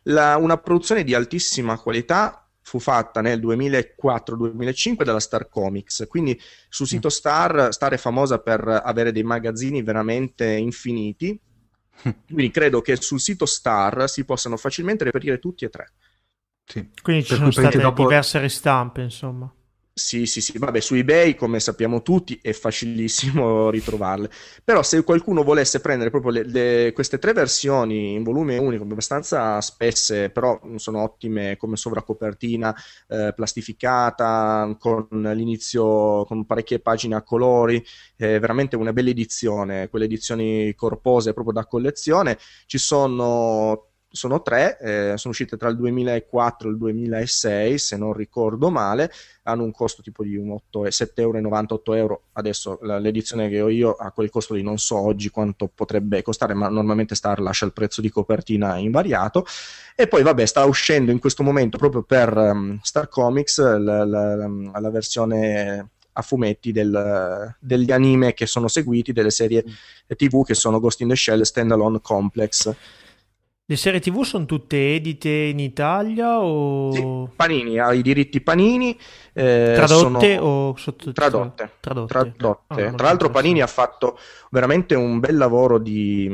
La, 0.04 0.36
una 0.38 0.58
produzione 0.58 1.04
di 1.04 1.14
altissima 1.14 1.78
qualità 1.78 2.44
fu 2.62 2.80
fatta 2.80 3.22
nel 3.22 3.40
2004-2005 3.40 5.04
dalla 5.04 5.20
Star 5.20 5.48
Comics, 5.48 6.06
quindi 6.10 6.40
sul 6.68 6.88
mm. 6.88 6.90
sito 6.90 7.10
Star, 7.10 7.72
Star 7.72 7.94
è 7.94 7.98
famosa 7.98 8.40
per 8.40 8.68
avere 8.84 9.12
dei 9.12 9.24
magazzini 9.24 9.84
veramente 9.84 10.46
infiniti, 10.46 11.40
quindi 12.02 12.50
credo 12.50 12.82
che 12.82 12.96
sul 12.96 13.22
sito 13.22 13.46
Star 13.46 14.10
si 14.10 14.26
possano 14.26 14.58
facilmente 14.58 15.04
reperire 15.04 15.38
tutti 15.38 15.64
e 15.64 15.70
tre. 15.70 15.94
Sì. 16.68 16.90
Quindi 17.02 17.24
ci 17.24 17.30
per 17.30 17.38
sono 17.38 17.52
state 17.52 17.80
dopo... 17.80 18.04
diverse 18.04 18.40
ristampe, 18.40 19.02
insomma. 19.02 19.50
Sì, 19.94 20.28
sì, 20.28 20.42
sì, 20.42 20.60
vabbè, 20.60 20.80
su 20.80 20.94
eBay, 20.94 21.34
come 21.34 21.60
sappiamo 21.60 22.04
tutti, 22.04 22.38
è 22.40 22.52
facilissimo 22.52 23.72
ritrovarle. 23.72 24.30
Però 24.64 24.84
se 24.84 25.04
qualcuno 25.04 25.42
volesse 25.42 25.80
prendere 25.80 26.12
proprio 26.12 26.34
le, 26.34 26.44
le, 26.44 26.92
queste 26.94 27.18
tre 27.18 27.34
versioni 27.34 28.14
in 28.14 28.22
volume 28.22 28.60
unico, 28.60 28.84
abbastanza 28.84 29.60
spesse, 29.60 30.30
però 30.30 30.60
sono 30.76 31.02
ottime 31.02 31.58
come 31.58 31.78
sovracopertina, 31.78 32.76
eh, 33.08 33.34
plastificata, 33.36 34.76
con 34.78 35.08
l'inizio, 35.10 36.26
con 36.26 36.46
parecchie 36.46 36.80
pagine 36.80 37.16
a 37.16 37.24
colori, 37.24 37.84
è 38.16 38.40
veramente 38.40 38.76
una 38.76 38.94
bella 38.94 39.10
edizione, 39.10 39.90
quelle 39.90 40.06
edizioni 40.06 40.76
corpose 40.76 41.34
proprio 41.34 41.54
da 41.54 41.66
collezione. 41.66 42.38
Ci 42.68 42.78
sono 42.78 43.87
sono 44.18 44.42
tre, 44.42 44.78
eh, 44.80 45.14
sono 45.18 45.32
uscite 45.34 45.56
tra 45.56 45.70
il 45.70 45.78
2004 45.78 46.68
e 46.68 46.72
il 46.72 46.78
2006 46.78 47.78
se 47.78 47.96
non 47.96 48.14
ricordo 48.14 48.70
male, 48.70 49.12
hanno 49.44 49.64
un 49.64 49.72
costo 49.72 50.02
tipo 50.02 50.24
di 50.24 50.36
7,90 50.38 51.22
euro, 51.22 51.76
8 51.76 51.94
euro, 51.94 52.22
adesso 52.34 52.80
l'edizione 52.82 53.48
che 53.48 53.62
ho 53.62 53.70
io 53.70 53.92
ha 53.92 54.12
quel 54.12 54.30
costo 54.30 54.54
lì, 54.54 54.62
non 54.62 54.78
so 54.78 54.98
oggi 54.98 55.30
quanto 55.30 55.70
potrebbe 55.74 56.22
costare, 56.22 56.54
ma 56.54 56.68
normalmente 56.68 57.16
Star 57.16 57.40
lascia 57.40 57.66
il 57.66 57.74
prezzo 57.74 58.02
di 58.02 58.10
copertina 58.10 58.78
invariato, 58.78 59.46
e 59.96 60.08
poi 60.08 60.24
vabbè 60.24 60.46
sta 60.46 60.66
uscendo 60.66 61.12
in 61.12 61.20
questo 61.20 61.44
momento 61.44 61.78
proprio 61.78 62.02
per 62.04 62.36
um, 62.36 62.80
Star 62.82 63.08
Comics 63.08 63.60
la, 63.60 64.04
la, 64.04 64.36
la, 64.36 64.80
la 64.80 64.90
versione 64.90 65.90
a 66.18 66.22
fumetti 66.24 66.72
del, 66.72 67.56
degli 67.60 67.92
anime 67.92 68.34
che 68.34 68.48
sono 68.48 68.68
seguiti, 68.68 69.14
delle 69.14 69.30
serie 69.30 69.64
mm. 69.66 70.16
tv 70.16 70.44
che 70.44 70.56
sono 70.56 70.80
Ghost 70.80 71.02
in 71.02 71.10
the 71.10 71.16
Shell 71.16 71.42
Standalone 71.42 72.02
Complex 72.02 72.76
le 73.70 73.76
serie 73.76 74.00
TV 74.00 74.24
sono 74.24 74.46
tutte 74.46 74.96
edite 74.96 75.28
in 75.28 75.60
Italia 75.60 76.40
o... 76.40 76.90
Sì, 76.94 77.06
Panini, 77.36 77.78
ha 77.80 77.92
i 77.92 78.02
diritti 78.02 78.40
Panini. 78.40 78.98
Eh, 79.34 79.74
Tradotte 79.76 80.38
o 80.38 80.74
sottotitolate? 80.78 81.72
Tradotte. 81.82 82.08
Tradotte. 82.08 82.14
Tradotte. 82.14 82.86
Ah, 82.86 82.94
Tra 82.94 83.08
l'altro 83.08 83.30
Panini 83.30 83.62
ha 83.62 83.68
fatto 83.68 84.18
veramente 84.52 84.96
un 84.96 85.20
bel 85.20 85.36
lavoro 85.36 85.80
di, 85.80 86.26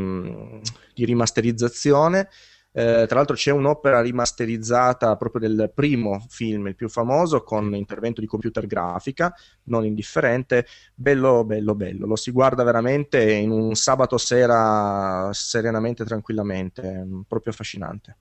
di 0.93 1.05
rimasterizzazione 1.05 2.29
eh, 2.73 3.05
tra 3.07 3.17
l'altro 3.17 3.35
c'è 3.35 3.51
un'opera 3.51 4.01
rimasterizzata 4.01 5.15
proprio 5.15 5.47
del 5.47 5.71
primo 5.73 6.25
film, 6.27 6.67
il 6.67 6.75
più 6.75 6.89
famoso, 6.89 7.43
con 7.43 7.75
intervento 7.75 8.19
di 8.19 8.27
computer 8.27 8.65
grafica, 8.65 9.33
non 9.65 9.85
indifferente, 9.85 10.65
bello, 10.95 11.45
bello, 11.45 11.75
bello. 11.75 12.07
Lo 12.07 12.15
si 12.15 12.31
guarda 12.31 12.63
veramente 12.63 13.31
in 13.31 13.51
un 13.51 13.75
sabato 13.75 14.17
sera 14.17 15.29
serenamente, 15.31 16.03
tranquillamente, 16.03 17.07
proprio 17.27 17.53
affascinante. 17.53 18.17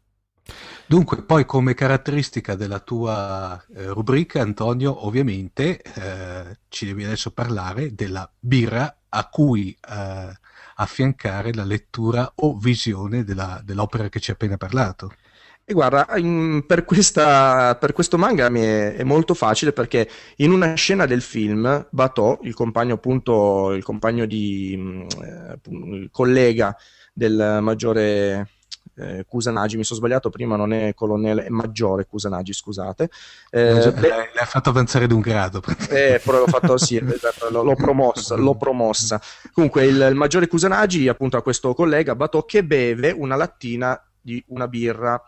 Dunque, 0.87 1.23
poi 1.23 1.47
come 1.47 1.73
caratteristica 1.73 2.55
della 2.55 2.81
tua 2.81 3.63
eh, 3.75 3.87
rubrica, 3.87 4.43
Antonio, 4.43 5.07
ovviamente 5.07 5.81
eh, 5.81 6.59
ci 6.69 6.85
devi 6.85 7.05
adesso 7.05 7.31
parlare 7.31 7.95
della 7.95 8.31
birra 8.39 8.99
a 9.09 9.29
cui 9.29 9.71
eh, 9.89 10.33
affiancare 10.83 11.55
la 11.55 11.65
lettura 11.65 12.31
o 12.37 12.57
visione 12.57 13.25
della, 13.25 13.61
dell'opera 13.65 14.09
che 14.09 14.21
ci 14.21 14.31
hai 14.31 14.37
appena 14.37 14.57
parlato. 14.57 15.13
E 15.65 15.75
guarda, 15.75 16.07
per, 16.67 16.85
questa, 16.85 17.77
per, 17.77 17.93
questo 17.93 18.19
manga 18.19 18.49
mi 18.51 18.61
è, 18.61 18.97
è, 18.97 19.05
molto 19.05 19.33
facile 19.33 19.73
perché 19.73 20.09
in 20.37 20.51
una 20.51 20.75
scena 20.75 21.07
del 21.07 21.23
film 21.23 21.87
Bato, 21.91 22.41
il 22.43 22.53
compagno 22.53 22.95
appunto, 22.95 23.73
il 23.73 23.85
compagno 23.85 24.27
di, 24.27 25.07
eh, 25.23 25.59
il 25.71 26.09
collega 26.11 26.77
del 27.13 27.59
maggiore 27.63 28.49
eh, 28.95 29.25
Kusanagi, 29.27 29.77
mi 29.77 29.85
sono 29.85 29.99
sbagliato 29.99 30.31
prima, 30.31 30.57
non 30.57 30.73
è 30.73 30.95
colonnello, 30.95 31.43
è 31.43 31.49
maggiore 31.49 32.07
Kusanagi, 32.07 32.53
scusate. 32.53 33.11
Eh, 33.51 33.93
le 34.01 34.33
ha 34.39 34.45
fatto 34.45 34.71
avanzare 34.71 35.07
di 35.07 35.15
un 35.15 35.21
grado. 35.21 35.63
Eh, 35.89 36.21
però 36.23 36.39
l'ho 36.39 36.47
fatto 36.47 36.77
sì, 36.77 36.97
esatto, 37.05 37.51
l'ho, 37.51 37.75
promossa, 37.75 38.35
l'ho 38.35 38.55
promossa. 38.57 39.21
Comunque 39.53 39.87
il, 39.87 40.07
il, 40.11 40.15
maggiore 40.15 40.47
Kusanagi 40.47 41.09
appunto 41.09 41.37
a 41.37 41.43
questo 41.43 41.75
collega 41.75 42.15
Bato 42.15 42.43
che 42.43 42.65
beve 42.65 43.11
una 43.11 43.37
lattina 43.37 44.01
di 44.21 44.43
una 44.49 44.69
birra. 44.69 45.21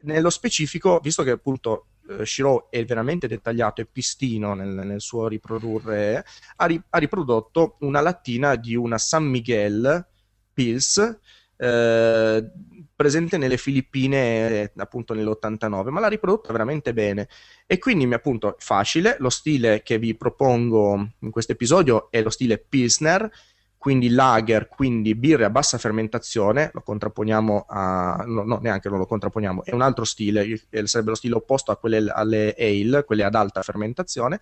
Nello 0.00 0.30
specifico, 0.30 1.00
visto 1.02 1.22
che 1.22 1.30
appunto 1.30 1.86
eh, 2.08 2.24
Shiro 2.24 2.70
è 2.70 2.84
veramente 2.84 3.26
dettagliato 3.26 3.80
e 3.80 3.86
pistino 3.86 4.54
nel, 4.54 4.68
nel 4.68 5.00
suo 5.00 5.26
riprodurre, 5.28 6.24
ha, 6.56 6.66
ri, 6.66 6.80
ha, 6.90 6.98
riprodotto 6.98 7.76
una 7.80 8.00
lattina 8.00 8.54
di 8.56 8.76
una 8.76 8.98
San 8.98 9.24
Miguel 9.24 10.06
Pils 10.52 11.18
eh, 11.56 12.50
presente 12.96 13.36
nelle 13.36 13.58
Filippine 13.58 14.48
eh, 14.48 14.72
appunto 14.78 15.12
nell'89, 15.14 15.90
ma 15.90 16.00
l'ha 16.00 16.08
riprodotta 16.08 16.50
veramente 16.50 16.94
bene. 16.94 17.28
E 17.66 17.78
quindi 17.78 18.12
appunto 18.12 18.56
facile, 18.58 19.16
lo 19.20 19.28
stile 19.28 19.82
che 19.82 19.98
vi 19.98 20.16
propongo 20.16 21.10
in 21.20 21.30
questo 21.30 21.52
episodio 21.52 22.10
è 22.10 22.22
lo 22.22 22.30
stile 22.30 22.58
Pilsner, 22.58 23.30
quindi 23.76 24.08
lager, 24.08 24.66
quindi 24.66 25.14
birre 25.14 25.44
a 25.44 25.50
bassa 25.50 25.78
fermentazione, 25.78 26.70
lo 26.72 26.80
contrapponiamo 26.80 27.66
a... 27.68 28.24
no, 28.26 28.42
no 28.42 28.58
neanche 28.60 28.88
non 28.88 28.98
lo 28.98 29.06
contrapponiamo, 29.06 29.62
è 29.62 29.72
un 29.74 29.82
altro 29.82 30.04
stile, 30.04 30.60
sarebbe 30.84 31.10
lo 31.10 31.14
stile 31.14 31.36
opposto 31.36 31.70
a 31.70 31.76
quelle 31.76 31.98
alle 32.08 32.56
ale, 32.58 33.04
quelle 33.04 33.22
ad 33.22 33.34
alta 33.36 33.62
fermentazione, 33.62 34.40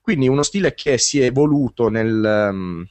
quindi 0.00 0.26
uno 0.26 0.42
stile 0.42 0.74
che 0.74 0.98
si 0.98 1.20
è 1.20 1.26
evoluto 1.26 1.88
nel, 1.88 2.48
um, 2.50 2.84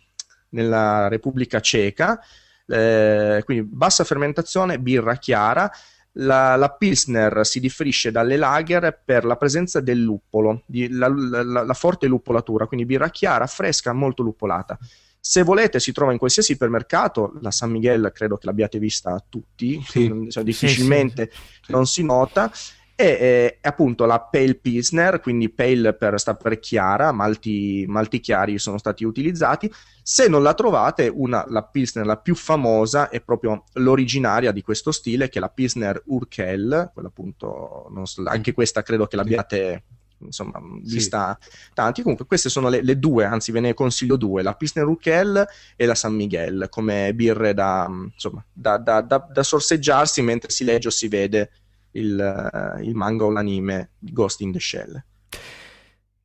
nella 0.50 1.08
Repubblica 1.10 1.60
Ceca, 1.60 2.22
eh, 2.70 3.42
quindi 3.44 3.64
bassa 3.64 4.04
fermentazione, 4.04 4.80
birra 4.80 5.16
chiara. 5.16 5.70
La, 6.14 6.56
la, 6.56 6.70
Pilsner 6.70 7.46
si 7.46 7.60
differisce 7.60 8.12
dalle 8.12 8.36
lager 8.36 9.02
per 9.06 9.26
la 9.26 9.38
presenza 9.38 9.80
del 9.80 10.00
luppolo, 10.00 10.64
di, 10.66 10.90
la, 10.90 11.08
la, 11.08 11.64
la, 11.64 11.74
forte 11.74 12.08
luppolatura, 12.08 12.66
quindi 12.66 12.86
birra 12.86 13.10
chiara, 13.10 13.46
fresca, 13.46 13.94
molto 13.94 14.24
luppolata. 14.24 14.78
Se 15.22 15.44
volete, 15.44 15.80
si 15.80 15.92
trova 15.92 16.12
in 16.12 16.18
qualsiasi 16.18 16.54
ipermercato. 16.54 17.38
La 17.42 17.52
San 17.52 17.72
Miguel 17.72 18.12
credo 18.14 18.38
che 18.38 18.48
l'abbiate 18.48 18.80
vista 18.80 19.24
tutti, 19.28 19.82
sì. 19.86 20.28
cioè, 20.30 20.44
difficilmente 20.44 21.30
sì, 21.32 21.40
sì, 21.66 21.72
non 21.72 21.86
si 21.86 22.04
nota 22.04 22.52
e 23.00 23.06
eh, 23.06 23.58
appunto 23.62 24.04
la 24.04 24.20
Pale 24.20 24.56
Pilsner, 24.56 25.22
quindi 25.22 25.48
Pale 25.48 25.94
per, 25.94 26.20
sta 26.20 26.36
per 26.36 26.60
chiara, 26.60 27.14
malti, 27.14 27.86
malti, 27.88 28.20
chiari 28.20 28.60
sono 28.60 28.78
stati 28.78 29.06
utilizzati. 29.06 29.72
Se 30.04 30.28
non 30.28 30.44
la 30.44 30.54
trovate, 30.54 31.08
una, 31.08 31.46
la 31.48 31.64
Pilsner 31.64 32.06
la 32.06 32.18
più 32.18 32.36
famosa 32.36 33.08
è 33.08 33.22
proprio 33.22 33.64
l'originaria 33.76 34.52
di 34.52 34.62
questo 34.62 34.92
stile, 34.92 35.30
che 35.30 35.38
è 35.38 35.42
la 35.42 35.48
Pilsner 35.48 36.04
Urkel, 36.08 36.92
quella 36.94 37.08
appunto, 37.08 37.90
so, 38.04 38.24
anche 38.26 38.52
questa 38.52 38.84
credo 38.84 39.08
che 39.08 39.16
l'abbiate 39.16 39.84
insomma, 40.18 40.62
vista 40.84 41.38
sì. 41.40 41.50
tanti. 41.74 42.02
Comunque, 42.02 42.26
queste 42.26 42.50
sono 42.50 42.68
le, 42.68 42.82
le, 42.82 43.00
due, 43.00 43.24
anzi, 43.24 43.54
ve 43.54 43.62
ne 43.62 43.74
consiglio 43.74 44.18
due: 44.18 44.44
la 44.44 44.56
Pilsner 44.56 44.86
Urkel 44.86 45.48
e 45.78 45.86
la 45.86 45.96
San 45.96 46.16
Miguel, 46.16 46.68
come 46.70 47.14
birre 47.14 47.54
da, 47.54 47.88
insomma, 47.90 48.44
da, 48.52 48.78
da, 48.78 49.00
da, 49.00 49.26
da 49.32 49.44
sorseggiarsi 49.44 50.22
mentre 50.22 50.50
si 50.50 50.66
legge 50.66 50.90
o 50.90 50.92
si 50.92 51.08
vede 51.08 51.50
il, 51.92 52.80
il 52.84 52.96
manga 52.96 53.26
o 53.26 53.32
l'anime 53.32 53.92
Ghost 54.00 54.42
in 54.42 54.52
the 54.52 54.60
Shell. 54.60 55.04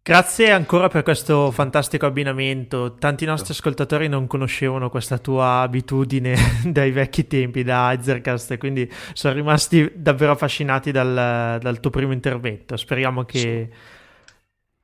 Grazie 0.06 0.50
ancora 0.50 0.88
per 0.88 1.02
questo 1.02 1.50
fantastico 1.50 2.04
abbinamento. 2.04 2.96
Tanti 2.96 3.24
nostri 3.24 3.54
ascoltatori 3.54 4.06
non 4.06 4.26
conoscevano 4.26 4.90
questa 4.90 5.16
tua 5.16 5.60
abitudine 5.60 6.36
dai 6.68 6.90
vecchi 6.90 7.26
tempi, 7.26 7.62
da 7.62 7.90
Ezercast, 7.94 8.58
quindi 8.58 8.86
sono 9.14 9.32
rimasti 9.32 9.90
davvero 9.94 10.32
affascinati 10.32 10.90
dal, 10.90 11.58
dal 11.58 11.80
tuo 11.80 11.90
primo 11.90 12.12
intervento. 12.12 12.76
Speriamo 12.76 13.24
che, 13.24 13.70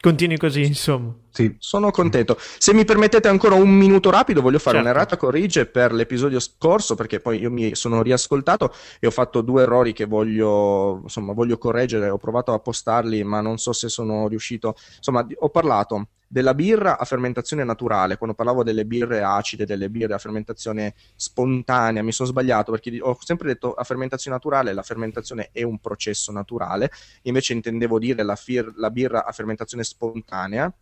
Continui 0.03 0.39
così, 0.39 0.63
insomma. 0.65 1.15
Sì. 1.31 1.55
Sono 1.59 1.91
contento. 1.91 2.39
Se 2.39 2.73
mi 2.73 2.87
permettete 2.87 3.29
ancora 3.29 3.55
un 3.55 3.69
minuto 3.69 4.09
rapido, 4.09 4.41
voglio 4.41 4.59
fare 4.59 4.77
certo. 4.77 4.91
un'errata 4.91 5.19
corrige 5.19 5.67
per 5.67 5.93
l'episodio 5.93 6.41
scorso, 6.41 6.95
perché 6.95 7.21
poi 7.21 7.39
io 7.39 7.51
mi 7.51 7.75
sono 7.75 8.01
riascoltato 8.01 8.73
e 8.99 9.07
ho 9.07 9.11
fatto 9.11 9.43
due 9.43 9.63
errori 9.63 9.93
che 9.93 10.07
voglio, 10.07 11.01
insomma, 11.03 11.35
voglio 11.35 11.59
correggere. 11.59 12.09
Ho 12.09 12.17
provato 12.17 12.55
a 12.55 12.59
postarli, 12.59 13.23
ma 13.25 13.43
non 13.43 13.59
so 13.59 13.75
se 13.75 13.91
sono 13.91 14.27
riuscito. 14.27 14.75
Insomma, 14.97 15.27
ho 15.39 15.51
parlato 15.51 16.09
della 16.33 16.55
birra 16.55 16.97
a 16.97 17.05
fermentazione 17.05 17.65
naturale. 17.65 18.17
Quando 18.17 18.37
parlavo 18.37 18.63
delle 18.63 18.85
birre 18.85 19.21
acide, 19.21 19.67
delle 19.67 19.91
birre 19.91 20.15
a 20.15 20.19
fermentazione 20.19 20.95
spontanea, 21.17 22.05
mi 22.05 22.13
sono 22.13 22.29
sbagliato 22.29 22.71
perché 22.71 22.97
ho 23.01 23.19
sempre 23.21 23.49
detto 23.49 23.75
a 23.75 23.83
fermentazione 23.83 24.37
naturale, 24.37 24.73
la 24.73 24.83
fermentazione 24.83 25.49
è 25.51 25.65
un 25.65 25.81
processo 25.81 26.31
naturale, 26.31 26.93
invece 27.23 27.55
intendevo 27.55 27.99
dire 27.99 28.23
la, 28.23 28.37
fir- 28.37 28.73
la 28.77 28.91
birra 28.91 29.25
a 29.25 29.33
fermentazione 29.33 29.83
spontanea. 29.83 30.73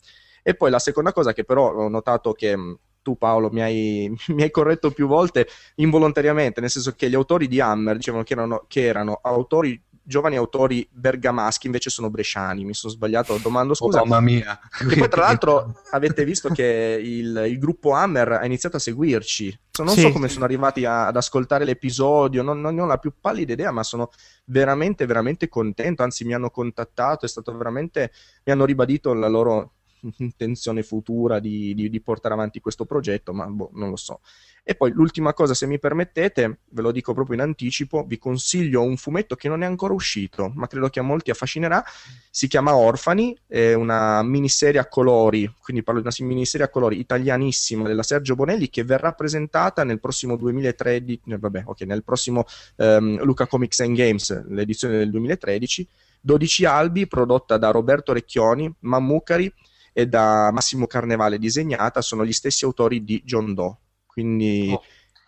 E 0.43 0.55
poi 0.55 0.69
la 0.71 0.79
seconda 0.79 1.15
cosa 1.15 1.33
che 1.33 1.45
però 1.45 1.73
ho 1.73 1.89
notato 1.89 2.33
che 2.33 2.55
tu 3.01 3.17
Paolo 3.17 3.49
mi 3.51 3.63
hai, 3.63 4.15
mi 4.29 4.43
hai, 4.43 4.51
corretto 4.51 4.91
più 4.91 5.07
volte 5.07 5.49
involontariamente, 5.77 6.61
nel 6.61 6.69
senso 6.69 6.93
che 6.93 7.09
gli 7.09 7.15
autori 7.15 7.49
di 7.49 7.59
Hammer 7.59 7.97
dicevano 7.97 8.23
che 8.23 8.35
erano, 8.35 8.65
che 8.69 8.85
erano 8.85 9.19
autori 9.23 9.83
giovani 10.09 10.37
autori 10.37 10.89
bergamaschi 10.91 11.67
invece 11.67 11.91
sono 11.91 12.09
bresciani. 12.09 12.65
Mi 12.65 12.73
sono 12.73 12.93
sbagliato, 12.93 13.37
domando 13.37 13.75
scusa. 13.75 14.01
Oh, 14.01 14.07
mamma 14.07 14.21
mia. 14.21 14.59
E 14.91 14.97
poi 14.97 15.09
tra 15.09 15.21
l'altro 15.21 15.81
avete 15.93 16.25
visto 16.25 16.49
che 16.49 16.99
il, 17.01 17.45
il, 17.47 17.59
gruppo 17.59 17.93
Hammer 17.93 18.33
ha 18.33 18.47
iniziato 18.47 18.77
a 18.77 18.81
seguirci. 18.81 19.61
Non 19.83 19.95
sì. 19.95 20.01
so 20.01 20.11
come 20.11 20.29
sono 20.29 20.47
arrivati 20.47 20.87
a, 20.87 21.07
ad 21.07 21.17
ascoltare 21.17 21.65
l'episodio, 21.65 22.43
non, 22.43 22.61
non, 22.61 22.75
ne 22.75 22.81
ho 22.81 22.87
la 22.87 22.97
più 22.97 23.13
pallida 23.21 23.53
idea, 23.53 23.71
ma 23.71 23.83
sono 23.83 24.11
veramente, 24.47 25.05
veramente 25.05 25.49
contento. 25.49 26.03
Anzi, 26.03 26.25
mi 26.25 26.33
hanno 26.33 26.51
contattato, 26.51 27.27
è 27.27 27.29
stato 27.29 27.55
veramente, 27.55 28.11
mi 28.45 28.53
hanno 28.53 28.65
ribadito 28.65 29.13
la 29.13 29.29
loro 29.29 29.75
intenzione 30.19 30.83
futura 30.83 31.39
di, 31.39 31.75
di, 31.75 31.89
di 31.89 32.01
portare 32.01 32.35
avanti 32.35 32.61
questo 32.61 32.85
progetto, 32.85 33.33
ma 33.33 33.47
boh, 33.47 33.71
non 33.75 33.91
lo 33.91 33.97
so. 33.97 34.21
E 34.69 34.75
poi 34.75 34.93
l'ultima 34.93 35.33
cosa, 35.33 35.55
se 35.55 35.67
mi 35.67 35.79
permettete, 35.79 36.59
ve 36.69 36.83
lo 36.83 36.93
dico 36.93 37.15
proprio 37.15 37.37
in 37.37 37.41
anticipo, 37.41 38.05
vi 38.05 38.19
consiglio 38.19 38.83
un 38.83 38.99
fumetto 38.99 39.35
che 39.35 39.49
non 39.49 39.63
è 39.63 39.67
ancora 39.67 39.95
uscito, 39.95 40.53
ma 40.55 40.67
credo 40.67 40.91
che 40.91 41.01
a 41.01 41.03
molti 41.03 41.31
affascinerà. 41.31 41.83
Si 42.31 42.49
chiama 42.49 42.77
Orfani, 42.77 43.35
è 43.47 43.73
una 43.73 44.23
miniserie 44.23 44.79
a 44.79 44.87
colori, 44.87 45.51
quindi 45.63 45.83
parlo 45.83 46.03
di 46.03 46.07
una 46.07 46.29
miniserie 46.29 46.67
a 46.67 46.69
colori 46.69 46.99
italianissima 46.99 47.89
della 47.89 48.03
Sergio 48.03 48.35
Bonelli 48.35 48.69
che 48.69 48.85
verrà 48.85 49.13
presentata 49.13 49.85
nel 49.85 50.01
prossimo 50.01 50.37
2013, 50.37 51.21
eh, 51.29 51.39
vabbè, 51.39 51.63
ok, 51.65 51.81
nel 51.83 52.05
prossimo 52.05 52.45
um, 52.77 53.25
Luca 53.25 53.47
Comics 53.47 53.81
and 53.81 53.97
Games, 53.97 54.49
l'edizione 54.49 54.99
del 54.99 55.11
2013. 55.11 55.89
12 56.21 56.65
albi 56.67 57.07
prodotta 57.07 57.57
da 57.57 57.71
Roberto 57.71 58.13
Recchioni, 58.13 58.71
Mammucari 58.81 59.51
e 59.99 60.07
da 60.07 60.51
Massimo 60.53 60.87
Carnevale 60.87 61.39
disegnata, 61.39 62.01
sono 62.03 62.25
gli 62.25 62.33
stessi 62.33 62.65
autori 62.65 63.03
di 63.03 63.21
John 63.25 63.53
Doe 63.53 63.77
quindi 64.19 64.71
oh. 64.73 64.83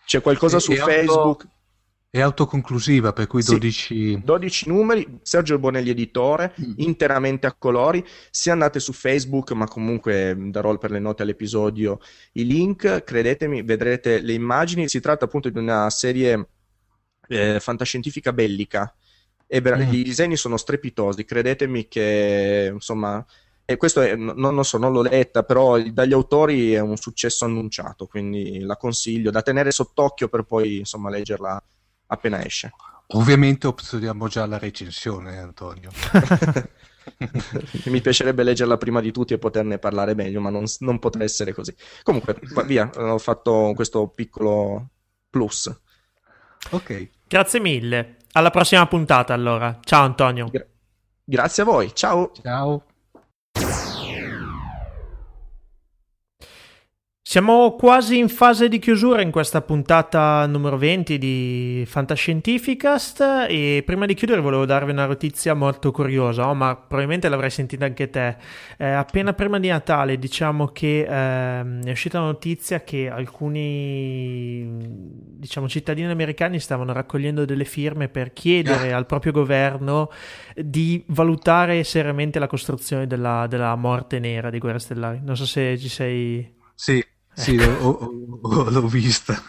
c'è 0.05 0.21
qualcosa 0.21 0.57
e, 0.57 0.59
su 0.59 0.73
Facebook. 0.73 1.43
Auto, 1.43 1.49
è 2.09 2.19
autoconclusiva, 2.19 3.13
per 3.13 3.27
cui 3.27 3.41
12... 3.41 3.71
Sì, 3.71 4.21
12 4.21 4.67
numeri, 4.67 5.19
Sergio 5.21 5.57
Bonelli 5.59 5.91
editore, 5.91 6.53
mm. 6.59 6.73
interamente 6.75 7.47
a 7.47 7.53
colori. 7.53 8.05
Se 8.29 8.51
andate 8.51 8.81
su 8.81 8.91
Facebook, 8.91 9.51
ma 9.51 9.65
comunque 9.65 10.35
darò 10.37 10.77
per 10.77 10.91
le 10.91 10.99
note 10.99 11.21
all'episodio 11.21 12.01
i 12.33 12.45
link, 12.45 13.05
credetemi, 13.05 13.61
vedrete 13.61 14.19
le 14.19 14.33
immagini. 14.33 14.89
Si 14.89 14.99
tratta 14.99 15.23
appunto 15.23 15.49
di 15.49 15.57
una 15.57 15.89
serie 15.89 16.49
eh, 17.29 17.61
fantascientifica 17.61 18.33
bellica. 18.33 18.93
E 19.47 19.61
mm. 19.61 19.93
i 19.93 20.03
disegni 20.03 20.35
sono 20.35 20.57
strepitosi, 20.57 21.23
credetemi 21.23 21.87
che 21.87 22.71
insomma 22.73 23.25
e 23.71 23.77
questo 23.77 24.01
è, 24.01 24.15
non, 24.15 24.35
non 24.37 24.63
so, 24.63 24.77
non 24.77 24.91
l'ho 24.91 25.01
letta, 25.01 25.43
però 25.43 25.79
dagli 25.81 26.13
autori 26.13 26.73
è 26.73 26.79
un 26.79 26.97
successo 26.97 27.45
annunciato, 27.45 28.07
quindi 28.07 28.59
la 28.59 28.77
consiglio 28.77 29.31
da 29.31 29.41
tenere 29.41 29.71
sott'occhio 29.71 30.27
per 30.27 30.43
poi 30.43 30.79
insomma 30.79 31.09
leggerla 31.09 31.61
appena 32.07 32.43
esce. 32.43 32.71
Ovviamente 33.13 33.67
opzioniamo 33.67 34.27
già 34.27 34.45
la 34.45 34.57
recensione, 34.57 35.37
Antonio. 35.37 35.89
Mi 37.85 37.99
piacerebbe 37.99 38.43
leggerla 38.43 38.77
prima 38.77 39.01
di 39.01 39.11
tutti 39.11 39.33
e 39.33 39.37
poterne 39.37 39.79
parlare 39.79 40.13
meglio, 40.13 40.39
ma 40.39 40.49
non, 40.49 40.63
non 40.79 40.99
potrà 40.99 41.23
essere 41.23 41.53
così. 41.53 41.75
Comunque, 42.03 42.39
via, 42.65 42.89
ho 42.95 43.17
fatto 43.17 43.73
questo 43.75 44.07
piccolo 44.07 44.89
plus. 45.29 45.69
Ok. 46.69 47.09
Grazie 47.27 47.59
mille. 47.59 48.17
Alla 48.33 48.49
prossima 48.49 48.85
puntata 48.87 49.33
allora. 49.33 49.79
Ciao 49.83 50.03
Antonio. 50.03 50.47
Gra- 50.49 50.65
grazie 51.23 51.63
a 51.63 51.65
voi. 51.65 51.93
Ciao. 51.93 52.31
Ciao. 52.41 52.85
you 53.59 53.90
Siamo 57.31 57.75
quasi 57.75 58.17
in 58.17 58.27
fase 58.27 58.67
di 58.67 58.77
chiusura 58.77 59.21
in 59.21 59.31
questa 59.31 59.61
puntata 59.61 60.45
numero 60.47 60.77
20 60.77 61.17
di 61.17 61.81
Fantascientificast 61.87 63.45
e 63.47 63.83
prima 63.85 64.05
di 64.05 64.15
chiudere 64.15 64.41
volevo 64.41 64.65
darvi 64.65 64.91
una 64.91 65.05
notizia 65.05 65.53
molto 65.53 65.91
curiosa, 65.91 66.49
oh, 66.49 66.53
ma 66.53 66.75
probabilmente 66.75 67.29
l'avrai 67.29 67.49
sentita 67.49 67.85
anche 67.85 68.09
te. 68.09 68.35
Eh, 68.77 68.85
appena 68.85 69.31
prima 69.31 69.59
di 69.59 69.69
Natale 69.69 70.19
diciamo 70.19 70.67
che 70.73 71.03
eh, 71.03 71.79
è 71.85 71.91
uscita 71.91 72.19
la 72.19 72.25
notizia 72.25 72.81
che 72.81 73.09
alcuni 73.09 74.67
diciamo, 75.37 75.69
cittadini 75.69 76.11
americani 76.11 76.59
stavano 76.59 76.91
raccogliendo 76.91 77.45
delle 77.45 77.63
firme 77.63 78.09
per 78.09 78.33
chiedere 78.33 78.91
ah. 78.91 78.97
al 78.97 79.05
proprio 79.05 79.31
governo 79.31 80.11
di 80.53 81.01
valutare 81.07 81.85
seriamente 81.85 82.39
la 82.39 82.47
costruzione 82.47 83.07
della, 83.07 83.47
della 83.47 83.73
morte 83.77 84.19
nera 84.19 84.49
di 84.49 84.59
Guerre 84.59 84.79
Stellari. 84.79 85.21
Non 85.23 85.37
so 85.37 85.45
se 85.45 85.77
ci 85.77 85.87
sei... 85.87 86.59
Sì, 86.75 87.01
sì, 87.33 87.55
ecco. 87.55 88.11
l'ho, 88.41 88.69
l'ho, 88.69 88.87
vista. 88.87 89.41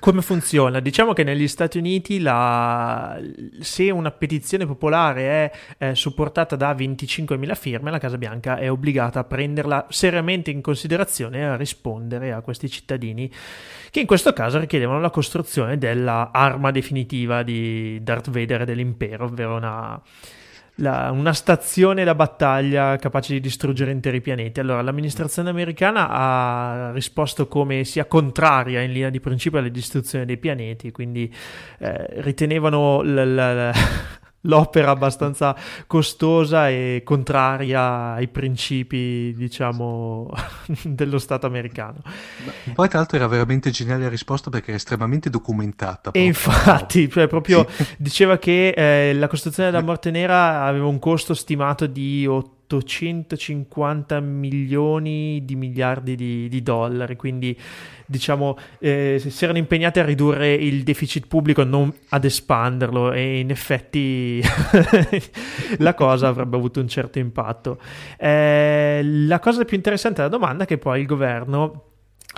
Come 0.00 0.22
funziona? 0.22 0.80
Diciamo 0.80 1.12
che 1.12 1.24
negli 1.24 1.46
Stati 1.46 1.76
Uniti 1.78 2.20
la... 2.20 3.20
se 3.60 3.90
una 3.90 4.10
petizione 4.10 4.66
popolare 4.66 5.22
è, 5.22 5.52
è 5.90 5.94
supportata 5.94 6.56
da 6.56 6.72
25.000 6.72 7.54
firme, 7.54 7.90
la 7.90 7.98
Casa 7.98 8.16
Bianca 8.16 8.56
è 8.56 8.70
obbligata 8.70 9.20
a 9.20 9.24
prenderla 9.24 9.86
seriamente 9.90 10.50
in 10.50 10.62
considerazione 10.62 11.38
e 11.38 11.42
a 11.42 11.56
rispondere 11.56 12.32
a 12.32 12.40
questi 12.40 12.70
cittadini 12.70 13.30
che 13.90 14.00
in 14.00 14.06
questo 14.06 14.32
caso 14.32 14.58
richiedevano 14.58 15.00
la 15.00 15.10
costruzione 15.10 15.78
dell'arma 15.78 16.70
definitiva 16.70 17.42
di 17.42 18.02
Darth 18.02 18.30
Vader 18.30 18.62
e 18.62 18.64
dell'impero, 18.64 19.24
ovvero 19.26 19.56
una 19.56 20.00
la, 20.80 21.10
una 21.10 21.32
stazione 21.32 22.04
da 22.04 22.14
battaglia 22.14 22.96
capace 22.96 23.32
di 23.32 23.40
distruggere 23.40 23.90
interi 23.90 24.20
pianeti. 24.20 24.60
Allora, 24.60 24.82
l'amministrazione 24.82 25.50
americana 25.50 26.08
ha 26.08 26.90
risposto 26.92 27.46
come 27.46 27.84
sia 27.84 28.06
contraria 28.06 28.80
in 28.80 28.92
linea 28.92 29.10
di 29.10 29.20
principio 29.20 29.58
alla 29.58 29.68
distruzione 29.68 30.24
dei 30.24 30.36
pianeti, 30.38 30.90
quindi 30.90 31.32
eh, 31.78 32.06
ritenevano 32.20 33.02
l- 33.02 33.34
l- 33.34 33.72
l'opera 34.42 34.90
abbastanza 34.90 35.56
costosa 35.86 36.68
e 36.68 37.02
contraria 37.04 38.12
ai 38.12 38.28
principi, 38.28 39.34
diciamo, 39.36 40.30
dello 40.84 41.18
Stato 41.18 41.46
americano. 41.46 41.98
Ma 42.64 42.72
poi, 42.74 42.88
tra 42.88 42.98
l'altro, 42.98 43.16
era 43.16 43.26
veramente 43.26 43.70
geniale 43.70 44.04
la 44.04 44.08
risposta 44.08 44.50
perché 44.50 44.68
era 44.68 44.76
estremamente 44.76 45.30
documentata. 45.30 46.10
E 46.12 46.22
infatti, 46.22 47.08
cioè, 47.10 47.26
proprio 47.26 47.66
sì. 47.68 47.86
diceva 47.96 48.38
che 48.38 48.68
eh, 48.68 49.14
la 49.14 49.26
costruzione 49.26 49.70
della 49.70 49.82
Morte 49.82 50.10
Nera 50.10 50.62
aveva 50.62 50.86
un 50.86 50.98
costo 50.98 51.34
stimato 51.34 51.86
di 51.86 52.26
8 52.26 52.56
850 52.76 54.20
milioni 54.20 55.44
di 55.44 55.56
miliardi 55.56 56.14
di, 56.14 56.48
di 56.48 56.62
dollari, 56.62 57.16
quindi 57.16 57.56
diciamo 58.06 58.56
eh, 58.78 59.22
si 59.24 59.44
erano 59.44 59.58
impegnati 59.58 59.98
a 59.98 60.04
ridurre 60.04 60.54
il 60.54 60.82
deficit 60.82 61.26
pubblico, 61.26 61.64
non 61.64 61.92
ad 62.08 62.24
espanderlo 62.24 63.12
e 63.12 63.38
in 63.38 63.50
effetti 63.50 64.40
la 65.78 65.94
cosa 65.94 66.28
avrebbe 66.28 66.56
avuto 66.56 66.80
un 66.80 66.88
certo 66.88 67.18
impatto. 67.18 67.78
Eh, 68.16 69.00
la 69.02 69.38
cosa 69.38 69.64
più 69.64 69.76
interessante 69.76 70.22
della 70.22 70.34
domanda 70.34 70.64
è 70.64 70.66
che 70.66 70.78
poi 70.78 71.00
il 71.00 71.06
governo 71.06 71.84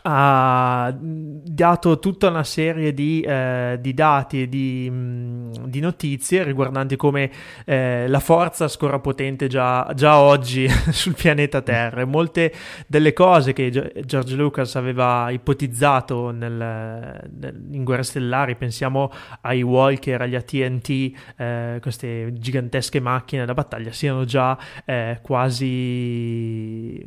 ha 0.03 0.95
dato 0.99 1.99
tutta 1.99 2.29
una 2.29 2.45
serie 2.45 2.95
di, 2.95 3.21
eh, 3.21 3.79
di 3.81 3.95
dati 3.95 4.43
e 4.43 4.49
di, 4.49 4.89
mh, 4.91 5.67
di, 5.67 5.81
notizie 5.81 6.43
riguardanti 6.43 6.97
come 6.97 7.31
eh, 7.65 8.07
la 8.09 8.21
forza 8.21 8.69
scorra 8.69 8.99
potente 8.99 9.47
già, 9.49 9.91
già 9.95 10.19
oggi 10.19 10.69
sul 10.91 11.15
pianeta 11.15 11.61
Terra. 11.63 12.05
Molte 12.05 12.53
delle 12.87 13.13
cose 13.13 13.53
che 13.53 13.71
George 14.05 14.35
Lucas 14.35 14.77
aveva 14.77 15.31
ipotizzato 15.31 16.31
nel, 16.31 16.53
nel, 16.53 17.67
in 17.73 17.85
Guerre 17.85 18.03
Stellari, 18.03 18.57
pensiamo 18.57 19.11
ai 19.43 19.63
Walker, 19.63 20.23
agli 20.23 20.35
ATNT, 20.35 21.13
eh, 21.37 21.79
queste 21.81 22.33
gigantesche 22.35 23.01
macchine 23.01 23.45
da 23.45 23.55
battaglia, 23.55 23.93
siano 23.93 24.25
già 24.25 24.59
eh, 24.85 25.19
quasi 25.23 27.07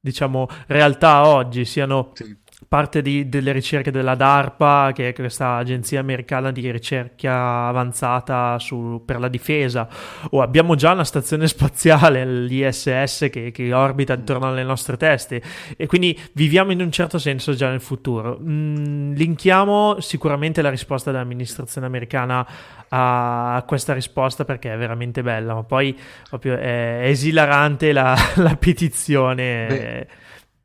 diciamo, 0.00 0.48
realtà 0.66 1.26
oggi 1.26 1.64
siano 1.64 2.12
sì. 2.14 2.34
parte 2.66 3.02
di, 3.02 3.28
delle 3.28 3.52
ricerche 3.52 3.90
della 3.90 4.14
DARPA, 4.14 4.92
che 4.94 5.08
è 5.08 5.12
questa 5.12 5.56
agenzia 5.56 6.00
americana 6.00 6.50
di 6.50 6.70
ricerca 6.70 7.66
avanzata 7.66 8.58
su, 8.58 9.02
per 9.04 9.20
la 9.20 9.28
difesa, 9.28 9.88
o 10.30 10.40
abbiamo 10.40 10.74
già 10.74 10.92
una 10.92 11.04
stazione 11.04 11.46
spaziale, 11.46 12.24
l'ISS, 12.24 13.28
che, 13.30 13.50
che, 13.50 13.72
orbita 13.74 14.14
intorno 14.14 14.48
alle 14.48 14.64
nostre 14.64 14.96
teste, 14.96 15.42
e 15.76 15.86
quindi 15.86 16.18
viviamo 16.32 16.72
in 16.72 16.80
un 16.80 16.90
certo 16.90 17.18
senso 17.18 17.52
già 17.52 17.68
nel 17.68 17.80
futuro. 17.80 18.38
Mm, 18.40 19.12
linkiamo 19.12 20.00
sicuramente 20.00 20.62
la 20.62 20.70
risposta 20.70 21.10
dell'amministrazione 21.10 21.86
americana 21.86 22.46
a 22.92 23.62
questa 23.66 23.92
risposta 23.92 24.44
perché 24.44 24.72
è 24.72 24.76
veramente 24.76 25.22
bella, 25.22 25.54
ma 25.54 25.62
poi 25.62 25.98
proprio 26.28 26.56
è 26.56 27.02
esilarante 27.04 27.92
la, 27.92 28.16
la 28.36 28.56
petizione, 28.56 29.66
Beh, 29.66 30.06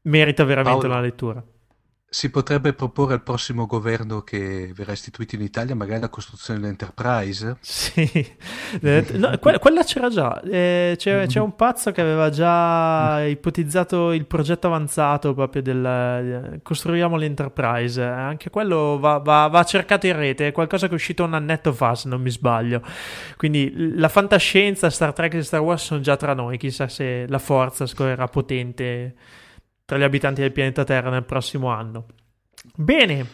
merita 0.03 0.43
veramente 0.43 0.87
Paolo. 0.87 0.93
una 0.93 1.01
lettura 1.01 1.43
si 2.15 2.29
potrebbe 2.29 2.71
proporre 2.71 3.15
al 3.15 3.21
prossimo 3.21 3.65
governo 3.65 4.21
che 4.21 4.71
verrà 4.73 4.93
istituito 4.93 5.35
in 5.35 5.41
Italia 5.41 5.75
magari 5.75 5.99
la 5.99 6.07
costruzione 6.07 6.61
dell'Enterprise? 6.61 7.57
Sì, 7.59 8.09
eh, 8.81 9.05
no, 9.15 9.37
que- 9.37 9.59
quella 9.59 9.83
c'era 9.83 10.07
già. 10.07 10.39
Eh, 10.39 10.93
c'è, 10.95 11.27
c'è, 11.27 11.41
un 11.41 11.57
pazzo 11.57 11.91
che 11.91 11.99
aveva 11.99 12.29
già 12.29 13.21
ipotizzato 13.25 14.13
il 14.13 14.25
progetto 14.25 14.67
avanzato 14.67 15.33
proprio 15.33 15.61
del 15.61 16.61
costruiamo 16.63 17.17
l'Enterprise. 17.17 18.01
Anche 18.01 18.49
quello 18.49 18.97
va, 18.97 19.17
va, 19.17 19.47
va, 19.47 19.63
cercato 19.65 20.07
in 20.07 20.15
rete, 20.15 20.47
è 20.47 20.51
qualcosa 20.53 20.85
che 20.85 20.93
è 20.93 20.95
uscito 20.95 21.25
un 21.25 21.33
annetto 21.33 21.73
fa, 21.73 21.95
se 21.95 22.07
non 22.07 22.21
mi 22.21 22.29
sbaglio. 22.29 22.81
Quindi 23.35 23.73
la 23.97 24.07
fantascienza, 24.07 24.89
Star 24.89 25.11
Trek 25.11 25.33
e 25.33 25.43
Star 25.43 25.59
Wars 25.59 25.83
sono 25.83 25.99
già 25.99 26.15
tra 26.15 26.33
noi. 26.33 26.57
Chissà 26.57 26.87
se 26.87 27.25
la 27.27 27.39
forza 27.39 27.85
scorrerà 27.85 28.29
potente 28.29 29.15
tra 29.85 29.97
gli 29.97 30.03
abitanti 30.03 30.41
del 30.41 30.51
pianeta 30.51 30.83
Terra 30.83 31.09
nel 31.09 31.23
prossimo 31.23 31.69
anno. 31.69 32.07
Bene, 32.75 33.25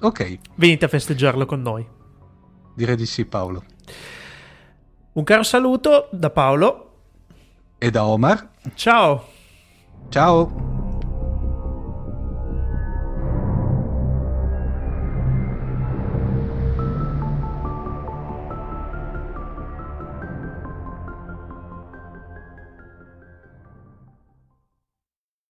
Ok. 0.00 0.38
Venite 0.54 0.84
a 0.84 0.88
festeggiarlo 0.88 1.46
con 1.46 1.62
noi. 1.62 1.84
Direi 2.76 2.94
di 2.94 3.06
sì, 3.06 3.24
Paolo. 3.24 3.64
Un 5.18 5.24
caro 5.24 5.42
saluto 5.42 6.06
da 6.12 6.30
Paolo 6.30 6.90
e 7.76 7.90
da 7.90 8.04
Omar. 8.04 8.50
Ciao. 8.76 9.24
Ciao. 10.10 10.77